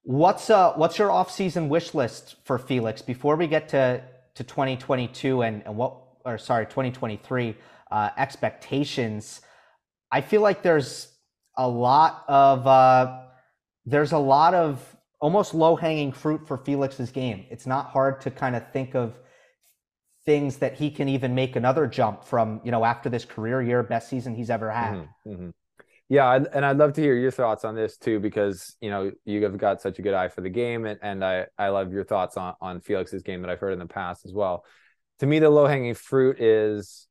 What's 0.02 0.50
uh 0.50 0.74
what's 0.74 0.98
your 0.98 1.08
offseason 1.08 1.68
wish 1.68 1.94
list 1.94 2.36
for 2.44 2.58
Felix 2.58 3.00
before 3.02 3.36
we 3.36 3.46
get 3.46 3.68
to 3.70 4.02
to 4.34 4.44
2022 4.44 5.42
and, 5.42 5.62
and 5.64 5.76
what 5.76 5.96
or 6.24 6.38
sorry 6.38 6.66
2023 6.66 7.56
uh, 7.90 8.10
expectations? 8.18 9.40
I 10.10 10.20
feel 10.20 10.42
like 10.42 10.62
there's 10.62 11.08
a 11.56 11.66
lot 11.66 12.24
of 12.28 12.66
uh, 12.66 13.20
there's 13.86 14.12
a 14.12 14.18
lot 14.18 14.54
of 14.54 14.80
almost 15.20 15.54
low 15.54 15.74
hanging 15.74 16.12
fruit 16.12 16.46
for 16.46 16.58
Felix's 16.58 17.10
game. 17.10 17.46
It's 17.50 17.66
not 17.66 17.86
hard 17.86 18.20
to 18.22 18.30
kind 18.30 18.54
of 18.54 18.70
think 18.72 18.94
of 18.94 19.18
things 20.24 20.56
that 20.58 20.74
he 20.74 20.90
can 20.90 21.08
even 21.08 21.34
make 21.34 21.56
another 21.56 21.86
jump 21.86 22.24
from 22.24 22.60
you 22.64 22.70
know 22.70 22.84
after 22.84 23.08
this 23.08 23.24
career 23.24 23.62
year 23.62 23.82
best 23.82 24.08
season 24.08 24.34
he's 24.34 24.50
ever 24.50 24.70
had. 24.70 24.94
Mm-hmm, 24.94 25.30
mm-hmm. 25.30 25.50
Yeah, 26.08 26.44
and 26.52 26.66
I'd 26.66 26.76
love 26.76 26.92
to 26.94 27.00
hear 27.00 27.14
your 27.14 27.30
thoughts 27.30 27.64
on 27.64 27.74
this 27.74 27.96
too, 27.96 28.20
because 28.20 28.76
you 28.80 28.90
know 28.90 29.10
you 29.24 29.42
have 29.44 29.56
got 29.56 29.80
such 29.80 29.98
a 29.98 30.02
good 30.02 30.14
eye 30.14 30.28
for 30.28 30.42
the 30.42 30.50
game, 30.50 30.84
and, 30.84 30.98
and 31.02 31.24
I 31.24 31.46
I 31.58 31.68
love 31.68 31.92
your 31.92 32.04
thoughts 32.04 32.36
on 32.36 32.54
on 32.60 32.80
Felix's 32.80 33.22
game 33.22 33.40
that 33.42 33.50
I've 33.50 33.58
heard 33.58 33.72
in 33.72 33.78
the 33.78 33.86
past 33.86 34.26
as 34.26 34.32
well. 34.32 34.64
To 35.20 35.26
me, 35.26 35.38
the 35.38 35.50
low 35.50 35.66
hanging 35.66 35.94
fruit 35.94 36.40
is 36.40 37.06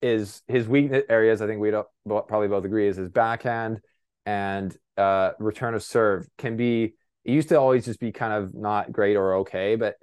is 0.00 0.42
his 0.48 0.66
weakness 0.66 1.04
areas. 1.08 1.40
I 1.40 1.46
think 1.46 1.60
we 1.60 1.70
don't 1.70 1.86
probably 2.04 2.48
both 2.48 2.64
agree 2.64 2.88
is 2.88 2.96
his 2.96 3.08
backhand 3.08 3.80
and 4.26 4.76
uh, 4.96 5.32
return 5.38 5.74
of 5.74 5.82
serve 5.82 6.26
can 6.38 6.56
be. 6.56 6.94
It 7.24 7.32
used 7.32 7.50
to 7.50 7.56
always 7.56 7.84
just 7.84 8.00
be 8.00 8.10
kind 8.10 8.32
of 8.32 8.54
not 8.54 8.90
great 8.90 9.16
or 9.16 9.36
okay, 9.36 9.76
but 9.76 9.96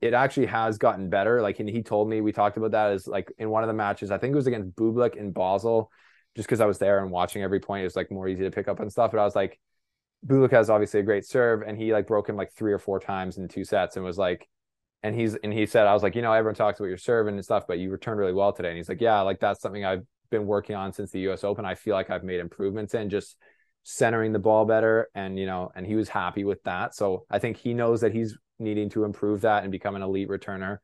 it 0.00 0.12
actually 0.12 0.46
has 0.46 0.76
gotten 0.76 1.08
better. 1.08 1.40
Like 1.40 1.58
and 1.58 1.68
he 1.68 1.82
told 1.82 2.08
me, 2.08 2.20
we 2.20 2.32
talked 2.32 2.56
about 2.56 2.72
that 2.72 2.92
as 2.92 3.06
like 3.06 3.32
in 3.38 3.48
one 3.48 3.62
of 3.62 3.68
the 3.68 3.74
matches. 3.74 4.10
I 4.10 4.18
think 4.18 4.32
it 4.32 4.36
was 4.36 4.46
against 4.46 4.76
Bublik 4.76 5.16
in 5.16 5.32
Basel 5.32 5.90
just 6.36 6.46
because 6.46 6.60
I 6.60 6.66
was 6.66 6.78
there 6.78 7.02
and 7.02 7.10
watching 7.10 7.42
every 7.42 7.60
point, 7.60 7.80
it 7.80 7.84
was 7.84 7.96
like 7.96 8.10
more 8.10 8.28
easy 8.28 8.44
to 8.44 8.50
pick 8.50 8.68
up 8.68 8.78
and 8.80 8.92
stuff. 8.92 9.10
But 9.10 9.20
I 9.20 9.24
was 9.24 9.34
like, 9.34 9.58
Bublik 10.26 10.50
has 10.50 10.68
obviously 10.68 11.00
a 11.00 11.02
great 11.02 11.24
serve, 11.24 11.62
and 11.62 11.78
he 11.78 11.92
like 11.92 12.06
broke 12.06 12.28
him 12.28 12.36
like 12.36 12.52
three 12.52 12.72
or 12.72 12.78
four 12.78 13.00
times 13.00 13.38
in 13.38 13.48
two 13.48 13.64
sets, 13.64 13.96
and 13.96 14.04
was 14.04 14.18
like, 14.18 14.46
and 15.02 15.14
he's 15.14 15.34
and 15.36 15.52
he 15.52 15.66
said, 15.66 15.86
I 15.86 15.94
was 15.94 16.02
like, 16.02 16.14
you 16.14 16.22
know, 16.22 16.32
everyone 16.32 16.54
talks 16.54 16.78
about 16.78 16.88
your 16.88 16.98
serve 16.98 17.26
and 17.26 17.42
stuff, 17.44 17.66
but 17.66 17.78
you 17.78 17.90
returned 17.90 18.20
really 18.20 18.32
well 18.32 18.52
today. 18.52 18.68
And 18.68 18.76
he's 18.76 18.88
like, 18.88 19.00
yeah, 19.00 19.20
like 19.22 19.40
that's 19.40 19.60
something 19.60 19.84
I've 19.84 20.04
been 20.30 20.46
working 20.46 20.76
on 20.76 20.92
since 20.92 21.10
the 21.10 21.20
U.S. 21.20 21.44
Open. 21.44 21.64
I 21.64 21.74
feel 21.74 21.94
like 21.94 22.10
I've 22.10 22.24
made 22.24 22.40
improvements 22.40 22.94
in 22.94 23.08
just 23.08 23.36
centering 23.88 24.32
the 24.32 24.38
ball 24.40 24.64
better, 24.64 25.08
and 25.14 25.38
you 25.38 25.46
know, 25.46 25.70
and 25.76 25.86
he 25.86 25.94
was 25.94 26.08
happy 26.08 26.42
with 26.42 26.60
that. 26.64 26.92
So 26.92 27.24
I 27.30 27.38
think 27.38 27.56
he 27.56 27.72
knows 27.72 28.00
that 28.00 28.12
he's 28.12 28.36
needing 28.58 28.90
to 28.90 29.04
improve 29.04 29.42
that 29.42 29.62
and 29.62 29.70
become 29.70 29.94
an 29.94 30.02
elite 30.02 30.28
returner. 30.28 30.78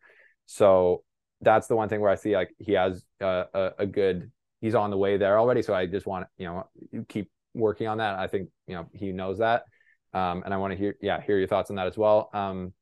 So 0.46 1.02
that's 1.40 1.66
the 1.66 1.74
one 1.74 1.88
thing 1.88 2.00
where 2.00 2.12
I 2.12 2.14
see 2.14 2.36
like 2.36 2.54
he 2.58 2.74
has 2.74 3.04
a, 3.20 3.44
a, 3.52 3.70
a 3.80 3.86
good 3.86 4.30
he's 4.60 4.76
on 4.76 4.90
the 4.90 4.96
way 4.96 5.16
there 5.16 5.36
already. 5.36 5.62
So 5.62 5.74
I 5.74 5.86
just 5.86 6.06
want 6.06 6.28
you 6.38 6.46
know 6.46 6.68
keep 7.08 7.28
working 7.54 7.88
on 7.88 7.98
that. 7.98 8.20
I 8.20 8.28
think 8.28 8.50
you 8.68 8.76
know 8.76 8.86
he 8.92 9.10
knows 9.10 9.38
that, 9.38 9.64
um, 10.14 10.44
and 10.44 10.54
I 10.54 10.58
want 10.58 10.70
to 10.72 10.78
hear 10.78 10.94
yeah 11.02 11.20
hear 11.20 11.38
your 11.38 11.48
thoughts 11.48 11.70
on 11.70 11.76
that 11.76 11.88
as 11.88 11.98
well. 11.98 12.30
Um, 12.32 12.72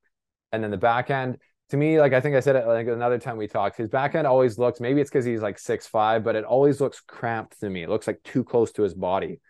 and 0.52 0.62
then 0.62 0.70
the 0.70 0.76
backhand 0.76 1.38
to 1.70 1.78
me, 1.78 1.98
like 1.98 2.12
I 2.12 2.20
think 2.20 2.36
I 2.36 2.40
said 2.40 2.56
it 2.56 2.66
like 2.66 2.88
another 2.88 3.18
time 3.18 3.38
we 3.38 3.46
talked, 3.46 3.78
his 3.78 3.88
backhand 3.88 4.26
always 4.26 4.58
looks 4.58 4.80
maybe 4.80 5.00
it's 5.00 5.08
because 5.08 5.24
he's 5.24 5.40
like 5.40 5.58
six 5.58 5.86
five, 5.86 6.22
but 6.22 6.36
it 6.36 6.44
always 6.44 6.78
looks 6.78 7.00
cramped 7.00 7.58
to 7.60 7.70
me. 7.70 7.84
It 7.84 7.88
looks 7.88 8.06
like 8.06 8.22
too 8.22 8.44
close 8.44 8.70
to 8.72 8.82
his 8.82 8.92
body. 8.92 9.40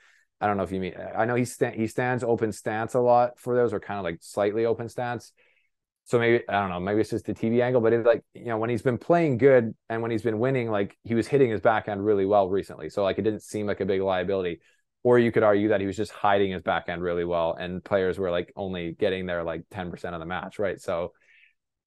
I 0.40 0.46
don't 0.46 0.56
know 0.56 0.62
if 0.62 0.72
you 0.72 0.80
mean. 0.80 0.94
I 1.16 1.24
know 1.26 1.34
he 1.34 1.44
sta- 1.44 1.72
he 1.72 1.86
stands 1.86 2.24
open 2.24 2.52
stance 2.52 2.94
a 2.94 3.00
lot 3.00 3.38
for 3.38 3.54
those, 3.54 3.72
or 3.72 3.80
kind 3.80 3.98
of 3.98 4.04
like 4.04 4.18
slightly 4.20 4.64
open 4.66 4.88
stance 4.88 5.32
so 6.04 6.18
maybe 6.18 6.42
I 6.48 6.60
don't 6.60 6.70
know, 6.70 6.80
maybe 6.80 7.00
it's 7.00 7.10
just 7.10 7.26
the 7.26 7.34
TV 7.34 7.62
angle, 7.62 7.80
but 7.80 7.92
it's 7.92 8.06
like 8.06 8.22
you 8.34 8.46
know 8.46 8.58
when 8.58 8.68
he's 8.70 8.82
been 8.82 8.98
playing 8.98 9.38
good 9.38 9.74
and 9.88 10.02
when 10.02 10.10
he's 10.10 10.22
been 10.22 10.38
winning, 10.40 10.70
like 10.70 10.96
he 11.04 11.14
was 11.14 11.28
hitting 11.28 11.50
his 11.50 11.60
backhand 11.60 12.04
really 12.04 12.26
well 12.26 12.48
recently. 12.48 12.90
So 12.90 13.04
like 13.04 13.18
it 13.18 13.22
didn't 13.22 13.42
seem 13.42 13.66
like 13.66 13.80
a 13.80 13.86
big 13.86 14.00
liability. 14.00 14.60
Or 15.02 15.18
you 15.18 15.32
could 15.32 15.42
argue 15.44 15.68
that 15.68 15.80
he 15.80 15.86
was 15.86 15.96
just 15.96 16.10
hiding 16.12 16.50
his 16.50 16.62
backhand 16.62 17.02
really 17.02 17.24
well, 17.24 17.54
and 17.58 17.82
players 17.82 18.18
were 18.18 18.30
like 18.30 18.52
only 18.56 18.92
getting 18.92 19.24
there 19.26 19.44
like 19.44 19.62
ten 19.70 19.90
percent 19.90 20.14
of 20.14 20.20
the 20.20 20.26
match, 20.26 20.58
right? 20.58 20.80
So, 20.80 21.12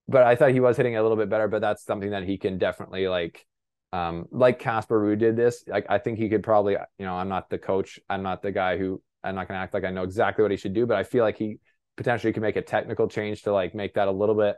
but 0.07 0.23
I 0.23 0.35
thought 0.35 0.51
he 0.51 0.59
was 0.59 0.77
hitting 0.77 0.97
a 0.97 1.01
little 1.01 1.17
bit 1.17 1.29
better. 1.29 1.47
But 1.47 1.61
that's 1.61 1.83
something 1.83 2.11
that 2.11 2.23
he 2.23 2.37
can 2.37 2.57
definitely 2.57 3.07
like, 3.07 3.45
um, 3.93 4.25
like 4.31 4.57
Casper 4.57 4.99
Ruud 4.99 5.19
did 5.19 5.35
this. 5.37 5.63
Like 5.67 5.85
I 5.87 5.99
think 5.99 6.17
he 6.17 6.27
could 6.27 6.41
probably, 6.41 6.73
you 6.97 7.05
know, 7.05 7.13
I'm 7.13 7.29
not 7.29 7.49
the 7.51 7.59
coach, 7.59 7.99
I'm 8.09 8.23
not 8.23 8.41
the 8.41 8.51
guy 8.51 8.77
who 8.77 9.01
I'm 9.23 9.35
not 9.35 9.47
going 9.47 9.57
to 9.57 9.61
act 9.61 9.75
like 9.75 9.83
I 9.83 9.91
know 9.91 10.03
exactly 10.03 10.41
what 10.41 10.49
he 10.49 10.57
should 10.57 10.73
do, 10.73 10.87
but 10.87 10.97
I 10.97 11.03
feel 11.03 11.23
like 11.23 11.37
he 11.37 11.59
potentially 11.95 12.33
could 12.33 12.41
make 12.41 12.55
a 12.55 12.61
technical 12.63 13.07
change 13.07 13.43
to 13.43 13.53
like 13.53 13.75
make 13.75 13.93
that 13.93 14.07
a 14.07 14.11
little 14.11 14.33
bit 14.33 14.55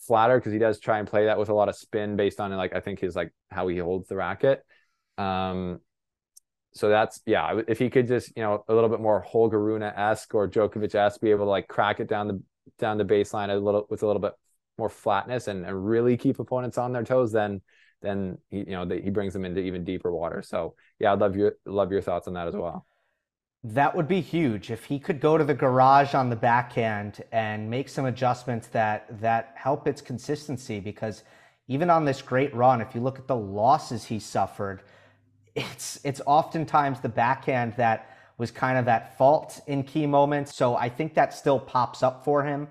flatter 0.00 0.36
because 0.36 0.52
he 0.52 0.58
does 0.58 0.80
try 0.80 0.98
and 0.98 1.06
play 1.06 1.26
that 1.26 1.38
with 1.38 1.48
a 1.48 1.54
lot 1.54 1.68
of 1.68 1.76
spin 1.76 2.16
based 2.16 2.40
on 2.40 2.50
like 2.56 2.74
I 2.74 2.80
think 2.80 2.98
his 2.98 3.14
like 3.14 3.32
how 3.52 3.68
he 3.68 3.78
holds 3.78 4.08
the 4.08 4.16
racket. 4.16 4.64
Um, 5.16 5.78
so 6.74 6.88
that's 6.88 7.20
yeah. 7.24 7.60
If 7.68 7.78
he 7.78 7.88
could 7.88 8.08
just 8.08 8.36
you 8.36 8.42
know 8.42 8.64
a 8.66 8.74
little 8.74 8.90
bit 8.90 8.98
more 8.98 9.20
Holger 9.20 9.62
Rune 9.62 9.84
esque 9.84 10.34
or 10.34 10.48
Djokovic 10.48 10.96
esque, 10.96 11.20
be 11.20 11.30
able 11.30 11.44
to 11.44 11.50
like 11.50 11.68
crack 11.68 12.00
it 12.00 12.08
down 12.08 12.26
the 12.26 12.42
down 12.80 12.98
the 12.98 13.04
baseline 13.04 13.48
a 13.48 13.54
little 13.54 13.86
with 13.88 14.02
a 14.02 14.06
little 14.08 14.22
bit 14.22 14.32
more 14.76 14.88
flatness 14.88 15.46
and, 15.46 15.64
and 15.64 15.86
really 15.86 16.16
keep 16.16 16.40
opponents 16.40 16.78
on 16.78 16.92
their 16.92 17.04
toes, 17.04 17.30
then 17.30 17.60
then 18.02 18.38
he, 18.50 18.58
you 18.58 18.72
know 18.72 18.88
he 18.88 19.10
brings 19.10 19.32
them 19.32 19.44
into 19.44 19.60
even 19.60 19.84
deeper 19.84 20.12
water. 20.12 20.42
So 20.42 20.74
yeah, 20.98 21.12
I'd 21.12 21.20
love 21.20 21.36
your 21.36 21.56
love 21.66 21.90
your 21.92 22.02
thoughts 22.02 22.28
on 22.28 22.34
that 22.34 22.48
as 22.48 22.54
well. 22.54 22.86
That 23.64 23.94
would 23.94 24.08
be 24.08 24.20
huge 24.20 24.70
if 24.70 24.84
he 24.84 24.98
could 24.98 25.20
go 25.20 25.38
to 25.38 25.44
the 25.44 25.54
garage 25.54 26.14
on 26.14 26.30
the 26.30 26.36
backhand 26.36 27.22
and 27.30 27.70
make 27.70 27.88
some 27.88 28.06
adjustments 28.06 28.66
that 28.68 29.20
that 29.20 29.52
help 29.54 29.86
its 29.86 30.02
consistency. 30.02 30.80
Because 30.80 31.22
even 31.68 31.88
on 31.88 32.04
this 32.04 32.20
great 32.20 32.54
run, 32.54 32.80
if 32.80 32.94
you 32.94 33.00
look 33.00 33.18
at 33.18 33.28
the 33.28 33.36
losses 33.36 34.04
he 34.04 34.18
suffered, 34.18 34.82
it's 35.54 36.00
it's 36.04 36.20
oftentimes 36.26 37.00
the 37.00 37.08
backhand 37.08 37.74
that 37.76 38.08
was 38.38 38.50
kind 38.50 38.78
of 38.78 38.88
at 38.88 39.16
fault 39.16 39.60
in 39.66 39.84
key 39.84 40.06
moments. 40.06 40.54
So 40.56 40.74
I 40.74 40.88
think 40.88 41.14
that 41.14 41.32
still 41.32 41.60
pops 41.60 42.02
up 42.02 42.24
for 42.24 42.42
him. 42.42 42.66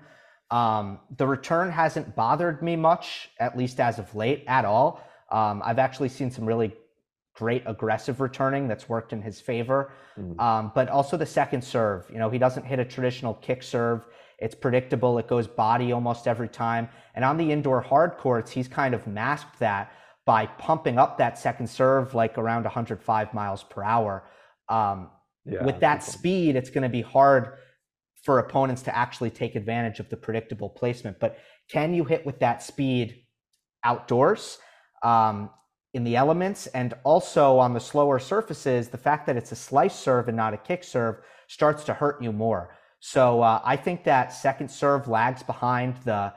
Um, 0.50 1.00
the 1.16 1.26
return 1.26 1.70
hasn't 1.70 2.14
bothered 2.14 2.62
me 2.62 2.76
much, 2.76 3.30
at 3.40 3.56
least 3.56 3.80
as 3.80 3.98
of 3.98 4.14
late, 4.14 4.44
at 4.46 4.66
all. 4.66 5.02
Um, 5.32 5.62
I've 5.64 5.78
actually 5.78 6.10
seen 6.10 6.30
some 6.30 6.44
really 6.44 6.72
great 7.34 7.62
aggressive 7.66 8.20
returning 8.20 8.68
that's 8.68 8.88
worked 8.88 9.12
in 9.12 9.22
his 9.22 9.40
favor. 9.40 9.92
Mm. 10.18 10.38
Um, 10.38 10.72
but 10.74 10.88
also 10.88 11.16
the 11.16 11.26
second 11.26 11.62
serve. 11.62 12.06
You 12.12 12.18
know, 12.18 12.28
he 12.28 12.38
doesn't 12.38 12.64
hit 12.64 12.78
a 12.78 12.84
traditional 12.84 13.34
kick 13.34 13.62
serve. 13.62 14.06
It's 14.38 14.54
predictable. 14.54 15.18
It 15.18 15.28
goes 15.28 15.46
body 15.46 15.92
almost 15.92 16.28
every 16.28 16.48
time. 16.48 16.88
And 17.14 17.24
on 17.24 17.38
the 17.38 17.50
indoor 17.50 17.80
hard 17.80 18.18
courts, 18.18 18.50
he's 18.50 18.68
kind 18.68 18.94
of 18.94 19.06
masked 19.06 19.58
that 19.60 19.92
by 20.26 20.46
pumping 20.46 20.98
up 20.98 21.18
that 21.18 21.38
second 21.38 21.66
serve 21.66 22.14
like 22.14 22.38
around 22.38 22.64
105 22.64 23.34
miles 23.34 23.62
per 23.64 23.82
hour. 23.82 24.24
Um, 24.68 25.10
yeah, 25.44 25.64
with 25.64 25.80
that 25.80 26.04
speed, 26.04 26.54
it's 26.54 26.70
going 26.70 26.84
to 26.84 26.88
be 26.88 27.02
hard 27.02 27.54
for 28.22 28.38
opponents 28.38 28.82
to 28.82 28.96
actually 28.96 29.30
take 29.30 29.56
advantage 29.56 29.98
of 29.98 30.08
the 30.08 30.16
predictable 30.16 30.68
placement. 30.68 31.18
But 31.18 31.38
can 31.68 31.94
you 31.94 32.04
hit 32.04 32.24
with 32.24 32.38
that 32.38 32.62
speed 32.62 33.24
outdoors? 33.82 34.58
Um, 35.02 35.50
in 35.94 36.04
the 36.04 36.16
elements 36.16 36.68
and 36.68 36.94
also 37.04 37.58
on 37.58 37.74
the 37.74 37.80
slower 37.80 38.18
surfaces, 38.18 38.88
the 38.88 38.98
fact 38.98 39.26
that 39.26 39.36
it's 39.36 39.52
a 39.52 39.56
slice 39.56 39.94
serve 39.94 40.28
and 40.28 40.36
not 40.36 40.54
a 40.54 40.56
kick 40.56 40.84
serve 40.84 41.16
starts 41.48 41.84
to 41.84 41.92
hurt 41.92 42.22
you 42.22 42.32
more. 42.32 42.74
So 43.00 43.42
uh, 43.42 43.60
I 43.64 43.76
think 43.76 44.04
that 44.04 44.32
second 44.32 44.70
serve 44.70 45.08
lags 45.08 45.42
behind 45.42 45.96
the 46.04 46.32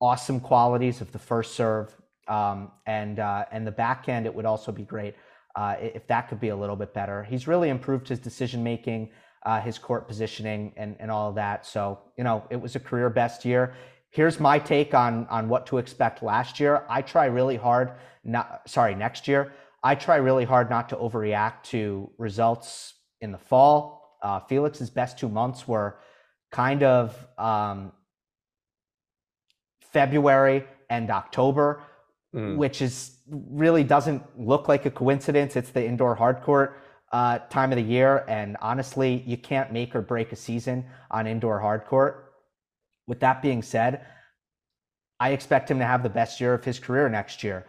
awesome 0.00 0.40
qualities 0.40 1.00
of 1.00 1.12
the 1.12 1.18
first 1.18 1.54
serve, 1.54 1.94
um, 2.28 2.72
and 2.86 3.18
uh, 3.18 3.44
and 3.52 3.66
the 3.66 3.70
backhand. 3.72 4.26
It 4.26 4.34
would 4.34 4.46
also 4.46 4.72
be 4.72 4.82
great 4.82 5.14
uh, 5.54 5.76
if 5.78 6.06
that 6.06 6.28
could 6.28 6.40
be 6.40 6.48
a 6.48 6.56
little 6.56 6.76
bit 6.76 6.92
better. 6.94 7.22
He's 7.24 7.46
really 7.46 7.68
improved 7.68 8.08
his 8.08 8.18
decision 8.18 8.62
making, 8.64 9.10
uh, 9.44 9.60
his 9.60 9.78
court 9.78 10.08
positioning, 10.08 10.72
and 10.76 10.96
and 10.98 11.10
all 11.10 11.28
of 11.28 11.34
that. 11.36 11.66
So 11.66 12.00
you 12.16 12.24
know, 12.24 12.44
it 12.50 12.60
was 12.60 12.74
a 12.74 12.80
career 12.80 13.10
best 13.10 13.44
year 13.44 13.74
here's 14.10 14.40
my 14.40 14.58
take 14.58 14.94
on 14.94 15.26
on 15.28 15.48
what 15.48 15.66
to 15.66 15.78
expect 15.78 16.22
last 16.22 16.60
year. 16.60 16.84
I 16.88 17.02
try 17.02 17.26
really 17.26 17.56
hard 17.56 17.92
not 18.26 18.62
sorry, 18.66 18.94
next 18.94 19.28
year. 19.28 19.52
I 19.82 19.94
try 19.94 20.16
really 20.16 20.44
hard 20.44 20.68
not 20.68 20.88
to 20.90 20.96
overreact 20.96 21.62
to 21.64 22.10
results 22.18 22.94
in 23.20 23.30
the 23.32 23.38
fall. 23.38 24.18
Uh, 24.22 24.40
Felix's 24.40 24.90
best 24.90 25.18
two 25.18 25.28
months 25.28 25.68
were 25.68 25.98
kind 26.50 26.82
of 26.82 27.16
um, 27.38 27.92
February 29.80 30.64
and 30.90 31.10
October, 31.10 31.82
mm. 32.34 32.56
which 32.56 32.82
is 32.82 33.18
really 33.28 33.84
doesn't 33.84 34.22
look 34.38 34.68
like 34.68 34.86
a 34.86 34.90
coincidence. 34.90 35.56
It's 35.56 35.70
the 35.70 35.84
indoor 35.84 36.14
hard 36.14 36.42
court 36.42 36.80
uh, 37.12 37.38
time 37.50 37.70
of 37.72 37.76
the 37.76 37.82
year, 37.82 38.24
and 38.28 38.56
honestly, 38.60 39.22
you 39.26 39.36
can't 39.36 39.72
make 39.72 39.94
or 39.94 40.02
break 40.02 40.32
a 40.32 40.36
season 40.36 40.84
on 41.10 41.26
indoor 41.26 41.60
hard 41.60 41.84
court. 41.84 42.25
With 43.06 43.20
that 43.20 43.42
being 43.42 43.62
said, 43.62 44.04
I 45.18 45.30
expect 45.30 45.70
him 45.70 45.78
to 45.78 45.84
have 45.84 46.02
the 46.02 46.10
best 46.10 46.40
year 46.40 46.54
of 46.54 46.64
his 46.64 46.78
career 46.78 47.08
next 47.08 47.42
year. 47.42 47.66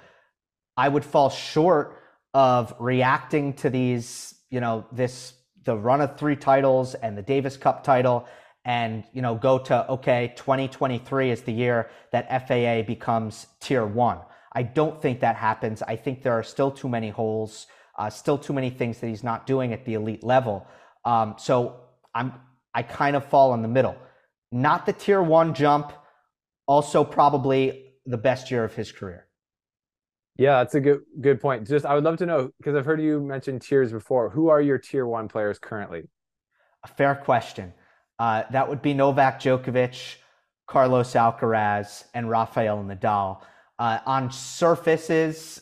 I 0.76 0.90
would 0.90 1.06
fall 1.06 1.30
short 1.30 2.02
of 2.34 2.74
reacting 2.80 3.54
to 3.54 3.70
these, 3.70 4.36
you 4.50 4.60
know, 4.60 4.86
this 4.92 5.34
the 5.64 5.76
run 5.76 6.02
of 6.02 6.18
three 6.18 6.36
titles 6.36 6.96
and 6.96 7.18
the 7.18 7.22
Davis 7.22 7.58
Cup 7.58 7.84
title 7.84 8.26
and, 8.64 9.04
you 9.14 9.22
know, 9.22 9.36
go 9.36 9.58
to 9.58 9.90
okay, 9.92 10.34
2023 10.36 11.32
is 11.32 11.42
the 11.42 11.52
year 11.52 11.90
that 12.12 12.48
FAA 12.48 12.84
becomes 12.84 13.48
tier 13.60 13.86
1. 13.86 14.20
I 14.54 14.64
don't 14.64 15.02
think 15.02 15.20
that 15.22 15.36
happens. 15.36 15.82
I 15.82 15.96
think 15.96 16.24
there 16.24 16.34
are 16.34 16.44
still 16.44 16.72
too 16.72 16.90
many 16.90 17.10
holes, 17.10 17.68
uh, 17.98 18.10
still 18.10 18.38
too 18.38 18.54
many 18.54 18.70
things 18.70 19.00
that 19.00 19.08
he's 19.08 19.24
not 19.24 19.46
doing 19.46 19.74
at 19.74 19.86
the 19.86 19.94
elite 19.94 20.24
level. 20.24 20.68
Um, 21.06 21.36
so 21.38 21.76
I'm 22.14 22.34
I 22.74 22.84
kind 22.84 23.16
of 23.16 23.26
fall 23.26 23.54
in 23.54 23.62
the 23.62 23.68
middle 23.68 23.96
not 24.52 24.86
the 24.86 24.94
tier 24.94 25.22
one 25.22 25.54
jump, 25.54 25.92
also 26.68 27.04
probably 27.04 27.94
the 28.06 28.18
best 28.18 28.52
year 28.52 28.64
of 28.64 28.76
his 28.76 28.92
career. 28.92 29.28
Yeah, 30.38 30.60
that's 30.60 30.76
a 30.76 30.80
good 30.80 31.02
good 31.20 31.42
point. 31.42 31.68
Just 31.68 31.86
I 31.86 31.96
would 31.96 32.04
love 32.04 32.18
to 32.18 32.26
know 32.26 32.52
because 32.58 32.76
I've 32.76 32.86
heard 32.86 33.02
you 33.02 33.20
mention 33.20 33.60
tiers 33.60 33.92
before. 33.92 34.30
Who 34.30 34.50
are 34.50 34.62
your 34.62 34.78
tier 34.78 35.08
one 35.08 35.28
players 35.28 35.58
currently? 35.58 36.04
A 36.84 36.88
fair 36.88 37.16
question. 37.16 37.74
Uh, 38.20 38.44
that 38.52 38.70
would 38.70 38.82
be 38.82 38.94
Novak 38.94 39.40
Djokovic, 39.40 40.16
Carlos 40.68 41.14
Alcaraz, 41.14 42.06
and 42.14 42.30
Rafael 42.30 42.84
Nadal. 42.84 43.42
Uh, 43.80 44.00
on 44.06 44.32
surfaces, 44.32 45.62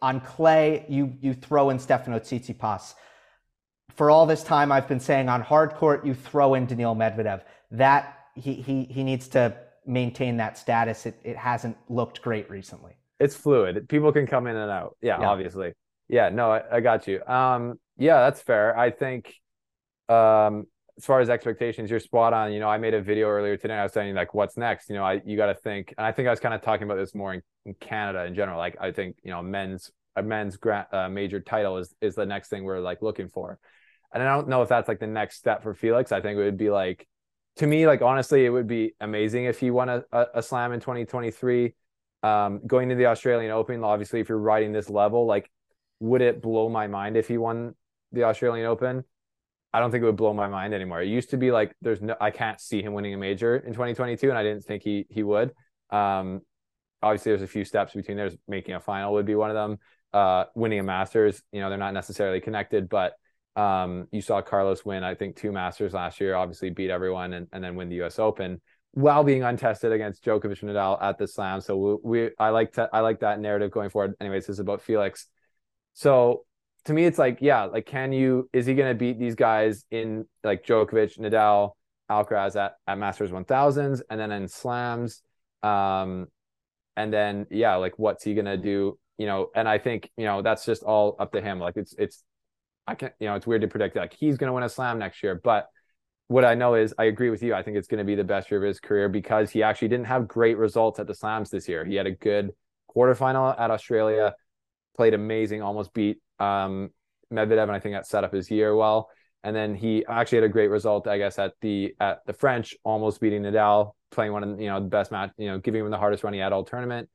on 0.00 0.20
clay, 0.20 0.86
you 0.88 1.14
you 1.20 1.34
throw 1.34 1.70
in 1.70 1.78
Stefano 1.78 2.20
Tsitsipas. 2.20 2.94
For 3.96 4.12
all 4.12 4.26
this 4.26 4.44
time, 4.44 4.70
I've 4.70 4.86
been 4.86 5.00
saying 5.00 5.28
on 5.28 5.40
hard 5.40 5.74
court, 5.74 6.06
you 6.06 6.14
throw 6.14 6.54
in 6.54 6.66
Daniil 6.66 6.94
Medvedev 6.94 7.42
that 7.70 8.18
he 8.34 8.54
he 8.54 8.84
he 8.84 9.04
needs 9.04 9.28
to 9.28 9.56
maintain 9.86 10.36
that 10.38 10.58
status. 10.58 11.06
It 11.06 11.18
it 11.24 11.36
hasn't 11.36 11.76
looked 11.88 12.22
great 12.22 12.48
recently. 12.50 12.92
It's 13.20 13.34
fluid. 13.34 13.88
People 13.88 14.12
can 14.12 14.26
come 14.26 14.46
in 14.46 14.56
and 14.56 14.70
out. 14.70 14.96
Yeah, 15.00 15.20
yeah. 15.20 15.28
obviously. 15.28 15.72
Yeah, 16.08 16.30
no, 16.30 16.52
I, 16.52 16.76
I, 16.76 16.80
got 16.80 17.06
you. 17.06 17.22
Um, 17.26 17.78
yeah, 17.98 18.20
that's 18.20 18.40
fair. 18.40 18.78
I 18.78 18.90
think 18.90 19.34
um 20.08 20.66
as 20.98 21.04
far 21.04 21.20
as 21.20 21.30
expectations, 21.30 21.90
you're 21.90 22.00
spot 22.00 22.32
on. 22.32 22.52
You 22.52 22.58
know, 22.58 22.68
I 22.68 22.76
made 22.76 22.92
a 22.92 23.00
video 23.00 23.28
earlier 23.28 23.56
today. 23.56 23.74
I 23.74 23.84
was 23.84 23.92
saying 23.92 24.14
like, 24.16 24.34
what's 24.34 24.56
next? 24.56 24.88
You 24.88 24.96
know, 24.96 25.04
I 25.04 25.22
you 25.24 25.36
got 25.36 25.46
to 25.46 25.54
think, 25.54 25.94
and 25.96 26.04
I 26.04 26.12
think 26.12 26.26
I 26.26 26.30
was 26.30 26.40
kind 26.40 26.54
of 26.54 26.60
talking 26.60 26.84
about 26.84 26.96
this 26.96 27.14
more 27.14 27.32
in, 27.34 27.42
in, 27.66 27.74
Canada 27.74 28.24
in 28.24 28.34
general. 28.34 28.58
Like, 28.58 28.76
I 28.80 28.90
think 28.90 29.16
you 29.22 29.30
know, 29.30 29.40
men's 29.40 29.92
a 30.16 30.22
men's 30.22 30.56
grand, 30.56 30.86
uh, 30.92 31.08
major 31.08 31.40
title 31.40 31.78
is 31.78 31.94
is 32.00 32.16
the 32.16 32.26
next 32.26 32.48
thing 32.48 32.64
we're 32.64 32.80
like 32.80 33.00
looking 33.00 33.28
for, 33.28 33.60
and 34.12 34.22
I 34.22 34.34
don't 34.34 34.48
know 34.48 34.62
if 34.62 34.68
that's 34.68 34.88
like 34.88 34.98
the 34.98 35.06
next 35.06 35.36
step 35.36 35.62
for 35.62 35.72
Felix. 35.72 36.10
I 36.10 36.20
think 36.20 36.36
it 36.36 36.42
would 36.42 36.58
be 36.58 36.70
like 36.70 37.06
to 37.58 37.66
me, 37.66 37.86
like 37.86 38.02
honestly, 38.02 38.44
it 38.44 38.50
would 38.50 38.66
be 38.66 38.94
amazing 39.00 39.44
if 39.44 39.60
he 39.60 39.70
won 39.70 39.88
a, 39.88 40.04
a, 40.12 40.26
a 40.36 40.42
slam 40.42 40.72
in 40.72 40.80
2023. 40.80 41.74
Um, 42.22 42.60
going 42.66 42.88
to 42.88 42.94
the 42.96 43.06
Australian 43.06 43.52
Open, 43.52 43.84
obviously, 43.84 44.20
if 44.20 44.28
you're 44.28 44.38
riding 44.38 44.72
this 44.72 44.90
level, 44.90 45.26
like, 45.26 45.50
would 46.00 46.20
it 46.20 46.42
blow 46.42 46.68
my 46.68 46.86
mind 46.86 47.16
if 47.16 47.28
he 47.28 47.38
won 47.38 47.74
the 48.12 48.24
Australian 48.24 48.66
Open? 48.66 49.04
I 49.72 49.80
don't 49.80 49.90
think 49.90 50.02
it 50.02 50.06
would 50.06 50.16
blow 50.16 50.32
my 50.32 50.48
mind 50.48 50.72
anymore. 50.72 51.02
It 51.02 51.08
used 51.08 51.30
to 51.30 51.36
be 51.36 51.50
like 51.50 51.74
there's 51.82 52.00
no 52.00 52.16
I 52.20 52.30
can't 52.30 52.60
see 52.60 52.82
him 52.82 52.94
winning 52.94 53.14
a 53.14 53.18
major 53.18 53.56
in 53.56 53.72
2022, 53.72 54.28
and 54.28 54.38
I 54.38 54.42
didn't 54.42 54.64
think 54.64 54.82
he 54.82 55.06
he 55.10 55.22
would. 55.22 55.52
Um, 55.90 56.40
obviously, 57.02 57.32
there's 57.32 57.42
a 57.42 57.46
few 57.46 57.64
steps 57.64 57.92
between 57.92 58.16
there's 58.16 58.36
making 58.46 58.74
a 58.74 58.80
final 58.80 59.12
would 59.14 59.26
be 59.26 59.34
one 59.34 59.50
of 59.50 59.54
them. 59.54 59.78
Uh, 60.12 60.44
winning 60.54 60.78
a 60.78 60.82
Masters, 60.82 61.42
you 61.52 61.60
know, 61.60 61.68
they're 61.68 61.78
not 61.78 61.92
necessarily 61.92 62.40
connected, 62.40 62.88
but 62.88 63.12
um, 63.58 64.06
you 64.12 64.22
saw 64.22 64.40
Carlos 64.40 64.84
win, 64.84 65.02
I 65.02 65.16
think, 65.16 65.34
two 65.34 65.50
Masters 65.50 65.92
last 65.92 66.20
year, 66.20 66.36
obviously 66.36 66.70
beat 66.70 66.90
everyone 66.90 67.32
and, 67.32 67.48
and 67.52 67.62
then 67.62 67.74
win 67.74 67.88
the 67.88 68.02
US 68.02 68.20
Open 68.20 68.60
while 68.92 69.24
being 69.24 69.42
untested 69.42 69.90
against 69.90 70.24
Djokovic 70.24 70.62
and 70.62 70.70
Nadal 70.70 71.02
at 71.02 71.18
the 71.18 71.26
slam. 71.26 71.60
So 71.60 71.76
we, 71.76 71.96
we 72.04 72.30
I 72.38 72.50
like 72.50 72.72
to 72.74 72.88
I 72.92 73.00
like 73.00 73.20
that 73.20 73.40
narrative 73.40 73.72
going 73.72 73.90
forward. 73.90 74.14
Anyways, 74.20 74.46
this 74.46 74.54
is 74.54 74.60
about 74.60 74.80
Felix. 74.80 75.26
So 75.94 76.44
to 76.84 76.92
me, 76.92 77.04
it's 77.04 77.18
like, 77.18 77.38
yeah, 77.40 77.64
like 77.64 77.86
can 77.86 78.12
you 78.12 78.48
is 78.52 78.66
he 78.66 78.74
gonna 78.74 78.94
beat 78.94 79.18
these 79.18 79.34
guys 79.34 79.84
in 79.90 80.24
like 80.44 80.64
Djokovic, 80.64 81.18
Nadal, 81.18 81.72
Alcaraz 82.08 82.54
at, 82.54 82.74
at 82.86 82.96
Masters 82.96 83.32
1000s 83.32 84.02
and 84.08 84.20
then 84.20 84.30
in 84.30 84.46
slams? 84.46 85.22
Um 85.64 86.28
and 86.96 87.12
then 87.12 87.46
yeah, 87.50 87.74
like 87.74 87.98
what's 87.98 88.22
he 88.22 88.34
gonna 88.34 88.56
do? 88.56 88.98
You 89.18 89.26
know, 89.26 89.48
and 89.56 89.68
I 89.68 89.78
think, 89.78 90.10
you 90.16 90.26
know, 90.26 90.42
that's 90.42 90.64
just 90.64 90.84
all 90.84 91.16
up 91.18 91.32
to 91.32 91.40
him. 91.40 91.58
Like 91.58 91.76
it's 91.76 91.92
it's 91.98 92.22
I 92.88 92.94
can't, 92.94 93.12
you 93.20 93.28
know, 93.28 93.34
it's 93.34 93.46
weird 93.46 93.60
to 93.60 93.68
predict 93.68 93.96
like 93.96 94.14
he's 94.14 94.38
going 94.38 94.48
to 94.48 94.54
win 94.54 94.64
a 94.64 94.68
slam 94.68 94.98
next 94.98 95.22
year. 95.22 95.34
But 95.42 95.68
what 96.28 96.44
I 96.44 96.54
know 96.54 96.74
is 96.74 96.94
I 96.98 97.04
agree 97.04 97.28
with 97.28 97.42
you. 97.42 97.54
I 97.54 97.62
think 97.62 97.76
it's 97.76 97.86
going 97.86 97.98
to 97.98 98.04
be 98.04 98.14
the 98.14 98.24
best 98.24 98.50
year 98.50 98.62
of 98.62 98.66
his 98.66 98.80
career 98.80 99.08
because 99.08 99.50
he 99.50 99.62
actually 99.62 99.88
didn't 99.88 100.06
have 100.06 100.26
great 100.26 100.56
results 100.56 100.98
at 100.98 101.06
the 101.06 101.14
slams 101.14 101.50
this 101.50 101.68
year. 101.68 101.84
He 101.84 101.96
had 101.96 102.06
a 102.06 102.12
good 102.12 102.52
quarterfinal 102.94 103.60
at 103.60 103.70
Australia, 103.70 104.34
played 104.96 105.12
amazing, 105.12 105.62
almost 105.62 105.92
beat 105.92 106.18
um, 106.38 106.90
Medvedev, 107.32 107.64
and 107.64 107.72
I 107.72 107.78
think 107.78 107.94
that 107.94 108.06
set 108.06 108.24
up 108.24 108.32
his 108.32 108.50
year 108.50 108.74
well. 108.74 109.10
And 109.44 109.54
then 109.54 109.74
he 109.74 110.04
actually 110.06 110.38
had 110.38 110.44
a 110.44 110.48
great 110.48 110.68
result, 110.68 111.06
I 111.06 111.18
guess, 111.18 111.38
at 111.38 111.52
the 111.60 111.94
at 112.00 112.24
the 112.26 112.32
French, 112.32 112.74
almost 112.84 113.20
beating 113.20 113.42
Nadal, 113.42 113.92
playing 114.10 114.32
one 114.32 114.42
of 114.42 114.60
you 114.60 114.66
know 114.66 114.80
the 114.80 114.88
best 114.88 115.12
match, 115.12 115.30
you 115.36 115.46
know, 115.48 115.58
giving 115.58 115.82
him 115.82 115.90
the 115.90 115.98
hardest 115.98 116.24
run 116.24 116.32
he 116.32 116.40
had 116.40 116.52
all 116.52 116.64
tournament. 116.64 117.08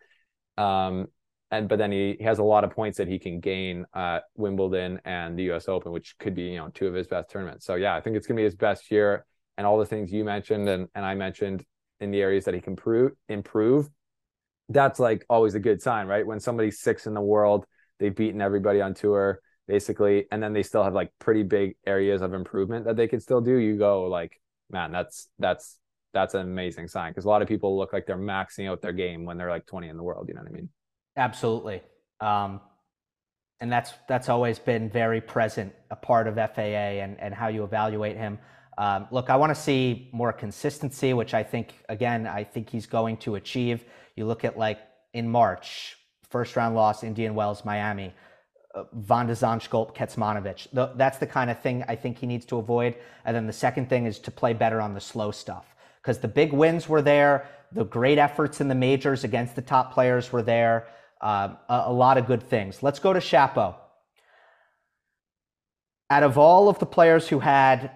Um, 0.57 1.07
and 1.53 1.69
but 1.69 1.77
then 1.77 1.91
he, 1.91 2.15
he 2.17 2.23
has 2.23 2.39
a 2.39 2.43
lot 2.43 2.63
of 2.63 2.71
points 2.71 2.97
that 2.97 3.07
he 3.07 3.19
can 3.19 3.39
gain 3.39 3.85
at 3.93 4.23
Wimbledon 4.35 4.99
and 5.05 5.37
the 5.37 5.43
U.S. 5.43 5.69
Open, 5.69 5.91
which 5.91 6.17
could 6.17 6.33
be 6.33 6.43
you 6.43 6.57
know 6.57 6.69
two 6.73 6.87
of 6.87 6.95
his 6.95 7.07
best 7.07 7.29
tournaments. 7.29 7.63
So 7.65 7.75
yeah, 7.75 7.95
I 7.95 8.01
think 8.01 8.15
it's 8.17 8.25
gonna 8.25 8.39
be 8.39 8.43
his 8.43 8.55
best 8.55 8.89
year, 8.89 9.23
and 9.57 9.67
all 9.67 9.77
the 9.77 9.85
things 9.85 10.11
you 10.11 10.23
mentioned 10.23 10.67
and 10.67 10.87
and 10.95 11.05
I 11.05 11.13
mentioned 11.13 11.63
in 11.99 12.09
the 12.09 12.21
areas 12.21 12.45
that 12.45 12.55
he 12.55 12.59
can 12.59 12.75
prove 12.75 13.11
improve. 13.29 13.87
That's 14.69 14.99
like 14.99 15.25
always 15.29 15.53
a 15.53 15.59
good 15.59 15.79
sign, 15.79 16.07
right? 16.07 16.25
When 16.25 16.39
somebody's 16.39 16.79
six 16.81 17.05
in 17.05 17.13
the 17.13 17.21
world, 17.21 17.65
they've 17.99 18.15
beaten 18.15 18.41
everybody 18.41 18.81
on 18.81 18.95
tour 18.95 19.39
basically, 19.67 20.25
and 20.31 20.41
then 20.41 20.53
they 20.53 20.63
still 20.63 20.83
have 20.83 20.95
like 20.95 21.11
pretty 21.19 21.43
big 21.43 21.75
areas 21.85 22.23
of 22.23 22.33
improvement 22.33 22.85
that 22.85 22.97
they 22.97 23.07
can 23.07 23.19
still 23.19 23.41
do. 23.41 23.55
You 23.57 23.77
go 23.77 24.05
like, 24.05 24.41
man, 24.71 24.91
that's 24.91 25.29
that's 25.37 25.77
that's 26.13 26.33
an 26.33 26.41
amazing 26.41 26.87
sign 26.87 27.11
because 27.11 27.25
a 27.25 27.29
lot 27.29 27.43
of 27.43 27.47
people 27.47 27.77
look 27.77 27.93
like 27.93 28.07
they're 28.07 28.17
maxing 28.17 28.67
out 28.67 28.81
their 28.81 28.91
game 28.91 29.23
when 29.25 29.37
they're 29.37 29.51
like 29.51 29.67
20 29.67 29.87
in 29.89 29.97
the 29.97 30.03
world. 30.03 30.27
You 30.27 30.33
know 30.33 30.41
what 30.41 30.49
I 30.49 30.53
mean? 30.53 30.69
Absolutely. 31.16 31.82
Um, 32.20 32.61
and 33.59 33.72
that's 33.72 33.93
that's 34.07 34.30
always 34.30 34.59
been 34.59 34.89
very 34.89 35.22
present, 35.22 35.74
a 35.89 35.95
part 35.95 36.28
of 36.28 36.36
FAA 36.36 36.99
and, 37.03 37.20
and 37.20 37.34
how 37.34 37.47
you 37.47 37.64
evaluate 37.64 38.18
him. 38.18 38.39
Um, 38.78 39.07
look, 39.11 39.30
I 39.30 39.36
want 39.36 39.55
to 39.55 39.61
see 39.61 40.09
more 40.11 40.34
consistency, 40.34 41.14
which 41.14 41.34
I 41.34 41.43
think, 41.43 41.76
again, 41.89 42.28
I 42.28 42.43
think 42.43 42.70
he's 42.70 42.88
going 42.88 43.18
to 43.18 43.36
achieve. 43.36 43.86
You 44.16 44.26
look 44.26 44.43
at 44.43 44.57
like 44.57 44.80
in 45.14 45.30
March, 45.30 45.97
first 46.30 46.55
round 46.55 46.76
loss, 46.76 47.03
Indian 47.03 47.36
Wells, 47.36 47.64
Miami, 47.64 48.14
uh, 48.74 48.84
Van 48.93 49.28
de 49.28 49.34
Zandschulp, 49.34 49.95
Kecmanovic. 49.95 50.68
That's 50.97 51.20
the 51.20 51.28
kind 51.28 51.51
of 51.51 51.61
thing 51.61 51.84
I 51.88 51.95
think 51.95 52.18
he 52.18 52.26
needs 52.26 52.45
to 52.47 52.57
avoid. 52.57 52.95
And 53.26 53.36
then 53.36 53.45
the 53.45 53.53
second 53.53 53.89
thing 53.89 54.07
is 54.07 54.20
to 54.20 54.32
play 54.32 54.53
better 54.53 54.82
on 54.82 54.93
the 54.93 55.01
slow 55.01 55.32
stuff 55.32 55.76
because 56.01 56.18
the 56.20 56.28
big 56.28 56.51
wins 56.51 56.89
were 56.89 57.01
there. 57.01 57.47
The 57.72 57.86
great 57.86 58.18
efforts 58.18 58.59
in 58.61 58.68
the 58.68 58.76
majors 58.76 59.24
against 59.24 59.55
the 59.55 59.61
top 59.61 59.93
players 59.93 60.32
were 60.32 60.41
there. 60.41 60.88
Uh, 61.24 61.55
a, 61.69 61.84
a, 61.86 61.93
lot 61.93 62.17
of 62.17 62.28
good 62.28 62.43
things. 62.43 62.84
Let's 62.84 62.99
go 62.99 63.13
to 63.13 63.19
Shapo. 63.19 63.76
Out 66.09 66.24
of 66.24 66.38
all 66.38 66.67
of 66.67 66.80
the 66.80 66.86
players 66.86 67.30
who 67.30 67.39
had 67.39 67.91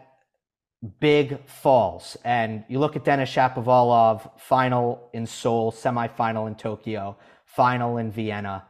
big 1.02 1.46
falls. 1.46 2.16
And 2.24 2.64
you 2.70 2.80
look 2.80 2.96
at 2.96 3.04
Denis 3.04 3.30
Shapovalov, 3.30 4.40
final 4.40 5.10
in 5.14 5.26
Seoul, 5.26 5.74
semifinal 5.74 6.48
in 6.48 6.56
Tokyo, 6.56 7.18
final 7.46 7.98
in 7.98 8.12
Vienna, 8.12 8.66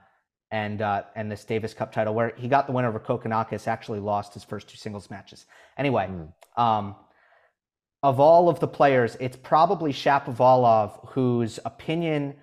and 0.49 0.81
uh, 0.81 1.03
and 1.15 1.31
this 1.31 1.43
Davis 1.43 1.73
Cup 1.73 1.91
title 1.91 2.13
where 2.13 2.33
he 2.37 2.47
got 2.47 2.67
the 2.67 2.73
win 2.73 2.85
over 2.85 2.99
Kokkinakis, 2.99 3.67
actually 3.67 3.99
lost 3.99 4.33
his 4.33 4.43
first 4.43 4.69
two 4.69 4.77
singles 4.77 5.09
matches. 5.09 5.45
Anyway, 5.77 6.09
mm. 6.09 6.61
um, 6.61 6.95
of 8.01 8.19
all 8.19 8.49
of 8.49 8.59
the 8.59 8.67
players, 8.67 9.17
it's 9.19 9.37
probably 9.37 9.91
Shapovalov 9.91 11.09
whose 11.09 11.59
opinion 11.65 12.35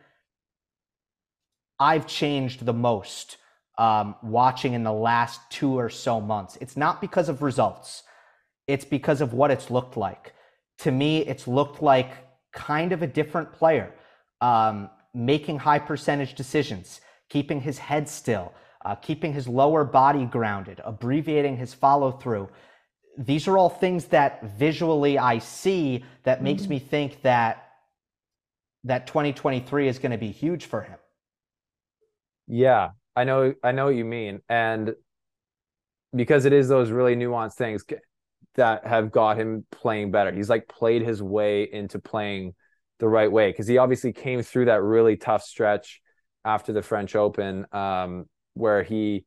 I've 1.91 2.07
changed 2.07 2.65
the 2.65 2.73
most 2.91 3.37
um, 3.79 4.15
watching 4.23 4.73
in 4.79 4.83
the 4.91 4.99
last 5.11 5.41
two 5.51 5.73
or 5.83 5.91
so 5.91 6.21
months. 6.21 6.53
It's 6.61 6.77
not 6.77 7.01
because 7.01 7.29
of 7.29 7.43
results 7.43 8.05
it's 8.67 8.85
because 8.85 9.21
of 9.21 9.33
what 9.33 9.51
it's 9.51 9.71
looked 9.71 9.97
like. 9.97 10.35
To 10.79 10.91
me, 10.91 11.19
it's 11.19 11.47
looked 11.47 11.83
like 11.83 12.11
kind 12.53 12.93
of 12.93 13.03
a 13.03 13.07
different 13.07 13.53
player, 13.53 13.93
um, 14.41 14.91
making 15.13 15.59
high 15.59 15.79
percentage 15.79 16.35
decisions, 16.35 17.01
keeping 17.29 17.61
his 17.61 17.79
head 17.79 18.09
still, 18.09 18.53
uh, 18.85 18.95
keeping 18.97 19.33
his 19.33 19.47
lower 19.47 19.85
body 19.85 20.25
grounded, 20.25 20.81
abbreviating 20.85 21.57
his 21.57 21.75
follow 21.75 22.11
through. 22.11 22.49
These 23.17 23.47
are 23.47 23.57
all 23.57 23.69
things 23.69 24.07
that 24.07 24.43
visually 24.59 25.19
I 25.19 25.39
see 25.39 26.05
that 26.25 26.43
makes 26.43 26.63
mm-hmm. 26.63 26.71
me 26.71 26.79
think 26.81 27.23
that 27.23 27.69
that 28.85 29.07
2023 29.07 29.89
is 29.89 29.99
going 29.99 30.13
to 30.13 30.19
be 30.19 30.31
huge 30.31 30.67
for 30.67 30.83
him. 30.83 30.99
Yeah, 32.47 32.91
I 33.17 33.25
know 33.25 33.55
I 33.63 33.73
know 33.73 33.87
what 33.87 33.95
you 33.95 34.05
mean 34.05 34.41
and 34.49 34.95
because 36.15 36.45
it 36.45 36.53
is 36.53 36.69
those 36.69 36.91
really 36.91 37.17
nuanced 37.17 37.55
things 37.55 37.85
that 38.55 38.87
have 38.87 39.11
got 39.11 39.37
him 39.37 39.67
playing 39.71 40.11
better. 40.11 40.33
He's 40.33 40.51
like 40.51 40.69
played 40.69 41.03
his 41.03 41.23
way 41.23 41.69
into 41.71 41.99
playing 41.99 42.55
the 43.01 43.09
right 43.09 43.31
way 43.31 43.51
because 43.51 43.67
he 43.67 43.79
obviously 43.79 44.13
came 44.13 44.43
through 44.43 44.67
that 44.67 44.83
really 44.83 45.17
tough 45.17 45.43
stretch 45.43 46.01
after 46.45 46.73
the 46.73 46.83
French 46.83 47.17
Open 47.17 47.67
um, 47.73 48.27
where 48.55 48.83
he 48.83 49.25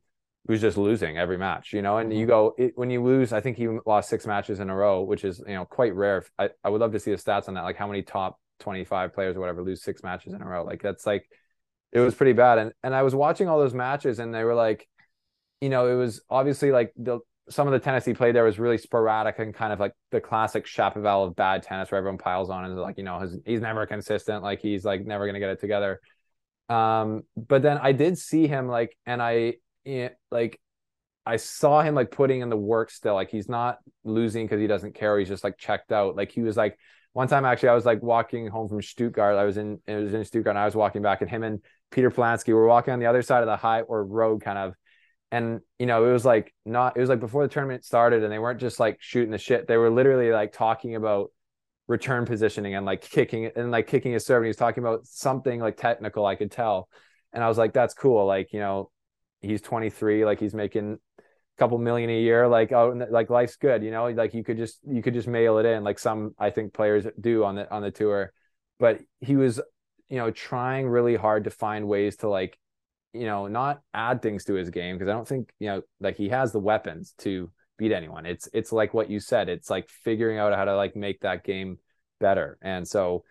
was 0.47 0.61
just 0.61 0.77
losing 0.77 1.17
every 1.17 1.37
match, 1.37 1.73
you 1.73 1.81
know. 1.81 1.97
And 1.97 2.13
you 2.13 2.19
mm-hmm. 2.19 2.29
go 2.29 2.55
it, 2.57 2.73
when 2.75 2.89
you 2.89 3.03
lose, 3.03 3.33
I 3.33 3.41
think 3.41 3.57
he 3.57 3.67
lost 3.85 4.09
six 4.09 4.25
matches 4.25 4.61
in 4.61 4.69
a 4.69 4.75
row, 4.75 5.01
which 5.01 5.25
is 5.25 5.39
you 5.45 5.55
know 5.55 5.65
quite 5.65 5.93
rare. 5.93 6.23
I, 6.39 6.49
I 6.63 6.69
would 6.69 6.79
love 6.79 6.93
to 6.93 6.99
see 6.99 7.11
the 7.11 7.17
stats 7.17 7.49
on 7.49 7.55
that, 7.55 7.63
like 7.63 7.75
how 7.75 7.87
many 7.87 8.03
top 8.03 8.39
twenty 8.59 8.85
five 8.85 9.13
players 9.13 9.35
or 9.35 9.41
whatever 9.41 9.61
lose 9.61 9.83
six 9.83 10.03
matches 10.03 10.33
in 10.33 10.41
a 10.41 10.47
row. 10.47 10.63
Like 10.63 10.81
that's 10.81 11.05
like 11.05 11.29
it 11.91 11.99
was 11.99 12.15
pretty 12.15 12.33
bad. 12.33 12.57
And 12.57 12.71
and 12.83 12.93
I 12.93 13.03
was 13.03 13.15
watching 13.15 13.47
all 13.47 13.59
those 13.59 13.73
matches, 13.73 14.19
and 14.19 14.33
they 14.33 14.43
were 14.43 14.55
like, 14.55 14.87
you 15.61 15.69
know, 15.69 15.87
it 15.87 15.95
was 15.95 16.21
obviously 16.29 16.71
like 16.71 16.93
the 16.97 17.19
some 17.49 17.67
of 17.67 17.73
the 17.73 17.79
tennis 17.79 18.05
he 18.05 18.13
played 18.13 18.35
there 18.35 18.43
was 18.43 18.59
really 18.59 18.77
sporadic 18.77 19.39
and 19.39 19.53
kind 19.53 19.71
of 19.71 19.79
like 19.79 19.93
the 20.11 20.19
classic 20.19 20.65
Shapovalov 20.65 21.27
of 21.29 21.35
bad 21.35 21.63
tennis 21.63 21.91
where 21.91 21.97
everyone 21.97 22.17
piles 22.17 22.49
on 22.49 22.65
and 22.65 22.75
like, 22.75 22.97
you 22.97 23.03
know, 23.03 23.19
his, 23.19 23.37
he's 23.45 23.61
never 23.61 23.85
consistent. 23.85 24.43
Like 24.43 24.59
he's 24.59 24.83
like 24.83 25.05
never 25.05 25.31
to 25.31 25.39
get 25.39 25.49
it 25.49 25.61
together. 25.61 26.01
Um, 26.69 27.23
but 27.37 27.61
then 27.61 27.77
I 27.77 27.93
did 27.93 28.17
see 28.17 28.47
him 28.47 28.67
like, 28.67 28.97
and 29.05 29.21
I 29.21 29.55
like, 30.29 30.59
I 31.25 31.37
saw 31.37 31.81
him 31.81 31.95
like 31.95 32.11
putting 32.11 32.41
in 32.41 32.49
the 32.49 32.57
work 32.57 32.89
still. 32.91 33.13
Like 33.13 33.29
he's 33.29 33.47
not 33.47 33.77
losing 34.03 34.45
because 34.45 34.59
he 34.59 34.67
doesn't 34.67 34.95
care. 34.95 35.17
He's 35.17 35.29
just 35.29 35.43
like 35.43 35.57
checked 35.57 35.91
out. 35.93 36.17
Like 36.17 36.31
he 36.31 36.41
was 36.41 36.57
like, 36.57 36.77
one 37.13 37.29
time 37.29 37.45
actually, 37.45 37.69
I 37.69 37.75
was 37.75 37.85
like 37.85 38.03
walking 38.03 38.47
home 38.47 38.67
from 38.67 38.81
Stuttgart. 38.81 39.37
I 39.37 39.45
was 39.45 39.57
in, 39.57 39.79
it 39.87 39.95
was 39.95 40.13
in 40.13 40.25
Stuttgart 40.25 40.51
and 40.51 40.59
I 40.59 40.65
was 40.65 40.75
walking 40.75 41.01
back 41.01 41.21
and 41.21 41.29
him 41.29 41.43
and 41.43 41.61
Peter 41.91 42.11
Polansky 42.11 42.53
were 42.53 42.67
walking 42.67 42.93
on 42.93 42.99
the 42.99 43.05
other 43.05 43.21
side 43.21 43.41
of 43.41 43.47
the 43.47 43.57
high 43.57 43.81
or 43.81 44.03
road 44.03 44.41
kind 44.41 44.57
of. 44.57 44.73
And 45.31 45.59
you 45.77 45.85
know 45.85 46.05
it 46.05 46.11
was 46.13 46.25
like 46.25 46.53
not 46.65 46.95
it 46.95 47.01
was 47.01 47.09
like 47.09 47.19
before 47.19 47.45
the 47.45 47.53
tournament 47.53 47.83
started 47.83 48.23
and 48.23 48.31
they 48.31 48.39
weren't 48.39 48.61
just 48.61 48.79
like 48.79 48.97
shooting 48.99 49.31
the 49.31 49.37
shit. 49.37 49.67
They 49.67 49.77
were 49.77 49.89
literally 49.89 50.31
like 50.31 50.53
talking 50.53 50.95
about 50.95 51.31
return 51.87 52.25
positioning 52.25 52.75
and 52.75 52.85
like 52.85 53.01
kicking 53.01 53.51
and 53.55 53.71
like 53.71 53.87
kicking 53.87 54.13
his 54.13 54.25
serve 54.25 54.37
and 54.37 54.45
he 54.45 54.49
was 54.49 54.57
talking 54.57 54.83
about 54.83 55.05
something 55.05 55.59
like 55.59 55.77
technical 55.77 56.25
i 56.25 56.35
could 56.35 56.51
tell. 56.51 56.87
And 57.33 57.43
i 57.43 57.47
was 57.47 57.57
like 57.57 57.73
that's 57.73 57.93
cool. 57.93 58.25
Like 58.25 58.53
you 58.53 58.59
know 58.59 58.89
he's 59.41 59.61
23 59.61 60.25
like 60.25 60.39
he's 60.39 60.53
making 60.53 60.93
a 61.19 61.21
couple 61.59 61.77
million 61.77 62.09
a 62.09 62.19
year 62.19 62.47
like 62.47 62.71
oh 62.71 63.07
like 63.09 63.29
life's 63.29 63.55
good 63.55 63.83
you 63.83 63.91
know 63.91 64.07
like 64.09 64.33
you 64.33 64.43
could 64.43 64.57
just 64.57 64.79
you 64.87 65.01
could 65.03 65.13
just 65.13 65.27
mail 65.27 65.59
it 65.59 65.65
in 65.65 65.83
like 65.83 65.99
some 65.99 66.33
i 66.39 66.49
think 66.49 66.73
players 66.73 67.05
do 67.19 67.43
on 67.43 67.55
the 67.55 67.71
on 67.71 67.81
the 67.81 67.91
tour. 67.91 68.31
But 68.79 68.99
he 69.19 69.35
was 69.35 69.59
you 70.09 70.17
know 70.17 70.31
trying 70.31 70.87
really 70.87 71.15
hard 71.15 71.43
to 71.45 71.49
find 71.49 71.87
ways 71.87 72.17
to 72.17 72.29
like 72.29 72.57
you 73.17 73.25
know, 73.25 73.47
not 73.47 73.81
add 73.93 74.21
things 74.21 74.45
to 74.45 74.53
his 74.53 74.69
game 74.69 74.95
because 74.95 75.09
I 75.09 75.13
don't 75.13 75.27
think, 75.27 75.51
you 75.59 75.67
know, 75.67 75.81
like 75.99 76.17
he 76.17 76.29
has 76.29 76.51
the 76.51 76.59
weapons 76.59 77.13
to 77.19 77.51
beat 77.77 77.91
anyone. 77.91 78.25
It's 78.25 78.47
it's 78.53 78.71
like 78.71 78.93
what 78.93 79.09
you 79.09 79.19
said. 79.19 79.49
It's 79.49 79.69
like 79.69 79.89
figuring 79.89 80.37
out 80.37 80.53
how 80.53 80.65
to 80.65 80.75
like 80.75 80.95
make 80.95 81.21
that 81.21 81.43
game 81.43 81.79
better. 82.19 82.57
And 82.61 82.87
so 82.87 83.23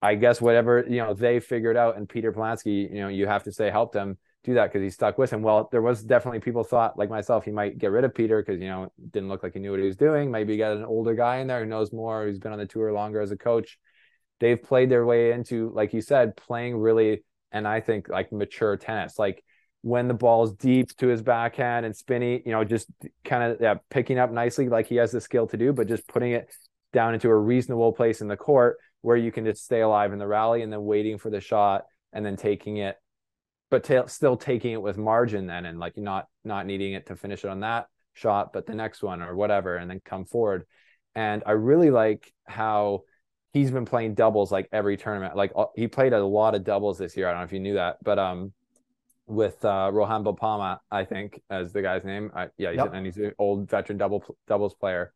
I 0.00 0.14
guess 0.14 0.40
whatever, 0.40 0.84
you 0.88 0.98
know, 0.98 1.14
they 1.14 1.40
figured 1.40 1.76
out 1.76 1.96
and 1.96 2.08
Peter 2.08 2.32
Polansky, 2.32 2.90
you 2.90 3.00
know, 3.00 3.08
you 3.08 3.26
have 3.26 3.44
to 3.44 3.52
say 3.52 3.70
help 3.70 3.92
them 3.92 4.18
do 4.44 4.54
that 4.54 4.66
because 4.70 4.82
he 4.82 4.90
stuck 4.90 5.16
with 5.16 5.32
him. 5.32 5.42
Well, 5.42 5.68
there 5.72 5.82
was 5.82 6.02
definitely 6.02 6.40
people 6.40 6.64
thought 6.64 6.98
like 6.98 7.08
myself, 7.08 7.44
he 7.44 7.50
might 7.50 7.78
get 7.78 7.90
rid 7.90 8.04
of 8.04 8.14
Peter 8.14 8.42
because 8.42 8.60
you 8.60 8.68
know, 8.68 8.90
didn't 9.10 9.28
look 9.28 9.42
like 9.42 9.54
he 9.54 9.60
knew 9.60 9.70
what 9.70 9.80
he 9.80 9.86
was 9.86 9.96
doing. 9.96 10.30
Maybe 10.30 10.56
get 10.56 10.72
an 10.72 10.84
older 10.84 11.14
guy 11.14 11.36
in 11.36 11.46
there 11.46 11.60
who 11.60 11.66
knows 11.66 11.92
more, 11.92 12.24
who's 12.24 12.38
been 12.38 12.52
on 12.52 12.58
the 12.58 12.66
tour 12.66 12.92
longer 12.92 13.20
as 13.20 13.32
a 13.32 13.36
coach. 13.36 13.78
They've 14.40 14.60
played 14.62 14.90
their 14.90 15.04
way 15.04 15.32
into, 15.32 15.70
like 15.70 15.92
you 15.92 16.00
said, 16.00 16.36
playing 16.36 16.76
really 16.76 17.22
and 17.52 17.68
I 17.68 17.80
think 17.80 18.08
like 18.08 18.32
mature 18.32 18.76
tennis, 18.76 19.18
like 19.18 19.42
when 19.82 20.08
the 20.08 20.14
ball's 20.14 20.52
deep 20.54 20.94
to 20.96 21.06
his 21.06 21.22
backhand 21.22 21.86
and 21.86 21.94
spinny, 21.94 22.42
you 22.44 22.52
know, 22.52 22.64
just 22.64 22.88
kind 23.24 23.44
of 23.44 23.60
yeah, 23.60 23.74
picking 23.90 24.18
up 24.18 24.32
nicely, 24.32 24.68
like 24.68 24.86
he 24.88 24.96
has 24.96 25.12
the 25.12 25.20
skill 25.20 25.46
to 25.46 25.56
do, 25.56 25.72
but 25.72 25.86
just 25.86 26.08
putting 26.08 26.32
it 26.32 26.52
down 26.92 27.14
into 27.14 27.28
a 27.28 27.36
reasonable 27.36 27.92
place 27.92 28.20
in 28.20 28.28
the 28.28 28.36
court 28.36 28.78
where 29.02 29.16
you 29.16 29.30
can 29.30 29.44
just 29.44 29.64
stay 29.64 29.82
alive 29.82 30.12
in 30.12 30.18
the 30.18 30.26
rally 30.26 30.62
and 30.62 30.72
then 30.72 30.82
waiting 30.82 31.16
for 31.16 31.30
the 31.30 31.40
shot 31.40 31.84
and 32.12 32.26
then 32.26 32.36
taking 32.36 32.78
it, 32.78 32.96
but 33.70 33.84
t- 33.84 33.98
still 34.06 34.36
taking 34.36 34.72
it 34.72 34.82
with 34.82 34.96
margin 34.96 35.46
then 35.46 35.64
and 35.66 35.78
like 35.78 35.96
not 35.96 36.26
not 36.44 36.66
needing 36.66 36.94
it 36.94 37.06
to 37.06 37.14
finish 37.14 37.44
it 37.44 37.48
on 37.48 37.60
that 37.60 37.86
shot, 38.14 38.52
but 38.52 38.66
the 38.66 38.74
next 38.74 39.02
one 39.02 39.22
or 39.22 39.36
whatever, 39.36 39.76
and 39.76 39.90
then 39.90 40.00
come 40.04 40.24
forward. 40.24 40.64
And 41.14 41.42
I 41.46 41.52
really 41.52 41.90
like 41.90 42.32
how 42.46 43.02
he's 43.54 43.70
been 43.70 43.84
playing 43.84 44.14
doubles 44.14 44.52
like 44.52 44.68
every 44.72 44.96
tournament. 44.96 45.36
Like 45.36 45.52
uh, 45.56 45.66
he 45.74 45.86
played 45.86 46.12
a 46.12 46.22
lot 46.22 46.54
of 46.54 46.64
doubles 46.64 46.98
this 46.98 47.16
year. 47.16 47.28
I 47.28 47.30
don't 47.30 47.40
know 47.40 47.44
if 47.44 47.52
you 47.52 47.60
knew 47.60 47.74
that, 47.74 47.96
but 48.02 48.18
um, 48.18 48.52
with 49.26 49.64
uh, 49.64 49.90
Rohan 49.92 50.24
Bopanna, 50.24 50.80
I 50.90 51.04
think 51.04 51.40
as 51.48 51.72
the 51.72 51.80
guy's 51.80 52.04
name. 52.04 52.30
I, 52.34 52.48
yeah, 52.58 52.70
he's, 52.70 52.78
yep. 52.78 52.90
and 52.92 53.06
he's 53.06 53.16
an 53.16 53.32
old 53.38 53.70
veteran 53.70 53.96
double 53.96 54.24
doubles 54.46 54.74
player. 54.74 55.14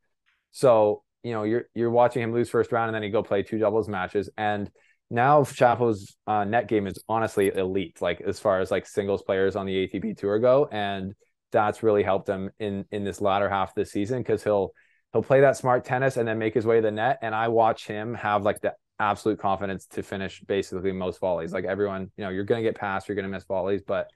So 0.53 1.03
you 1.22 1.32
know 1.32 1.43
you're 1.43 1.64
you're 1.74 1.91
watching 1.91 2.22
him 2.22 2.32
lose 2.32 2.49
first 2.49 2.72
round, 2.72 2.89
and 2.89 2.95
then 2.95 3.03
he 3.03 3.11
go 3.11 3.22
play 3.22 3.43
two 3.43 3.59
doubles 3.59 3.89
matches, 3.89 4.30
and 4.39 4.70
now 5.11 5.43
Shapo's 5.43 6.16
uh, 6.26 6.45
net 6.45 6.68
game 6.68 6.86
is 6.86 7.03
honestly 7.09 7.49
elite. 7.55 8.01
Like 8.01 8.20
as 8.20 8.39
far 8.39 8.61
as 8.61 8.70
like 8.70 8.86
singles 8.86 9.22
players 9.22 9.57
on 9.57 9.66
the 9.66 9.89
ATP 9.89 10.16
tour 10.16 10.39
go, 10.39 10.68
and 10.70 11.12
that's 11.51 11.82
really 11.82 12.05
helped 12.05 12.28
him 12.28 12.51
in 12.61 12.84
in 12.93 13.03
this 13.03 13.20
latter 13.20 13.51
half 13.51 13.70
of 13.70 13.74
the 13.74 13.84
season 13.84 14.18
because 14.18 14.45
he'll 14.45 14.70
he'll 15.13 15.23
play 15.23 15.41
that 15.41 15.57
smart 15.57 15.85
tennis 15.85 16.17
and 16.17 16.29
then 16.29 16.39
make 16.39 16.55
his 16.55 16.67
way 16.67 16.77
to 16.77 16.83
the 16.83 16.91
net. 16.91 17.19
And 17.23 17.35
I 17.35 17.49
watch 17.49 17.87
him 17.87 18.15
have 18.15 18.43
like 18.43 18.61
the 18.61 18.75
absolute 19.01 19.39
confidence 19.39 19.87
to 19.87 20.03
finish 20.03 20.41
basically 20.41 20.93
most 20.93 21.21
volleys. 21.21 21.53
Like 21.53 21.65
everyone, 21.65 22.11
you 22.17 22.25
know, 22.25 22.31
you're 22.31 22.45
going 22.45 22.63
to 22.63 22.69
get 22.69 22.79
past, 22.79 23.09
you're 23.09 23.15
going 23.15 23.25
to 23.25 23.31
miss 23.31 23.45
volleys, 23.45 23.83
but 23.87 24.09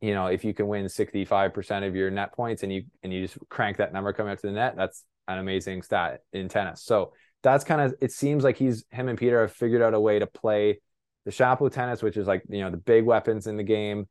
you 0.00 0.14
know, 0.14 0.26
if 0.26 0.44
you 0.44 0.54
can 0.54 0.66
win 0.66 0.86
65% 0.86 1.86
of 1.86 1.94
your 1.94 2.10
net 2.10 2.32
points 2.32 2.62
and 2.62 2.72
you 2.72 2.84
and 3.02 3.12
you 3.12 3.26
just 3.26 3.38
crank 3.50 3.76
that 3.76 3.92
number 3.92 4.12
coming 4.12 4.32
up 4.32 4.40
to 4.40 4.46
the 4.46 4.52
net, 4.52 4.74
that's 4.76 5.04
an 5.28 5.38
amazing 5.38 5.82
stat 5.82 6.20
in 6.32 6.48
tennis. 6.48 6.82
So 6.82 7.12
that's 7.42 7.64
kind 7.64 7.80
of 7.80 7.94
it 8.00 8.10
seems 8.10 8.42
like 8.42 8.56
he's 8.56 8.84
him 8.90 9.08
and 9.08 9.18
Peter 9.18 9.42
have 9.42 9.52
figured 9.52 9.82
out 9.82 9.94
a 9.94 10.00
way 10.00 10.18
to 10.18 10.26
play 10.26 10.80
the 11.26 11.30
Shapo 11.30 11.70
tennis, 11.70 12.02
which 12.02 12.16
is 12.16 12.26
like, 12.26 12.42
you 12.48 12.60
know, 12.60 12.70
the 12.70 12.78
big 12.78 13.04
weapons 13.04 13.46
in 13.46 13.56
the 13.58 13.62
game, 13.62 14.08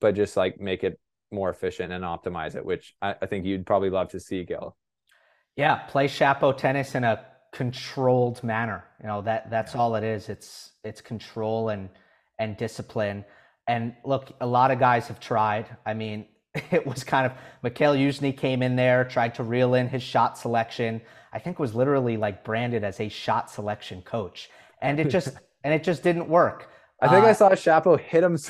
but 0.00 0.14
just 0.14 0.36
like 0.36 0.60
make 0.60 0.84
it 0.84 1.00
more 1.32 1.48
efficient 1.48 1.92
and 1.92 2.04
optimize 2.04 2.54
it, 2.54 2.64
which 2.64 2.94
I, 3.00 3.14
I 3.22 3.26
think 3.26 3.46
you'd 3.46 3.64
probably 3.64 3.90
love 3.90 4.10
to 4.10 4.20
see, 4.20 4.44
Gil. 4.44 4.76
Yeah, 5.60 5.76
play 5.76 6.08
Shapo 6.08 6.56
tennis 6.56 6.94
in 6.94 7.04
a 7.04 7.22
controlled 7.52 8.42
manner. 8.42 8.82
You 9.02 9.08
know 9.08 9.20
that 9.22 9.50
that's 9.50 9.74
all 9.74 9.94
it 9.94 10.04
is. 10.04 10.30
It's 10.30 10.70
it's 10.84 11.02
control 11.02 11.68
and 11.68 11.90
and 12.38 12.56
discipline. 12.56 13.26
And 13.68 13.94
look, 14.02 14.32
a 14.40 14.46
lot 14.46 14.70
of 14.70 14.78
guys 14.78 15.06
have 15.08 15.20
tried. 15.20 15.66
I 15.84 15.92
mean, 15.92 16.24
it 16.70 16.86
was 16.86 17.04
kind 17.04 17.26
of 17.26 17.32
Mikhail 17.62 17.94
Youzhny 17.94 18.34
came 18.36 18.62
in 18.62 18.74
there, 18.74 19.04
tried 19.04 19.34
to 19.34 19.42
reel 19.42 19.74
in 19.74 19.86
his 19.86 20.02
shot 20.02 20.38
selection. 20.38 21.02
I 21.32 21.38
think 21.38 21.58
was 21.58 21.74
literally 21.74 22.16
like 22.16 22.42
branded 22.42 22.82
as 22.82 22.98
a 22.98 23.10
shot 23.10 23.50
selection 23.50 24.00
coach, 24.00 24.48
and 24.80 24.98
it 24.98 25.10
just 25.10 25.28
and 25.62 25.74
it 25.74 25.84
just 25.84 26.02
didn't 26.02 26.28
work. 26.28 26.70
I 27.02 27.08
think 27.08 27.24
uh, 27.24 27.28
I 27.28 27.32
saw 27.32 27.50
Shapo 27.50 28.00
hit 28.00 28.24
him. 28.24 28.38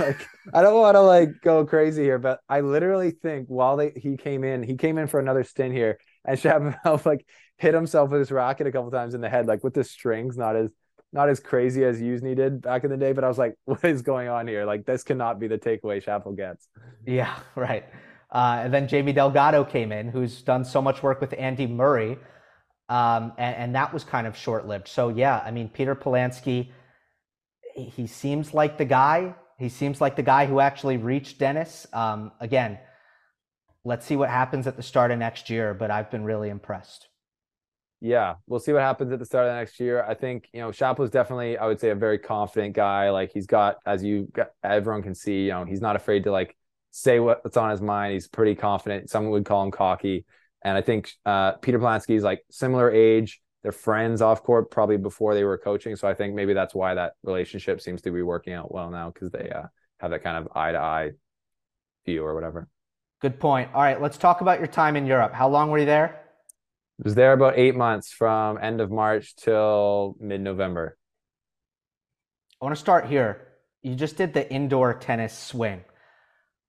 Like 0.00 0.26
I 0.52 0.62
don't 0.62 0.80
want 0.80 0.96
to 0.96 1.00
like 1.00 1.40
go 1.42 1.64
crazy 1.64 2.02
here, 2.02 2.18
but 2.18 2.40
I 2.48 2.60
literally 2.60 3.12
think 3.12 3.46
while 3.46 3.76
they, 3.76 3.92
he 3.94 4.16
came 4.16 4.42
in, 4.42 4.64
he 4.64 4.76
came 4.76 4.98
in 4.98 5.06
for 5.06 5.20
another 5.20 5.44
stint 5.44 5.72
here, 5.72 5.98
and 6.28 6.38
Shapo 6.38 7.04
like 7.06 7.26
hit 7.58 7.74
himself 7.74 8.10
with 8.10 8.20
his 8.20 8.30
racket 8.30 8.66
a 8.66 8.72
couple 8.72 8.90
times 8.90 9.14
in 9.14 9.20
the 9.20 9.28
head, 9.28 9.46
like 9.46 9.64
with 9.64 9.74
the 9.74 9.84
strings, 9.84 10.36
not 10.36 10.56
as 10.56 10.70
not 11.12 11.28
as 11.28 11.40
crazy 11.40 11.84
as 11.84 12.00
Youzhny 12.00 12.36
did 12.36 12.60
back 12.60 12.84
in 12.84 12.90
the 12.90 12.96
day. 12.96 13.12
But 13.12 13.24
I 13.24 13.28
was 13.28 13.38
like, 13.38 13.54
what 13.64 13.84
is 13.84 14.02
going 14.02 14.28
on 14.28 14.46
here? 14.46 14.64
Like 14.64 14.84
this 14.84 15.02
cannot 15.02 15.38
be 15.38 15.48
the 15.48 15.58
takeaway 15.58 16.02
Shapo 16.02 16.36
gets. 16.36 16.68
Yeah, 17.06 17.34
right. 17.54 17.84
Uh, 18.30 18.60
and 18.64 18.74
then 18.74 18.88
Jamie 18.88 19.12
Delgado 19.12 19.64
came 19.64 19.92
in, 19.92 20.08
who's 20.08 20.42
done 20.42 20.64
so 20.64 20.82
much 20.82 21.02
work 21.02 21.20
with 21.20 21.32
Andy 21.38 21.66
Murray, 21.66 22.18
um, 22.88 23.32
and, 23.38 23.56
and 23.56 23.74
that 23.76 23.94
was 23.94 24.02
kind 24.02 24.26
of 24.26 24.36
short 24.36 24.66
lived. 24.66 24.88
So 24.88 25.08
yeah, 25.08 25.42
I 25.44 25.50
mean 25.52 25.68
Peter 25.68 25.94
Polansky 25.94 26.70
he 27.76 28.06
seems 28.06 28.54
like 28.54 28.78
the 28.78 28.84
guy. 28.84 29.34
He 29.58 29.68
seems 29.68 30.00
like 30.00 30.16
the 30.16 30.22
guy 30.22 30.46
who 30.46 30.60
actually 30.60 30.96
reached 30.96 31.38
Denis. 31.38 31.86
Um, 31.92 32.32
again, 32.40 32.78
let's 33.86 34.04
see 34.04 34.16
what 34.16 34.28
happens 34.28 34.66
at 34.66 34.76
the 34.76 34.82
start 34.82 35.12
of 35.12 35.18
next 35.18 35.48
year, 35.48 35.72
but 35.72 35.90
I've 35.90 36.10
been 36.10 36.24
really 36.24 36.48
impressed. 36.48 37.08
Yeah, 38.00 38.34
we'll 38.46 38.60
see 38.60 38.72
what 38.72 38.82
happens 38.82 39.12
at 39.12 39.18
the 39.18 39.24
start 39.24 39.46
of 39.46 39.52
the 39.52 39.56
next 39.56 39.80
year. 39.80 40.04
I 40.04 40.14
think 40.14 40.48
you 40.52 40.60
know 40.60 40.70
is 40.70 41.10
definitely, 41.10 41.56
I 41.56 41.66
would 41.66 41.80
say, 41.80 41.90
a 41.90 41.94
very 41.94 42.18
confident 42.18 42.74
guy. 42.74 43.10
Like 43.10 43.32
he's 43.32 43.46
got, 43.46 43.76
as 43.86 44.04
you 44.04 44.30
everyone 44.62 45.02
can 45.02 45.14
see, 45.14 45.44
you 45.44 45.50
know, 45.52 45.64
he's 45.64 45.80
not 45.80 45.96
afraid 45.96 46.24
to 46.24 46.32
like 46.32 46.56
say 46.90 47.20
what's 47.20 47.56
on 47.56 47.70
his 47.70 47.80
mind. 47.80 48.12
He's 48.12 48.28
pretty 48.28 48.54
confident. 48.54 49.08
Someone 49.08 49.32
would 49.32 49.46
call 49.46 49.62
him 49.62 49.70
cocky. 49.70 50.26
And 50.62 50.76
I 50.76 50.82
think 50.82 51.12
uh, 51.24 51.52
Peter 51.52 51.78
Polansky 51.78 52.16
is 52.16 52.24
like 52.24 52.44
similar 52.50 52.90
age 52.90 53.40
they're 53.62 53.72
friends 53.72 54.22
off 54.22 54.44
court 54.44 54.70
probably 54.70 54.96
before 54.96 55.34
they 55.34 55.42
were 55.42 55.58
coaching. 55.58 55.96
So 55.96 56.06
I 56.06 56.14
think 56.14 56.36
maybe 56.36 56.54
that's 56.54 56.72
why 56.72 56.94
that 56.94 57.14
relationship 57.24 57.80
seems 57.80 58.00
to 58.02 58.12
be 58.12 58.22
working 58.22 58.52
out 58.52 58.72
well 58.72 58.90
now 58.90 59.10
because 59.10 59.32
they 59.32 59.50
uh, 59.50 59.64
have 59.98 60.12
that 60.12 60.22
kind 60.22 60.36
of 60.36 60.48
eye 60.54 60.70
to 60.70 60.78
eye 60.78 61.10
view 62.04 62.24
or 62.24 62.32
whatever. 62.32 62.68
Good 63.20 63.40
point. 63.40 63.70
All 63.74 63.82
right, 63.82 64.00
let's 64.00 64.18
talk 64.18 64.40
about 64.40 64.58
your 64.58 64.66
time 64.66 64.96
in 64.96 65.06
Europe. 65.06 65.32
How 65.32 65.48
long 65.48 65.70
were 65.70 65.78
you 65.78 65.86
there? 65.86 66.20
I 67.00 67.02
was 67.04 67.14
there 67.14 67.32
about 67.32 67.58
eight 67.58 67.74
months 67.74 68.10
from 68.10 68.58
end 68.60 68.80
of 68.80 68.90
March 68.90 69.36
till 69.36 70.16
mid 70.20 70.40
November. 70.40 70.96
I 72.60 72.64
want 72.64 72.74
to 72.74 72.80
start 72.80 73.06
here. 73.06 73.48
You 73.82 73.94
just 73.94 74.16
did 74.16 74.32
the 74.32 74.50
indoor 74.52 74.94
tennis 74.94 75.36
swing. 75.36 75.84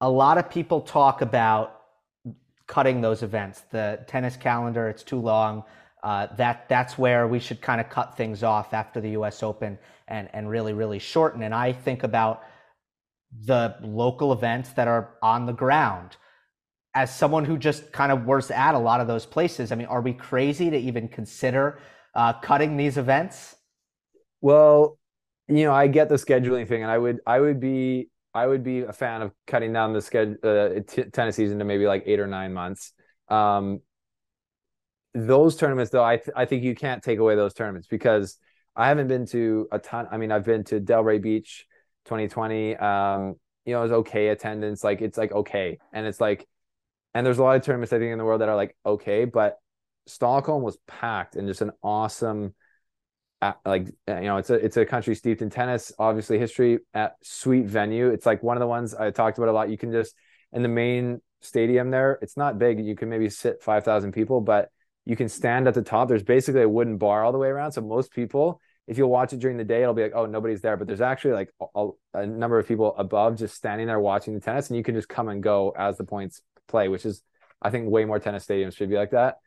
A 0.01 0.09
lot 0.09 0.37
of 0.37 0.49
people 0.49 0.81
talk 0.81 1.21
about 1.21 1.81
cutting 2.67 3.01
those 3.01 3.23
events. 3.23 3.63
The 3.71 4.03
tennis 4.07 4.35
calendar, 4.35 4.89
it's 4.89 5.03
too 5.03 5.19
long 5.19 5.63
uh, 6.03 6.27
that 6.35 6.69
that's 6.69 6.97
where 6.97 7.27
we 7.27 7.39
should 7.39 7.61
kind 7.61 7.81
of 7.81 7.89
cut 7.89 8.15
things 8.15 8.43
off 8.43 8.73
after 8.73 9.01
the 9.01 9.11
U.S. 9.11 9.41
Open 9.43 9.77
and 10.07 10.29
and 10.33 10.49
really 10.49 10.73
really 10.73 10.99
shorten. 10.99 11.43
And 11.43 11.53
I 11.53 11.73
think 11.73 12.03
about 12.03 12.43
the 13.45 13.75
local 13.81 14.31
events 14.31 14.69
that 14.71 14.87
are 14.87 15.15
on 15.21 15.45
the 15.45 15.53
ground. 15.53 16.15
As 16.97 17.15
someone 17.15 17.45
who 17.45 17.57
just 17.57 17.91
kind 17.91 18.11
of 18.11 18.25
works 18.25 18.49
at 18.49 18.73
a 18.73 18.79
lot 18.79 19.01
of 19.01 19.07
those 19.07 19.25
places, 19.25 19.71
I 19.71 19.75
mean, 19.75 19.85
are 19.85 20.01
we 20.01 20.13
crazy 20.13 20.71
to 20.71 20.77
even 20.77 21.07
consider 21.07 21.79
uh, 22.15 22.33
cutting 22.33 22.75
these 22.75 22.97
events? 22.97 23.55
Well, 24.41 24.97
you 25.47 25.63
know, 25.65 25.73
I 25.73 25.85
get 25.85 26.09
the 26.09 26.15
scheduling 26.15 26.67
thing, 26.67 26.81
and 26.81 26.91
I 26.91 26.97
would 26.97 27.19
I 27.27 27.39
would 27.39 27.59
be 27.59 28.09
I 28.33 28.47
would 28.47 28.63
be 28.63 28.81
a 28.81 28.93
fan 28.93 29.21
of 29.21 29.31
cutting 29.45 29.71
down 29.73 29.93
the 29.93 30.01
schedule 30.01 30.37
uh, 30.43 30.81
t- 30.87 31.03
tennis 31.03 31.35
season 31.35 31.59
to 31.59 31.65
maybe 31.65 31.85
like 31.85 32.03
eight 32.07 32.19
or 32.19 32.27
nine 32.27 32.51
months. 32.51 32.93
Um, 33.29 33.81
those 35.13 35.55
tournaments 35.55 35.91
though 35.91 36.03
i 36.03 36.17
th- 36.17 36.29
i 36.35 36.45
think 36.45 36.63
you 36.63 36.75
can't 36.75 37.01
take 37.01 37.17
away 37.17 37.35
those 37.35 37.53
tournaments 37.53 37.87
because 37.87 38.37
i 38.75 38.87
haven't 38.87 39.07
been 39.07 39.25
to 39.25 39.67
a 39.71 39.79
ton 39.79 40.07
i 40.11 40.17
mean 40.17 40.31
i've 40.31 40.45
been 40.45 40.63
to 40.63 40.79
delray 40.79 41.19
beach 41.19 41.65
2020 42.05 42.75
um 42.75 43.35
you 43.65 43.73
know 43.73 43.79
it 43.79 43.83
was 43.83 43.91
okay 43.91 44.27
attendance 44.27 44.83
like 44.83 45.01
it's 45.01 45.17
like 45.17 45.31
okay 45.31 45.79
and 45.91 46.05
it's 46.05 46.21
like 46.21 46.47
and 47.13 47.25
there's 47.25 47.37
a 47.37 47.43
lot 47.43 47.55
of 47.55 47.63
tournaments 47.63 47.93
i 47.93 47.99
think 47.99 48.11
in 48.11 48.17
the 48.17 48.25
world 48.25 48.41
that 48.41 48.49
are 48.49 48.55
like 48.55 48.75
okay 48.85 49.25
but 49.25 49.57
stockholm 50.05 50.63
was 50.63 50.77
packed 50.87 51.35
and 51.35 51.47
just 51.47 51.61
an 51.61 51.71
awesome 51.83 52.53
uh, 53.41 53.53
like 53.65 53.87
uh, 54.09 54.15
you 54.15 54.25
know 54.25 54.37
it's 54.37 54.49
a 54.49 54.55
it's 54.55 54.77
a 54.77 54.85
country 54.85 55.13
steeped 55.13 55.41
in 55.41 55.49
tennis 55.49 55.91
obviously 55.99 56.39
history 56.39 56.79
at 56.93 57.15
sweet 57.21 57.65
venue 57.65 58.09
it's 58.09 58.25
like 58.25 58.41
one 58.41 58.57
of 58.57 58.61
the 58.61 58.67
ones 58.67 58.95
i 58.95 59.11
talked 59.11 59.37
about 59.37 59.49
a 59.49 59.51
lot 59.51 59.69
you 59.69 59.77
can 59.77 59.91
just 59.91 60.15
in 60.53 60.63
the 60.63 60.69
main 60.69 61.21
stadium 61.41 61.91
there 61.91 62.17
it's 62.21 62.35
not 62.35 62.57
big 62.57 62.83
you 62.83 62.95
can 62.95 63.09
maybe 63.09 63.29
sit 63.29 63.61
5000 63.61 64.11
people 64.11 64.41
but 64.41 64.69
you 65.07 65.15
can 65.15 65.29
stand 65.29 65.69
at 65.69 65.73
the 65.73 65.81
top. 65.81 66.09
There's 66.09 66.21
basically 66.21 66.63
a 66.63 66.69
wooden 66.69 66.97
bar 66.97 67.23
all 67.23 67.31
the 67.31 67.37
way 67.37 67.47
around. 67.47 67.71
So 67.71 67.79
most 67.79 68.11
people, 68.11 68.59
if 68.87 68.97
you'll 68.97 69.09
watch 69.09 69.31
it 69.31 69.39
during 69.39 69.55
the 69.55 69.63
day, 69.63 69.81
it'll 69.81 69.93
be 69.93 70.01
like, 70.01 70.11
oh, 70.13 70.25
nobody's 70.25 70.59
there. 70.59 70.75
But 70.75 70.85
there's 70.85 70.99
actually 70.99 71.31
like 71.31 71.49
a, 71.73 71.87
a, 72.13 72.27
number 72.27 72.59
of 72.59 72.67
people 72.67 72.93
above 72.97 73.37
just 73.37 73.55
standing 73.55 73.87
there 73.87 74.01
watching 74.01 74.33
the 74.33 74.41
tennis, 74.41 74.69
and 74.69 74.75
you 74.75 74.83
can 74.83 74.95
just 74.95 75.07
come 75.07 75.29
and 75.29 75.41
go 75.41 75.73
as 75.77 75.97
the 75.97 76.03
points 76.03 76.41
play, 76.67 76.87
which 76.87 77.05
is, 77.05 77.23
I 77.61 77.69
think, 77.69 77.89
way 77.89 78.05
more 78.05 78.19
tennis 78.19 78.45
stadiums 78.45 78.75
should 78.75 78.89
be 78.89 78.95
like 78.95 79.11
that. 79.11 79.37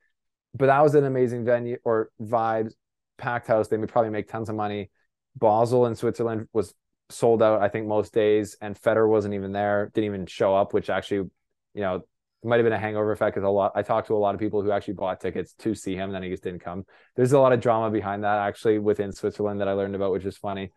But 0.55 0.66
that 0.66 0.83
was 0.83 0.95
an 0.95 1.05
amazing 1.05 1.45
venue 1.45 1.79
or 1.85 2.11
vibes, 2.21 2.73
packed 3.18 3.47
house. 3.47 3.68
They 3.68 3.77
would 3.77 3.89
probably 3.89 4.11
make 4.11 4.29
tons 4.29 4.49
of 4.49 4.57
money. 4.57 4.91
Basel 5.37 5.87
in 5.87 5.95
Switzerland 5.95 6.49
was 6.53 6.75
sold 7.09 7.43
out, 7.43 7.62
I 7.62 7.68
think, 7.68 7.87
most 7.87 8.12
days, 8.12 8.57
and 8.61 8.81
Federer 8.81 9.09
wasn't 9.09 9.35
even 9.35 9.53
there, 9.53 9.91
didn't 9.95 10.07
even 10.07 10.27
show 10.27 10.55
up, 10.55 10.73
which 10.73 10.91
actually, 10.91 11.29
you 11.75 11.83
know, 11.83 12.03
might 12.43 12.57
have 12.57 12.64
been 12.64 12.73
a 12.73 12.79
hangover 12.79 13.12
effect 13.12 13.35
because 13.35 13.47
a 13.47 13.51
lot 13.51 13.73
I 13.75 13.83
talked 13.83 14.09
to 14.09 14.14
a 14.14 14.16
lot 14.16 14.35
of 14.35 14.41
people 14.41 14.62
who 14.62 14.71
actually 14.71 14.95
bought 14.95 15.21
tickets 15.21 15.53
to 15.59 15.75
see 15.75 15.95
him, 15.95 16.12
then 16.12 16.23
he 16.23 16.31
just 16.31 16.43
didn't 16.43 16.61
come. 16.61 16.87
There's 17.14 17.33
a 17.33 17.39
lot 17.39 17.53
of 17.53 17.61
drama 17.61 17.91
behind 17.91 18.25
that 18.25 18.39
actually 18.39 18.79
within 18.79 19.12
Switzerland 19.12 19.61
that 19.61 19.68
I 19.68 19.73
learned 19.73 19.95
about, 19.95 20.12
which 20.12 20.25
is 20.25 20.39
funny. 20.39 20.73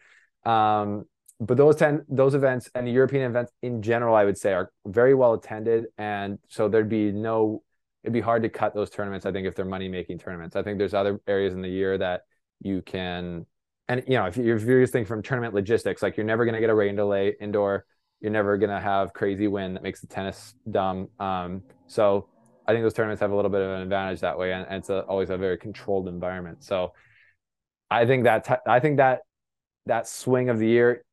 Um, 0.46 1.06
but 1.40 1.58
those 1.58 1.76
ten 1.76 2.06
those 2.10 2.36
events 2.36 2.70
and 2.76 2.88
the 2.88 2.92
European 2.92 3.30
events 3.30 3.52
in 3.62 3.82
general, 3.82 4.16
I 4.16 4.26
would 4.26 4.38
say, 4.38 4.54
are 4.54 4.72
very 4.86 5.14
well 5.14 5.34
attended, 5.34 5.86
and 5.98 6.40
so 6.48 6.68
there'd 6.70 6.90
be 6.90 7.12
no 7.12 7.64
it'd 8.04 8.14
be 8.14 8.22
hard 8.22 8.44
to 8.44 8.50
cut 8.50 8.74
those 8.74 8.90
tournaments. 8.90 9.26
I 9.26 9.32
think 9.32 9.48
if 9.48 9.56
they're 9.56 9.66
money 9.66 9.88
making 9.88 10.20
tournaments, 10.20 10.56
I 10.56 10.64
think 10.64 10.78
there's 10.78 10.94
other 10.94 11.20
areas 11.28 11.54
in 11.54 11.62
the 11.62 11.70
year 11.70 11.98
that 11.98 12.22
you 12.60 12.82
can, 12.82 13.46
and 13.88 14.04
you 14.08 14.18
know, 14.18 14.26
if 14.26 14.38
you're, 14.38 14.58
if 14.58 14.64
you're 14.64 14.82
just 14.82 14.94
thinking 14.94 15.08
from 15.08 15.22
tournament 15.22 15.54
logistics, 15.54 16.04
like 16.04 16.18
you're 16.18 16.26
never 16.26 16.46
going 16.46 16.56
to 16.56 16.62
get 16.62 16.70
a 16.70 16.76
rain 16.76 16.96
delay 16.96 17.36
indoor 17.40 17.86
you're 18.24 18.32
never 18.32 18.58
gonna 18.58 18.80
have 18.80 19.14
crazy 19.14 19.48
wind 19.48 19.76
that 19.76 19.84
makes 19.84 20.00
the 20.00 20.08
tennis 20.08 20.56
dumb. 20.72 21.10
Um, 21.20 21.62
so 21.88 22.30
I 22.66 22.72
think 22.72 22.84
those 22.84 22.94
tournaments 22.94 23.20
have 23.20 23.32
a 23.32 23.36
little 23.36 23.52
bit 23.52 23.62
of 23.62 23.70
an 23.70 23.82
advantage 23.82 24.22
that 24.22 24.40
way, 24.40 24.54
and, 24.54 24.66
and 24.66 24.78
it's 24.78 24.90
a, 24.90 25.02
always 25.02 25.30
a 25.30 25.38
very 25.38 25.58
controlled 25.58 26.08
environment. 26.08 26.64
So 26.64 26.94
I 27.92 28.06
think 28.06 28.24
that 28.24 28.62
I 28.66 28.80
think 28.80 28.98
that 28.98 29.20
that 29.88 30.08
swing 30.08 30.50
of 30.50 30.58
the 30.58 30.68
year 30.68 31.04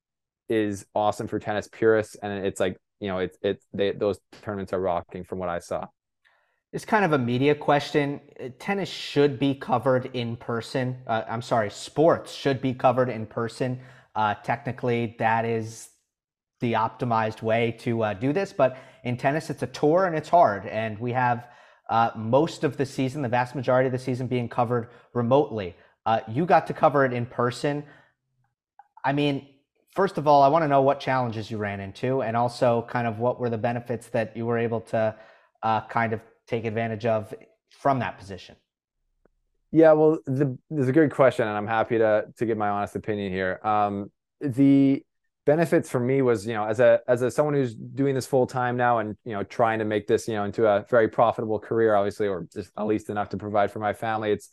is 0.50 0.84
awesome 0.94 1.28
for 1.28 1.38
tennis 1.38 1.68
purists, 1.70 2.16
and 2.16 2.44
it's 2.44 2.60
like 2.60 2.76
you 3.00 3.08
know 3.08 3.18
it's 3.18 3.38
it 3.42 3.62
they 3.72 3.92
those 3.92 4.18
tournaments 4.42 4.72
are 4.72 4.80
rocking 4.80 5.24
from 5.24 5.38
what 5.38 5.48
I 5.48 5.60
saw. 5.60 5.86
It's 6.72 6.84
kind 6.84 7.04
of 7.04 7.12
a 7.12 7.18
media 7.18 7.54
question. 7.54 8.20
Tennis 8.58 8.88
should 8.88 9.38
be 9.38 9.54
covered 9.54 10.10
in 10.14 10.36
person. 10.36 10.98
Uh, 11.06 11.22
I'm 11.28 11.42
sorry, 11.42 11.70
sports 11.70 12.32
should 12.32 12.60
be 12.60 12.74
covered 12.74 13.08
in 13.08 13.26
person. 13.26 13.80
Uh, 14.14 14.34
technically, 14.34 15.16
that 15.18 15.44
is 15.44 15.88
the 16.60 16.74
optimized 16.74 17.42
way 17.42 17.72
to 17.80 18.02
uh, 18.02 18.14
do 18.14 18.32
this. 18.32 18.52
But 18.52 18.76
in 19.02 19.16
tennis, 19.16 19.50
it's 19.50 19.62
a 19.62 19.66
tour 19.66 20.06
and 20.06 20.14
it's 20.14 20.28
hard. 20.28 20.66
And 20.66 20.98
we 20.98 21.12
have 21.12 21.48
uh, 21.88 22.10
most 22.14 22.62
of 22.62 22.76
the 22.76 22.86
season, 22.86 23.22
the 23.22 23.28
vast 23.28 23.56
majority 23.56 23.86
of 23.86 23.92
the 23.92 23.98
season, 23.98 24.28
being 24.28 24.48
covered 24.48 24.90
remotely. 25.12 25.74
Uh, 26.06 26.20
you 26.28 26.46
got 26.46 26.68
to 26.68 26.72
cover 26.72 27.04
it 27.04 27.12
in 27.12 27.26
person. 27.26 27.84
I 29.04 29.12
mean, 29.12 29.48
first 30.00 30.16
of 30.16 30.26
all, 30.26 30.42
I 30.42 30.48
want 30.48 30.62
to 30.64 30.68
know 30.68 30.80
what 30.80 30.98
challenges 30.98 31.50
you 31.50 31.58
ran 31.58 31.78
into, 31.78 32.22
and 32.22 32.34
also 32.34 32.86
kind 32.88 33.06
of 33.06 33.18
what 33.18 33.38
were 33.38 33.50
the 33.50 33.58
benefits 33.58 34.06
that 34.08 34.34
you 34.34 34.46
were 34.46 34.56
able 34.56 34.80
to 34.92 35.14
uh, 35.62 35.82
kind 35.88 36.14
of 36.14 36.22
take 36.46 36.64
advantage 36.64 37.04
of 37.04 37.34
from 37.68 37.98
that 37.98 38.18
position. 38.18 38.56
Yeah, 39.72 39.92
well, 39.92 40.16
the, 40.24 40.56
there's 40.70 40.88
a 40.88 40.92
good 40.92 41.12
question, 41.12 41.46
and 41.46 41.54
I'm 41.54 41.66
happy 41.66 41.98
to 41.98 42.24
to 42.38 42.46
give 42.46 42.56
my 42.56 42.70
honest 42.70 42.96
opinion 42.96 43.30
here. 43.30 43.60
Um, 43.62 44.10
the 44.40 45.04
benefits 45.44 45.90
for 45.90 46.00
me 46.00 46.22
was 46.22 46.46
you 46.46 46.54
know 46.54 46.64
as 46.64 46.80
a 46.80 47.00
as 47.06 47.20
a 47.20 47.30
someone 47.30 47.52
who's 47.54 47.74
doing 47.74 48.14
this 48.14 48.26
full 48.26 48.46
time 48.46 48.78
now 48.78 49.00
and 49.00 49.16
you 49.26 49.32
know 49.32 49.42
trying 49.42 49.80
to 49.80 49.84
make 49.84 50.06
this 50.06 50.26
you 50.28 50.34
know 50.34 50.44
into 50.44 50.66
a 50.66 50.86
very 50.88 51.08
profitable 51.08 51.58
career 51.58 51.94
obviously 51.94 52.28
or 52.28 52.46
just 52.52 52.70
at 52.78 52.86
least 52.86 53.10
enough 53.10 53.30
to 53.30 53.36
provide 53.36 53.70
for 53.72 53.80
my 53.80 53.92
family 53.92 54.30
it's 54.32 54.50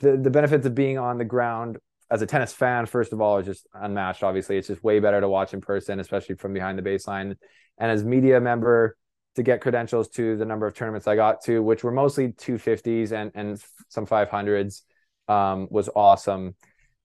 the 0.00 0.16
the 0.16 0.30
benefits 0.30 0.66
of 0.66 0.74
being 0.74 0.98
on 0.98 1.18
the 1.18 1.26
ground 1.26 1.78
as 2.10 2.22
a 2.22 2.26
tennis 2.26 2.52
fan 2.52 2.86
first 2.86 3.12
of 3.12 3.20
all 3.20 3.38
is 3.38 3.46
just 3.46 3.66
unmatched 3.74 4.22
obviously. 4.22 4.56
It's 4.56 4.68
just 4.68 4.82
way 4.82 4.98
better 4.98 5.20
to 5.20 5.28
watch 5.28 5.54
in 5.54 5.60
person 5.60 6.00
especially 6.00 6.34
from 6.34 6.52
behind 6.52 6.78
the 6.78 6.82
baseline. 6.82 7.36
And 7.78 7.90
as 7.90 8.04
media 8.04 8.40
member 8.40 8.96
to 9.36 9.42
get 9.42 9.60
credentials 9.60 10.08
to 10.08 10.36
the 10.36 10.44
number 10.44 10.66
of 10.66 10.74
tournaments 10.74 11.06
I 11.06 11.16
got 11.16 11.42
to 11.44 11.62
which 11.62 11.84
were 11.84 11.92
mostly 11.92 12.28
250s 12.28 13.12
and 13.12 13.30
and 13.34 13.62
some 13.88 14.06
500s 14.06 14.82
um, 15.28 15.68
was 15.70 15.88
awesome. 15.94 16.56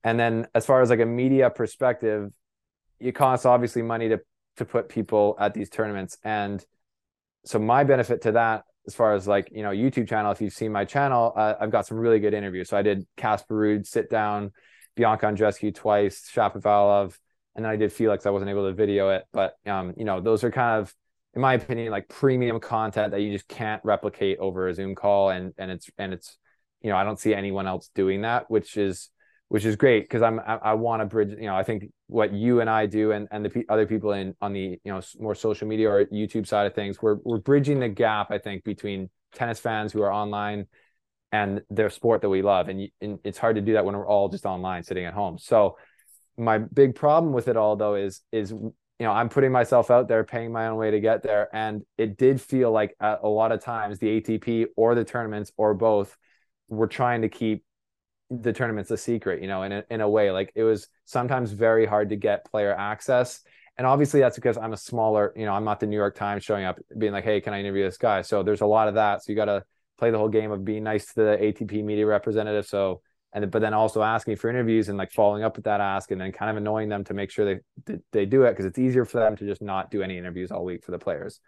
And 0.03 0.19
then 0.19 0.47
as 0.55 0.65
far 0.65 0.81
as 0.81 0.89
like 0.89 0.99
a 0.99 1.05
media 1.05 1.49
perspective 1.49 2.31
it 2.99 3.13
costs 3.13 3.45
obviously 3.45 3.81
money 3.81 4.09
to 4.09 4.19
to 4.57 4.65
put 4.65 4.89
people 4.89 5.35
at 5.39 5.53
these 5.53 5.69
tournaments. 5.69 6.17
And 6.23 6.63
so 7.43 7.59
my 7.59 7.83
benefit 7.83 8.21
to 8.23 8.31
that 8.33 8.63
as 8.87 8.95
far 8.95 9.13
as 9.13 9.27
like 9.27 9.49
you 9.51 9.63
know 9.63 9.71
youtube 9.71 10.07
channel 10.07 10.31
if 10.31 10.39
you've 10.41 10.53
seen 10.53 10.71
my 10.71 10.85
channel 10.85 11.33
uh, 11.35 11.55
i've 11.59 11.71
got 11.71 11.85
some 11.85 11.97
really 11.97 12.19
good 12.19 12.33
interviews. 12.33 12.69
So 12.69 12.77
i 12.77 12.81
did 12.81 13.05
casper 13.17 13.55
ruud 13.55 13.85
sit 13.85 14.09
down 14.09 14.51
bianca 14.95 15.25
andreescu 15.25 15.73
twice 15.73 16.29
shapovalov 16.33 17.17
and 17.55 17.65
then 17.65 17.71
i 17.71 17.75
did 17.75 17.91
felix 17.91 18.25
i 18.25 18.29
wasn't 18.29 18.49
able 18.49 18.67
to 18.67 18.73
video 18.73 19.09
it 19.09 19.23
but 19.31 19.55
um 19.65 19.93
you 19.97 20.05
know 20.05 20.21
those 20.21 20.43
are 20.43 20.51
kind 20.51 20.81
of 20.81 20.93
in 21.33 21.41
my 21.41 21.53
opinion 21.53 21.91
like 21.91 22.07
premium 22.07 22.59
content 22.59 23.11
that 23.11 23.21
you 23.21 23.31
just 23.31 23.47
can't 23.47 23.81
replicate 23.83 24.37
over 24.39 24.67
a 24.67 24.73
zoom 24.73 24.95
call 24.95 25.29
and 25.29 25.53
and 25.57 25.71
it's 25.71 25.89
and 25.97 26.13
it's 26.13 26.37
you 26.81 26.89
know 26.89 26.97
i 26.97 27.03
don't 27.03 27.19
see 27.19 27.33
anyone 27.33 27.67
else 27.67 27.89
doing 27.93 28.21
that 28.21 28.49
which 28.49 28.77
is 28.77 29.09
which 29.49 29.65
is 29.65 29.75
great 29.75 30.03
because 30.03 30.21
I'm 30.21 30.39
I, 30.39 30.55
I 30.55 30.73
want 30.73 31.01
to 31.01 31.05
bridge. 31.05 31.29
You 31.29 31.45
know, 31.45 31.55
I 31.55 31.63
think 31.63 31.85
what 32.07 32.33
you 32.33 32.61
and 32.61 32.69
I 32.69 32.85
do, 32.85 33.11
and 33.11 33.27
and 33.31 33.45
the 33.45 33.49
p- 33.49 33.65
other 33.69 33.85
people 33.85 34.11
in 34.13 34.35
on 34.41 34.53
the 34.53 34.79
you 34.83 34.91
know 34.91 35.01
more 35.19 35.35
social 35.35 35.67
media 35.67 35.89
or 35.89 36.05
YouTube 36.05 36.47
side 36.47 36.65
of 36.65 36.73
things, 36.73 37.01
we're 37.01 37.17
we're 37.23 37.37
bridging 37.37 37.79
the 37.79 37.89
gap. 37.89 38.31
I 38.31 38.37
think 38.37 38.63
between 38.63 39.09
tennis 39.33 39.59
fans 39.59 39.93
who 39.93 40.01
are 40.01 40.11
online 40.11 40.67
and 41.31 41.61
their 41.69 41.89
sport 41.89 42.21
that 42.21 42.29
we 42.29 42.41
love, 42.41 42.69
and, 42.69 42.87
and 43.01 43.19
it's 43.23 43.37
hard 43.37 43.55
to 43.55 43.61
do 43.61 43.73
that 43.73 43.85
when 43.85 43.95
we're 43.95 44.07
all 44.07 44.29
just 44.29 44.45
online 44.45 44.83
sitting 44.83 45.05
at 45.05 45.13
home. 45.13 45.37
So 45.37 45.77
my 46.37 46.57
big 46.57 46.95
problem 46.95 47.33
with 47.33 47.47
it 47.47 47.55
all 47.55 47.77
though 47.77 47.95
is 47.95 48.19
is 48.33 48.51
you 48.51 48.73
know 48.99 49.11
i'm 49.11 49.29
putting 49.29 49.53
myself 49.53 49.89
out 49.89 50.09
there 50.09 50.21
paying 50.25 50.51
my 50.51 50.67
own 50.67 50.75
way 50.75 50.91
to 50.91 50.99
get 50.99 51.23
there 51.23 51.47
and 51.55 51.81
it 51.97 52.17
did 52.17 52.41
feel 52.41 52.71
like 52.73 52.93
a, 52.99 53.19
a 53.23 53.27
lot 53.29 53.53
of 53.53 53.63
times 53.63 53.99
the 53.99 54.19
atp 54.19 54.65
or 54.75 54.95
the 54.95 55.03
tournaments 55.05 55.53
or 55.55 55.73
both 55.73 56.17
were 56.67 56.87
trying 56.87 57.21
to 57.21 57.29
keep 57.29 57.63
the 58.29 58.53
tournament's 58.53 58.91
a 58.91 58.97
secret, 58.97 59.41
you 59.41 59.47
know, 59.47 59.63
in 59.63 59.71
a, 59.71 59.83
in 59.89 60.01
a 60.01 60.09
way. 60.09 60.31
Like 60.31 60.51
it 60.55 60.63
was 60.63 60.87
sometimes 61.05 61.51
very 61.51 61.85
hard 61.85 62.09
to 62.09 62.15
get 62.15 62.45
player 62.45 62.73
access. 62.73 63.41
And 63.77 63.85
obviously 63.85 64.21
that's 64.21 64.35
because 64.35 64.57
I'm 64.57 64.73
a 64.73 64.77
smaller, 64.77 65.33
you 65.35 65.45
know, 65.45 65.53
I'm 65.53 65.65
not 65.65 65.79
the 65.79 65.85
New 65.85 65.97
York 65.97 66.15
Times 66.15 66.43
showing 66.43 66.65
up 66.65 66.79
being 66.97 67.11
like, 67.11 67.25
hey, 67.25 67.41
can 67.41 67.53
I 67.53 67.59
interview 67.59 67.83
this 67.83 67.97
guy? 67.97 68.21
So 68.21 68.41
there's 68.41 68.61
a 68.61 68.65
lot 68.65 68.87
of 68.87 68.95
that. 68.95 69.23
So 69.23 69.31
you 69.31 69.35
got 69.35 69.45
to 69.45 69.63
play 69.97 70.11
the 70.11 70.17
whole 70.17 70.29
game 70.29 70.51
of 70.51 70.65
being 70.65 70.83
nice 70.83 71.13
to 71.13 71.15
the 71.15 71.37
ATP 71.41 71.83
media 71.83 72.05
representative. 72.05 72.65
So, 72.67 73.01
and 73.33 73.49
but 73.51 73.61
then 73.61 73.73
also 73.73 74.01
asking 74.01 74.37
for 74.37 74.49
interviews 74.49 74.89
and 74.89 74.97
like 74.97 75.11
following 75.11 75.43
up 75.43 75.55
with 75.55 75.65
that 75.65 75.81
ask 75.81 76.11
and 76.11 76.19
then 76.19 76.31
kind 76.31 76.51
of 76.51 76.57
annoying 76.57 76.89
them 76.89 77.03
to 77.05 77.13
make 77.13 77.31
sure 77.31 77.59
they 77.85 77.99
they, 78.11 78.25
do 78.25 78.43
it 78.43 78.51
because 78.51 78.65
it's 78.65 78.79
easier 78.79 79.05
for 79.05 79.19
them 79.19 79.35
to 79.35 79.45
just 79.45 79.61
not 79.61 79.91
do 79.91 80.01
any 80.01 80.17
interviews 80.17 80.51
all 80.51 80.63
week 80.63 80.83
for 80.83 80.91
the 80.91 80.99
players. 80.99 81.39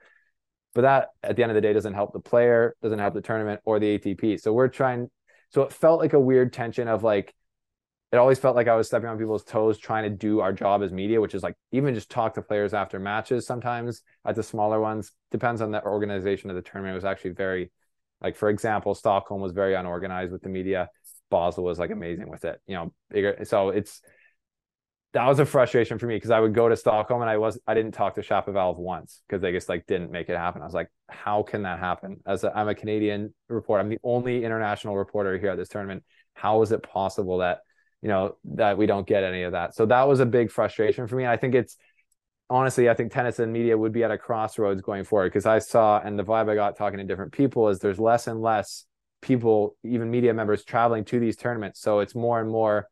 But 0.74 0.82
that 0.82 1.10
at 1.24 1.36
the 1.36 1.44
end 1.44 1.52
of 1.52 1.56
the 1.56 1.62
day 1.62 1.74
doesn't 1.74 1.94
help 1.94 2.14
the 2.14 2.20
player, 2.20 2.76
doesn't 2.82 3.00
help 3.00 3.14
the 3.14 3.22
tournament 3.22 3.62
or 3.64 3.80
the 3.80 3.98
ATP. 3.98 4.40
So 4.40 4.54
we're 4.54 4.68
trying 4.68 5.10
so 5.50 5.62
it 5.62 5.74
felt 5.74 6.00
like 6.00 6.14
a 6.14 6.20
weird 6.20 6.54
tension 6.54 6.88
of 6.88 7.04
like, 7.04 7.34
it 8.12 8.18
always 8.18 8.40
felt 8.40 8.56
like 8.56 8.68
I 8.68 8.76
was 8.76 8.88
stepping 8.88 9.10
on 9.10 9.18
people's 9.18 9.44
toes 9.44 9.78
trying 9.78 10.04
to 10.04 10.10
do 10.10 10.40
our 10.40 10.54
job 10.54 10.82
as 10.82 10.94
media, 10.94 11.20
which 11.20 11.36
is 11.36 11.44
like 11.44 11.56
even 11.72 11.94
just 11.94 12.10
talk 12.10 12.36
to 12.36 12.42
players 12.42 12.74
after 12.74 13.00
matches 13.00 13.46
sometimes 13.46 14.02
at 14.26 14.36
the 14.36 14.44
smaller 14.44 14.80
ones. 14.80 15.12
Depends 15.32 15.62
on 15.62 15.72
the 15.72 15.84
organization 15.84 16.50
of 16.50 16.56
the 16.56 16.62
tournament. 16.62 16.94
It 16.94 16.96
was 16.96 17.06
actually 17.06 17.32
very, 17.32 17.72
like, 18.22 18.36
for 18.36 18.50
example, 18.50 18.96
Stockholm 18.96 19.42
was 19.42 19.52
very 19.52 19.76
unorganized 19.76 20.32
with 20.32 20.42
the 20.42 20.50
media. 20.50 20.90
Basel 21.30 21.64
was 21.64 21.78
like 21.78 21.92
amazing 21.92 22.30
with 22.30 22.46
it, 22.46 22.60
you 22.68 22.76
know, 22.76 22.94
bigger. 23.12 23.44
So 23.44 23.70
it's, 23.70 24.02
that 25.14 25.26
was 25.26 25.40
a 25.40 25.46
frustration 25.46 25.98
for 25.98 26.06
me 26.06 26.16
because 26.16 26.32
I 26.32 26.40
would 26.40 26.54
go 26.54 26.70
to 26.70 26.76
Stockholm 26.76 27.22
and 27.22 27.30
I 27.30 27.38
was 27.38 27.60
I 27.66 27.74
didn't 27.74 27.94
talk 27.94 28.16
to 28.16 28.22
Shapovalov 28.22 28.78
once 28.78 29.22
because 29.28 29.42
they 29.42 29.52
just 29.52 29.70
like 29.70 29.88
didn't 29.88 30.12
make 30.12 30.30
it 30.30 30.38
happen. 30.38 30.62
I 30.62 30.66
was 30.66 30.74
like, 30.74 30.90
how 31.10 31.44
can 31.44 31.64
that 31.64 31.80
happen? 31.80 32.18
As 32.26 32.44
i 32.44 32.62
am 32.62 32.68
a 32.68 32.76
Canadian 32.76 33.34
reporter, 33.48 33.82
I'm 33.82 33.90
the 33.90 34.00
only 34.04 34.44
international 34.44 34.98
reporter 34.98 35.38
here 35.38 35.50
at 35.50 35.58
this 35.58 35.70
tournament. 35.70 36.04
How 36.34 36.62
is 36.62 36.72
it 36.72 36.84
possible 36.84 37.40
that 37.40 37.62
you 38.02 38.10
know 38.10 38.36
that 38.56 38.78
we 38.78 38.86
don't 38.86 39.08
get 39.08 39.24
any 39.24 39.44
of 39.44 39.54
that? 39.54 39.74
So 39.76 39.86
that 39.86 40.08
was 40.08 40.20
a 40.20 40.26
big 40.26 40.52
frustration 40.52 41.08
for 41.08 41.16
me. 41.16 41.24
And 41.24 41.32
I 41.32 41.38
think 41.38 41.56
it's 41.56 41.78
honestly, 42.50 42.90
I 42.90 42.94
think 42.94 43.12
tennis 43.12 43.40
and 43.40 43.52
media 43.52 43.78
would 43.78 43.92
be 43.92 44.04
at 44.04 44.12
a 44.12 44.18
crossroads 44.18 44.82
going 44.82 45.04
forward 45.04 45.32
because 45.32 45.46
I 45.46 45.60
saw 45.60 46.00
and 46.00 46.18
the 46.18 46.24
vibe 46.24 46.50
I 46.50 46.56
got 46.56 46.78
talking 46.78 47.00
to 47.00 47.04
different 47.04 47.32
people 47.32 47.70
is 47.70 47.80
there's 47.80 48.00
less 48.00 48.28
and 48.28 48.42
less 48.42 48.86
people, 49.22 49.76
even 49.84 50.10
media 50.10 50.34
members, 50.34 50.64
traveling 50.64 51.04
to 51.06 51.20
these 51.20 51.36
tournaments. 51.36 51.82
So 51.82 52.00
it's 52.00 52.16
more 52.16 52.40
and 52.40 52.50
more 52.50 52.88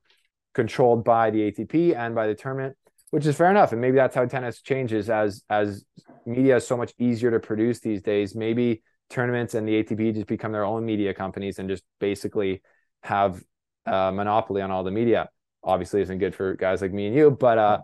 controlled 0.54 1.04
by 1.04 1.30
the 1.30 1.52
ATP 1.52 1.96
and 1.96 2.16
by 2.16 2.28
the 2.28 2.36
tournament, 2.36 2.76
which 3.12 3.26
is 3.26 3.36
fair 3.36 3.52
enough. 3.52 3.72
And 3.72 3.82
maybe 3.82 3.96
that's 3.96 4.16
how 4.16 4.26
tennis 4.26 4.62
changes 4.62 5.10
as 5.10 5.44
as 5.50 5.86
media 6.26 6.58
is 6.58 6.68
so 6.68 6.76
much 6.76 6.94
easier 7.00 7.32
to 7.32 7.40
produce 7.40 7.80
these 7.80 8.02
days. 8.02 8.36
Maybe 8.36 8.82
tournaments 9.10 9.54
and 9.54 9.68
the 9.68 9.84
ATP 9.84 10.16
just 10.16 10.28
become 10.28 10.52
their 10.52 10.66
own 10.66 10.86
media 10.86 11.14
companies 11.14 11.60
and 11.60 11.70
just 11.70 11.84
basically 12.00 12.62
have 13.04 13.42
a 13.86 14.12
monopoly 14.12 14.62
on 14.62 14.72
all 14.72 14.84
the 14.84 14.92
media. 14.92 15.30
Obviously, 15.64 16.02
isn't 16.02 16.18
good 16.18 16.36
for 16.36 16.56
guys 16.56 16.82
like 16.82 16.92
me 16.92 17.08
and 17.08 17.16
you, 17.16 17.32
but 17.32 17.58
uh, 17.58 17.80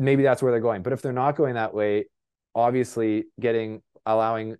maybe 0.00 0.22
that's 0.22 0.42
where 0.42 0.50
they're 0.50 0.60
going. 0.60 0.82
But 0.82 0.92
if 0.92 1.02
they're 1.02 1.12
not 1.12 1.36
going 1.36 1.54
that 1.54 1.74
way, 1.74 2.06
obviously, 2.54 3.26
getting 3.38 3.82
allowing 4.06 4.56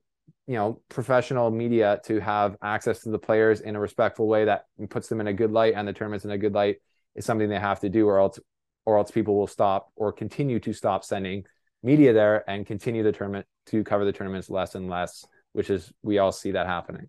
you 0.47 0.57
know 0.57 0.81
professional 0.89 1.51
media 1.51 2.01
to 2.05 2.21
have 2.21 2.57
access 2.63 3.01
to 3.01 3.11
the 3.11 3.19
players 3.19 3.61
in 3.61 3.77
a 3.77 3.81
respectful 3.81 4.27
way 4.27 4.45
that 4.45 4.67
puts 4.91 5.09
them 5.09 5.21
in 5.21 5.29
a 5.29 5.33
good 5.33 5.51
light 5.51 5.75
and 5.77 5.89
the 5.89 5.93
tournaments 5.93 6.25
in 6.25 6.31
a 6.31 6.39
good 6.39 6.53
light 6.53 6.77
is 7.15 7.25
something 7.25 7.49
they 7.49 7.59
have 7.59 7.81
to 7.81 7.89
do 7.89 8.07
or 8.07 8.21
else 8.21 8.39
or 8.85 8.99
else 8.99 9.11
people 9.11 9.37
will 9.37 9.47
stop 9.47 9.93
or 9.97 10.13
continue 10.13 10.59
to 10.59 10.73
stop 10.73 11.05
sending 11.05 11.45
media 11.83 12.13
there 12.13 12.49
and 12.51 12.67
continue 12.67 13.03
the 13.03 13.13
tournament 13.13 13.47
to 13.67 13.85
cover 13.85 14.05
the 14.05 14.13
tournaments 14.13 14.51
less 14.51 14.75
and 14.75 14.91
less 14.91 15.25
which 15.53 15.71
is 15.71 15.93
we 16.03 16.19
all 16.19 16.33
see 16.33 16.51
that 16.51 16.67
happening 16.67 17.09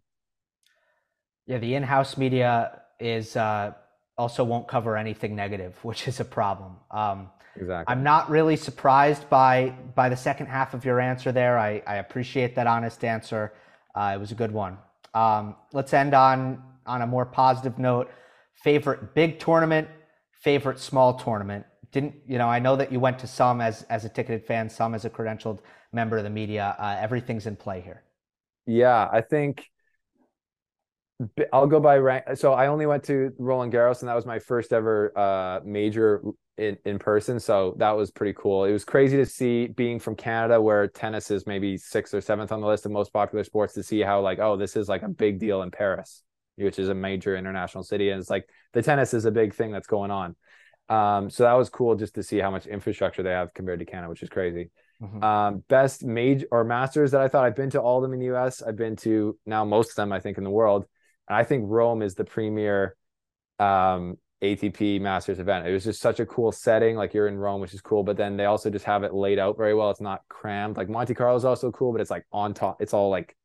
yeah 1.47 1.57
the 1.57 1.73
in-house 1.73 2.17
media 2.17 2.81
is 2.99 3.35
uh, 3.35 3.73
also 4.17 4.43
won't 4.43 4.67
cover 4.67 4.95
anything 4.95 5.35
negative 5.35 5.77
which 5.83 6.07
is 6.07 6.19
a 6.19 6.25
problem 6.25 6.75
um, 6.91 7.29
exactly 7.55 7.91
i'm 7.91 8.03
not 8.03 8.29
really 8.29 8.55
surprised 8.55 9.29
by 9.29 9.69
by 9.95 10.09
the 10.09 10.17
second 10.17 10.45
half 10.45 10.73
of 10.73 10.85
your 10.85 10.99
answer 10.99 11.31
there 11.31 11.57
i, 11.59 11.81
I 11.85 11.95
appreciate 11.97 12.55
that 12.55 12.67
honest 12.67 13.03
answer 13.03 13.53
uh, 13.95 14.13
it 14.15 14.19
was 14.19 14.31
a 14.31 14.35
good 14.35 14.51
one 14.51 14.77
um, 15.13 15.55
let's 15.73 15.93
end 15.93 16.13
on 16.13 16.63
on 16.85 17.01
a 17.01 17.07
more 17.07 17.25
positive 17.25 17.77
note 17.77 18.09
favorite 18.61 19.13
big 19.13 19.39
tournament, 19.39 19.87
favorite 20.41 20.79
small 20.79 21.15
tournament. 21.15 21.65
Didn't 21.91 22.15
you 22.25 22.37
know? 22.37 22.47
I 22.47 22.59
know 22.59 22.75
that 22.75 22.91
you 22.91 22.99
went 22.99 23.19
to 23.19 23.27
some 23.27 23.59
as 23.59 23.83
as 23.83 24.05
a 24.05 24.09
ticketed 24.09 24.45
fan, 24.45 24.69
some 24.69 24.95
as 24.95 25.03
a 25.03 25.09
credentialed 25.09 25.59
member 25.91 26.17
of 26.17 26.23
the 26.23 26.29
media. 26.29 26.75
Uh, 26.79 26.95
everything's 26.99 27.47
in 27.47 27.55
play 27.55 27.81
here. 27.81 28.03
Yeah, 28.65 29.09
I 29.11 29.21
think 29.21 29.65
I'll 31.51 31.67
go 31.67 31.81
by 31.81 31.97
rank. 31.97 32.23
So 32.35 32.53
I 32.53 32.67
only 32.67 32.85
went 32.85 33.03
to 33.05 33.33
Roland 33.37 33.73
Garros, 33.73 34.01
and 34.01 34.07
that 34.07 34.15
was 34.15 34.25
my 34.25 34.39
first 34.39 34.71
ever 34.71 35.17
uh, 35.17 35.59
major 35.65 36.21
in, 36.61 36.77
in 36.85 36.99
person. 36.99 37.39
So 37.39 37.75
that 37.77 37.91
was 37.91 38.11
pretty 38.11 38.33
cool. 38.37 38.65
It 38.65 38.71
was 38.71 38.85
crazy 38.85 39.17
to 39.17 39.25
see 39.25 39.67
being 39.67 39.99
from 39.99 40.15
Canada, 40.15 40.61
where 40.61 40.87
tennis 40.87 41.31
is 41.31 41.47
maybe 41.47 41.77
sixth 41.77 42.13
or 42.13 42.21
seventh 42.21 42.51
on 42.51 42.61
the 42.61 42.67
list 42.67 42.85
of 42.85 42.91
most 42.91 43.11
popular 43.11 43.43
sports, 43.43 43.73
to 43.73 43.83
see 43.83 44.01
how 44.01 44.21
like, 44.21 44.39
oh, 44.39 44.57
this 44.57 44.75
is 44.75 44.87
like 44.87 45.03
a 45.03 45.09
big 45.09 45.39
deal 45.39 45.61
in 45.61 45.71
Paris 45.71 46.23
which 46.63 46.79
is 46.79 46.89
a 46.89 46.93
major 46.93 47.35
international 47.35 47.83
city. 47.83 48.09
And 48.09 48.19
it's 48.19 48.29
like 48.29 48.47
the 48.73 48.81
tennis 48.81 49.13
is 49.13 49.25
a 49.25 49.31
big 49.31 49.53
thing 49.53 49.71
that's 49.71 49.87
going 49.87 50.11
on. 50.11 50.35
Um, 50.89 51.29
so 51.29 51.43
that 51.43 51.53
was 51.53 51.69
cool 51.69 51.95
just 51.95 52.15
to 52.15 52.23
see 52.23 52.39
how 52.39 52.51
much 52.51 52.67
infrastructure 52.67 53.23
they 53.23 53.31
have 53.31 53.53
compared 53.53 53.79
to 53.79 53.85
Canada, 53.85 54.09
which 54.09 54.23
is 54.23 54.29
crazy. 54.29 54.71
Mm-hmm. 55.01 55.23
Um, 55.23 55.63
best 55.67 56.03
major 56.03 56.45
or 56.51 56.63
masters 56.63 57.11
that 57.11 57.21
I 57.21 57.27
thought 57.27 57.45
I've 57.45 57.55
been 57.55 57.69
to 57.71 57.81
all 57.81 57.97
of 57.97 58.03
them 58.03 58.13
in 58.13 58.19
the 58.19 58.35
US. 58.35 58.61
I've 58.61 58.75
been 58.75 58.95
to 58.97 59.37
now 59.45 59.65
most 59.65 59.91
of 59.91 59.95
them, 59.95 60.11
I 60.11 60.19
think, 60.19 60.37
in 60.37 60.43
the 60.43 60.49
world. 60.49 60.85
And 61.27 61.37
I 61.37 61.43
think 61.43 61.65
Rome 61.67 62.01
is 62.01 62.15
the 62.15 62.25
premier 62.25 62.95
um, 63.57 64.17
ATP 64.41 64.99
Masters 64.99 65.39
event. 65.39 65.67
It 65.67 65.71
was 65.71 65.83
just 65.83 66.01
such 66.01 66.19
a 66.19 66.25
cool 66.25 66.51
setting. 66.51 66.95
Like 66.95 67.13
you're 67.13 67.27
in 67.27 67.37
Rome, 67.37 67.61
which 67.61 67.73
is 67.73 67.81
cool, 67.81 68.03
but 68.03 68.17
then 68.17 68.37
they 68.37 68.45
also 68.45 68.69
just 68.69 68.85
have 68.85 69.03
it 69.03 69.13
laid 69.13 69.39
out 69.39 69.57
very 69.57 69.73
well. 69.73 69.91
It's 69.91 70.01
not 70.01 70.21
crammed. 70.29 70.77
Like 70.77 70.89
Monte 70.89 71.13
Carlo 71.13 71.35
is 71.35 71.45
also 71.45 71.71
cool, 71.71 71.91
but 71.91 72.01
it's 72.01 72.09
like 72.09 72.25
on 72.31 72.53
top. 72.53 72.81
It's 72.81 72.93
all 72.93 73.09
like 73.09 73.35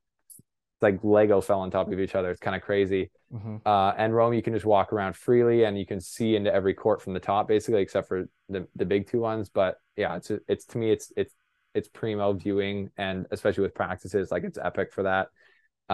it's 0.77 0.83
like 0.83 0.99
Lego 1.03 1.41
fell 1.41 1.61
on 1.61 1.71
top 1.71 1.91
of 1.91 2.01
each 2.01 2.15
other. 2.15 2.31
It's 2.31 2.41
kind 2.41 2.57
of 2.57 2.63
crazy. 2.63 3.11
Mm-hmm. 3.33 3.57
Uh, 3.67 3.93
and 3.97 4.15
Rome, 4.15 4.33
you 4.33 4.43
can 4.43 4.55
just 4.55 4.67
walk 4.67 4.93
around 4.93 5.17
freely 5.17 5.65
and 5.65 5.79
you 5.79 5.87
can 5.87 6.01
see 6.01 6.37
into 6.37 6.53
every 6.53 6.75
court 6.75 7.03
from 7.03 7.13
the 7.13 7.21
top, 7.21 7.49
basically, 7.49 7.83
except 7.83 8.09
for 8.09 8.29
the 8.49 8.67
the 8.75 8.87
big 8.87 9.07
two 9.07 9.21
ones. 9.21 9.51
But 9.51 9.77
yeah, 9.97 10.17
it's 10.17 10.31
it's 10.49 10.65
to 10.67 10.79
me, 10.79 10.91
it's 10.91 11.13
it's 11.17 11.35
it's 11.75 11.89
primo 11.89 12.33
viewing, 12.33 12.91
and 12.97 13.27
especially 13.31 13.63
with 13.63 13.75
practices, 13.75 14.31
like 14.31 14.45
it's 14.45 14.59
epic 14.63 14.93
for 14.95 15.03
that. 15.03 15.29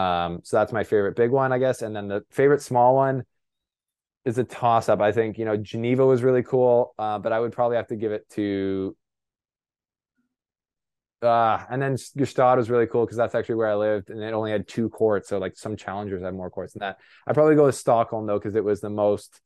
Um, 0.01 0.41
so 0.45 0.59
that's 0.59 0.73
my 0.73 0.85
favorite 0.85 1.17
big 1.17 1.31
one, 1.31 1.53
I 1.53 1.59
guess. 1.59 1.83
And 1.83 1.95
then 1.95 2.07
the 2.07 2.25
favorite 2.31 2.63
small 2.63 2.95
one 2.95 3.25
is 4.25 4.39
a 4.39 4.45
toss 4.45 4.89
up. 4.89 5.01
I 5.01 5.13
think 5.13 5.39
you 5.39 5.45
know 5.45 5.57
Geneva 5.57 6.07
was 6.07 6.23
really 6.23 6.43
cool, 6.43 6.95
uh, 6.99 7.19
but 7.19 7.33
I 7.33 7.41
would 7.41 7.53
probably 7.53 7.77
have 7.77 7.89
to 7.89 7.97
give 7.97 8.13
it 8.13 8.29
to 8.31 8.97
uh, 11.23 11.65
and 11.71 11.81
then 11.81 11.95
Gstaad 11.95 12.57
was 12.57 12.69
really 12.69 12.87
cool 12.87 13.05
because 13.05 13.17
that's 13.17 13.35
actually 13.35 13.55
where 13.55 13.71
I 13.71 13.77
lived, 13.77 14.11
and 14.11 14.21
it 14.21 14.35
only 14.35 14.51
had 14.51 14.67
two 14.67 14.89
courts. 14.89 15.29
So 15.29 15.39
like 15.39 15.57
some 15.57 15.77
challengers 15.77 16.23
had 16.23 16.35
more 16.35 16.51
courts 16.51 16.73
than 16.73 16.81
that. 16.81 16.99
I 17.27 17.33
probably 17.33 17.55
go 17.55 17.67
with 17.67 17.77
Stockholm 17.77 18.27
though 18.27 18.39
because 18.39 18.57
it 18.57 18.65
was 18.65 18.81
the 18.81 18.91
most 18.91 19.41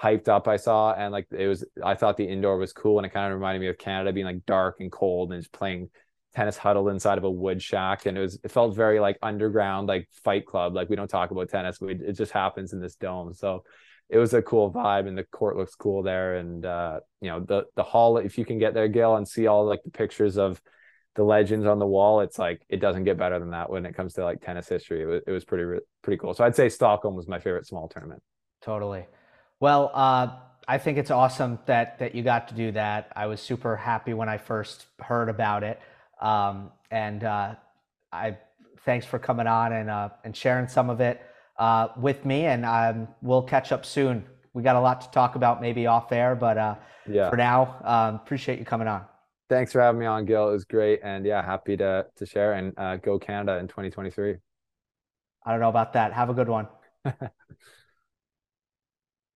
hyped 0.00 0.28
up 0.28 0.46
I 0.46 0.56
saw, 0.56 0.92
and 0.92 1.12
like 1.12 1.26
it 1.32 1.48
was. 1.48 1.64
I 1.84 1.94
thought 1.94 2.16
the 2.16 2.28
indoor 2.28 2.58
was 2.58 2.72
cool, 2.72 2.98
and 2.98 3.06
it 3.06 3.10
kind 3.10 3.32
of 3.32 3.38
reminded 3.38 3.60
me 3.60 3.68
of 3.68 3.78
Canada 3.78 4.12
being 4.12 4.26
like 4.26 4.46
dark 4.46 4.76
and 4.78 4.92
cold 4.92 5.32
and 5.32 5.42
just 5.42 5.52
playing 5.52 5.90
tennis 6.34 6.56
huddled 6.56 6.90
inside 6.90 7.18
of 7.18 7.24
a 7.24 7.30
wood 7.30 7.60
shack, 7.60 8.06
and 8.06 8.16
it 8.16 8.20
was. 8.20 8.38
It 8.44 8.52
felt 8.52 8.76
very 8.76 9.00
like 9.00 9.18
underground, 9.20 9.88
like 9.88 10.08
Fight 10.22 10.46
Club. 10.46 10.76
Like 10.76 10.88
we 10.88 10.96
don't 10.96 11.08
talk 11.08 11.32
about 11.32 11.48
tennis, 11.48 11.80
we, 11.80 11.94
it 11.94 12.12
just 12.12 12.32
happens 12.32 12.72
in 12.72 12.80
this 12.80 12.94
dome. 12.94 13.34
So 13.34 13.64
it 14.08 14.18
was 14.18 14.34
a 14.34 14.42
cool 14.42 14.72
vibe 14.72 15.08
and 15.08 15.18
the 15.18 15.24
court 15.24 15.56
looks 15.56 15.74
cool 15.74 16.02
there 16.02 16.36
and 16.36 16.64
uh 16.64 17.00
you 17.20 17.28
know 17.28 17.40
the 17.40 17.64
the 17.74 17.82
hall 17.82 18.18
if 18.18 18.38
you 18.38 18.44
can 18.44 18.58
get 18.58 18.72
there 18.72 18.86
gail 18.88 19.16
and 19.16 19.26
see 19.26 19.46
all 19.46 19.66
like 19.66 19.82
the 19.84 19.90
pictures 19.90 20.38
of 20.38 20.60
the 21.16 21.24
legends 21.24 21.66
on 21.66 21.78
the 21.78 21.86
wall, 21.86 22.20
it's 22.20 22.38
like 22.38 22.62
it 22.68 22.78
doesn't 22.78 23.04
get 23.04 23.16
better 23.18 23.38
than 23.38 23.50
that 23.50 23.68
when 23.68 23.84
it 23.84 23.96
comes 23.96 24.12
to 24.14 24.24
like 24.24 24.40
tennis 24.42 24.68
history. 24.68 25.02
It 25.02 25.06
was, 25.06 25.22
it 25.26 25.30
was 25.32 25.44
pretty 25.44 25.80
pretty 26.02 26.18
cool. 26.18 26.34
So 26.34 26.44
I'd 26.44 26.54
say 26.54 26.68
Stockholm 26.68 27.16
was 27.16 27.26
my 27.26 27.38
favorite 27.38 27.66
small 27.66 27.88
tournament. 27.88 28.22
Totally. 28.60 29.06
Well, 29.58 29.90
uh, 29.94 30.36
I 30.68 30.78
think 30.78 30.98
it's 30.98 31.10
awesome 31.10 31.58
that 31.66 31.98
that 31.98 32.14
you 32.14 32.22
got 32.22 32.48
to 32.48 32.54
do 32.54 32.70
that. 32.72 33.12
I 33.16 33.26
was 33.26 33.40
super 33.40 33.76
happy 33.76 34.14
when 34.14 34.28
I 34.28 34.36
first 34.36 34.86
heard 35.00 35.28
about 35.28 35.64
it, 35.64 35.80
um, 36.20 36.70
and 36.90 37.24
uh, 37.24 37.54
I 38.12 38.36
thanks 38.84 39.06
for 39.06 39.18
coming 39.18 39.46
on 39.46 39.72
and 39.72 39.90
uh, 39.90 40.10
and 40.22 40.36
sharing 40.36 40.68
some 40.68 40.90
of 40.90 41.00
it 41.00 41.20
uh, 41.58 41.88
with 41.96 42.24
me. 42.24 42.46
And 42.46 42.64
um, 42.64 43.08
we'll 43.22 43.42
catch 43.42 43.72
up 43.72 43.84
soon. 43.84 44.24
We 44.52 44.62
got 44.62 44.76
a 44.76 44.80
lot 44.80 45.00
to 45.02 45.10
talk 45.10 45.34
about, 45.34 45.60
maybe 45.60 45.86
off 45.86 46.12
air, 46.12 46.34
but 46.34 46.56
uh, 46.56 46.74
yeah. 47.06 47.28
for 47.28 47.36
now, 47.36 47.76
um, 47.84 48.14
appreciate 48.16 48.58
you 48.58 48.64
coming 48.64 48.88
on. 48.88 49.04
Thanks 49.48 49.70
for 49.70 49.80
having 49.80 50.00
me 50.00 50.06
on, 50.06 50.24
Gil. 50.24 50.48
It 50.48 50.52
was 50.52 50.64
great, 50.64 51.00
and 51.04 51.24
yeah, 51.24 51.44
happy 51.44 51.76
to 51.76 52.06
to 52.16 52.26
share 52.26 52.54
and 52.54 52.72
uh, 52.76 52.96
go 52.96 53.18
Canada 53.18 53.58
in 53.58 53.68
2023. 53.68 54.36
I 55.44 55.50
don't 55.50 55.60
know 55.60 55.68
about 55.68 55.92
that. 55.92 56.12
Have 56.12 56.30
a 56.30 56.34
good 56.34 56.48
one. 56.48 56.66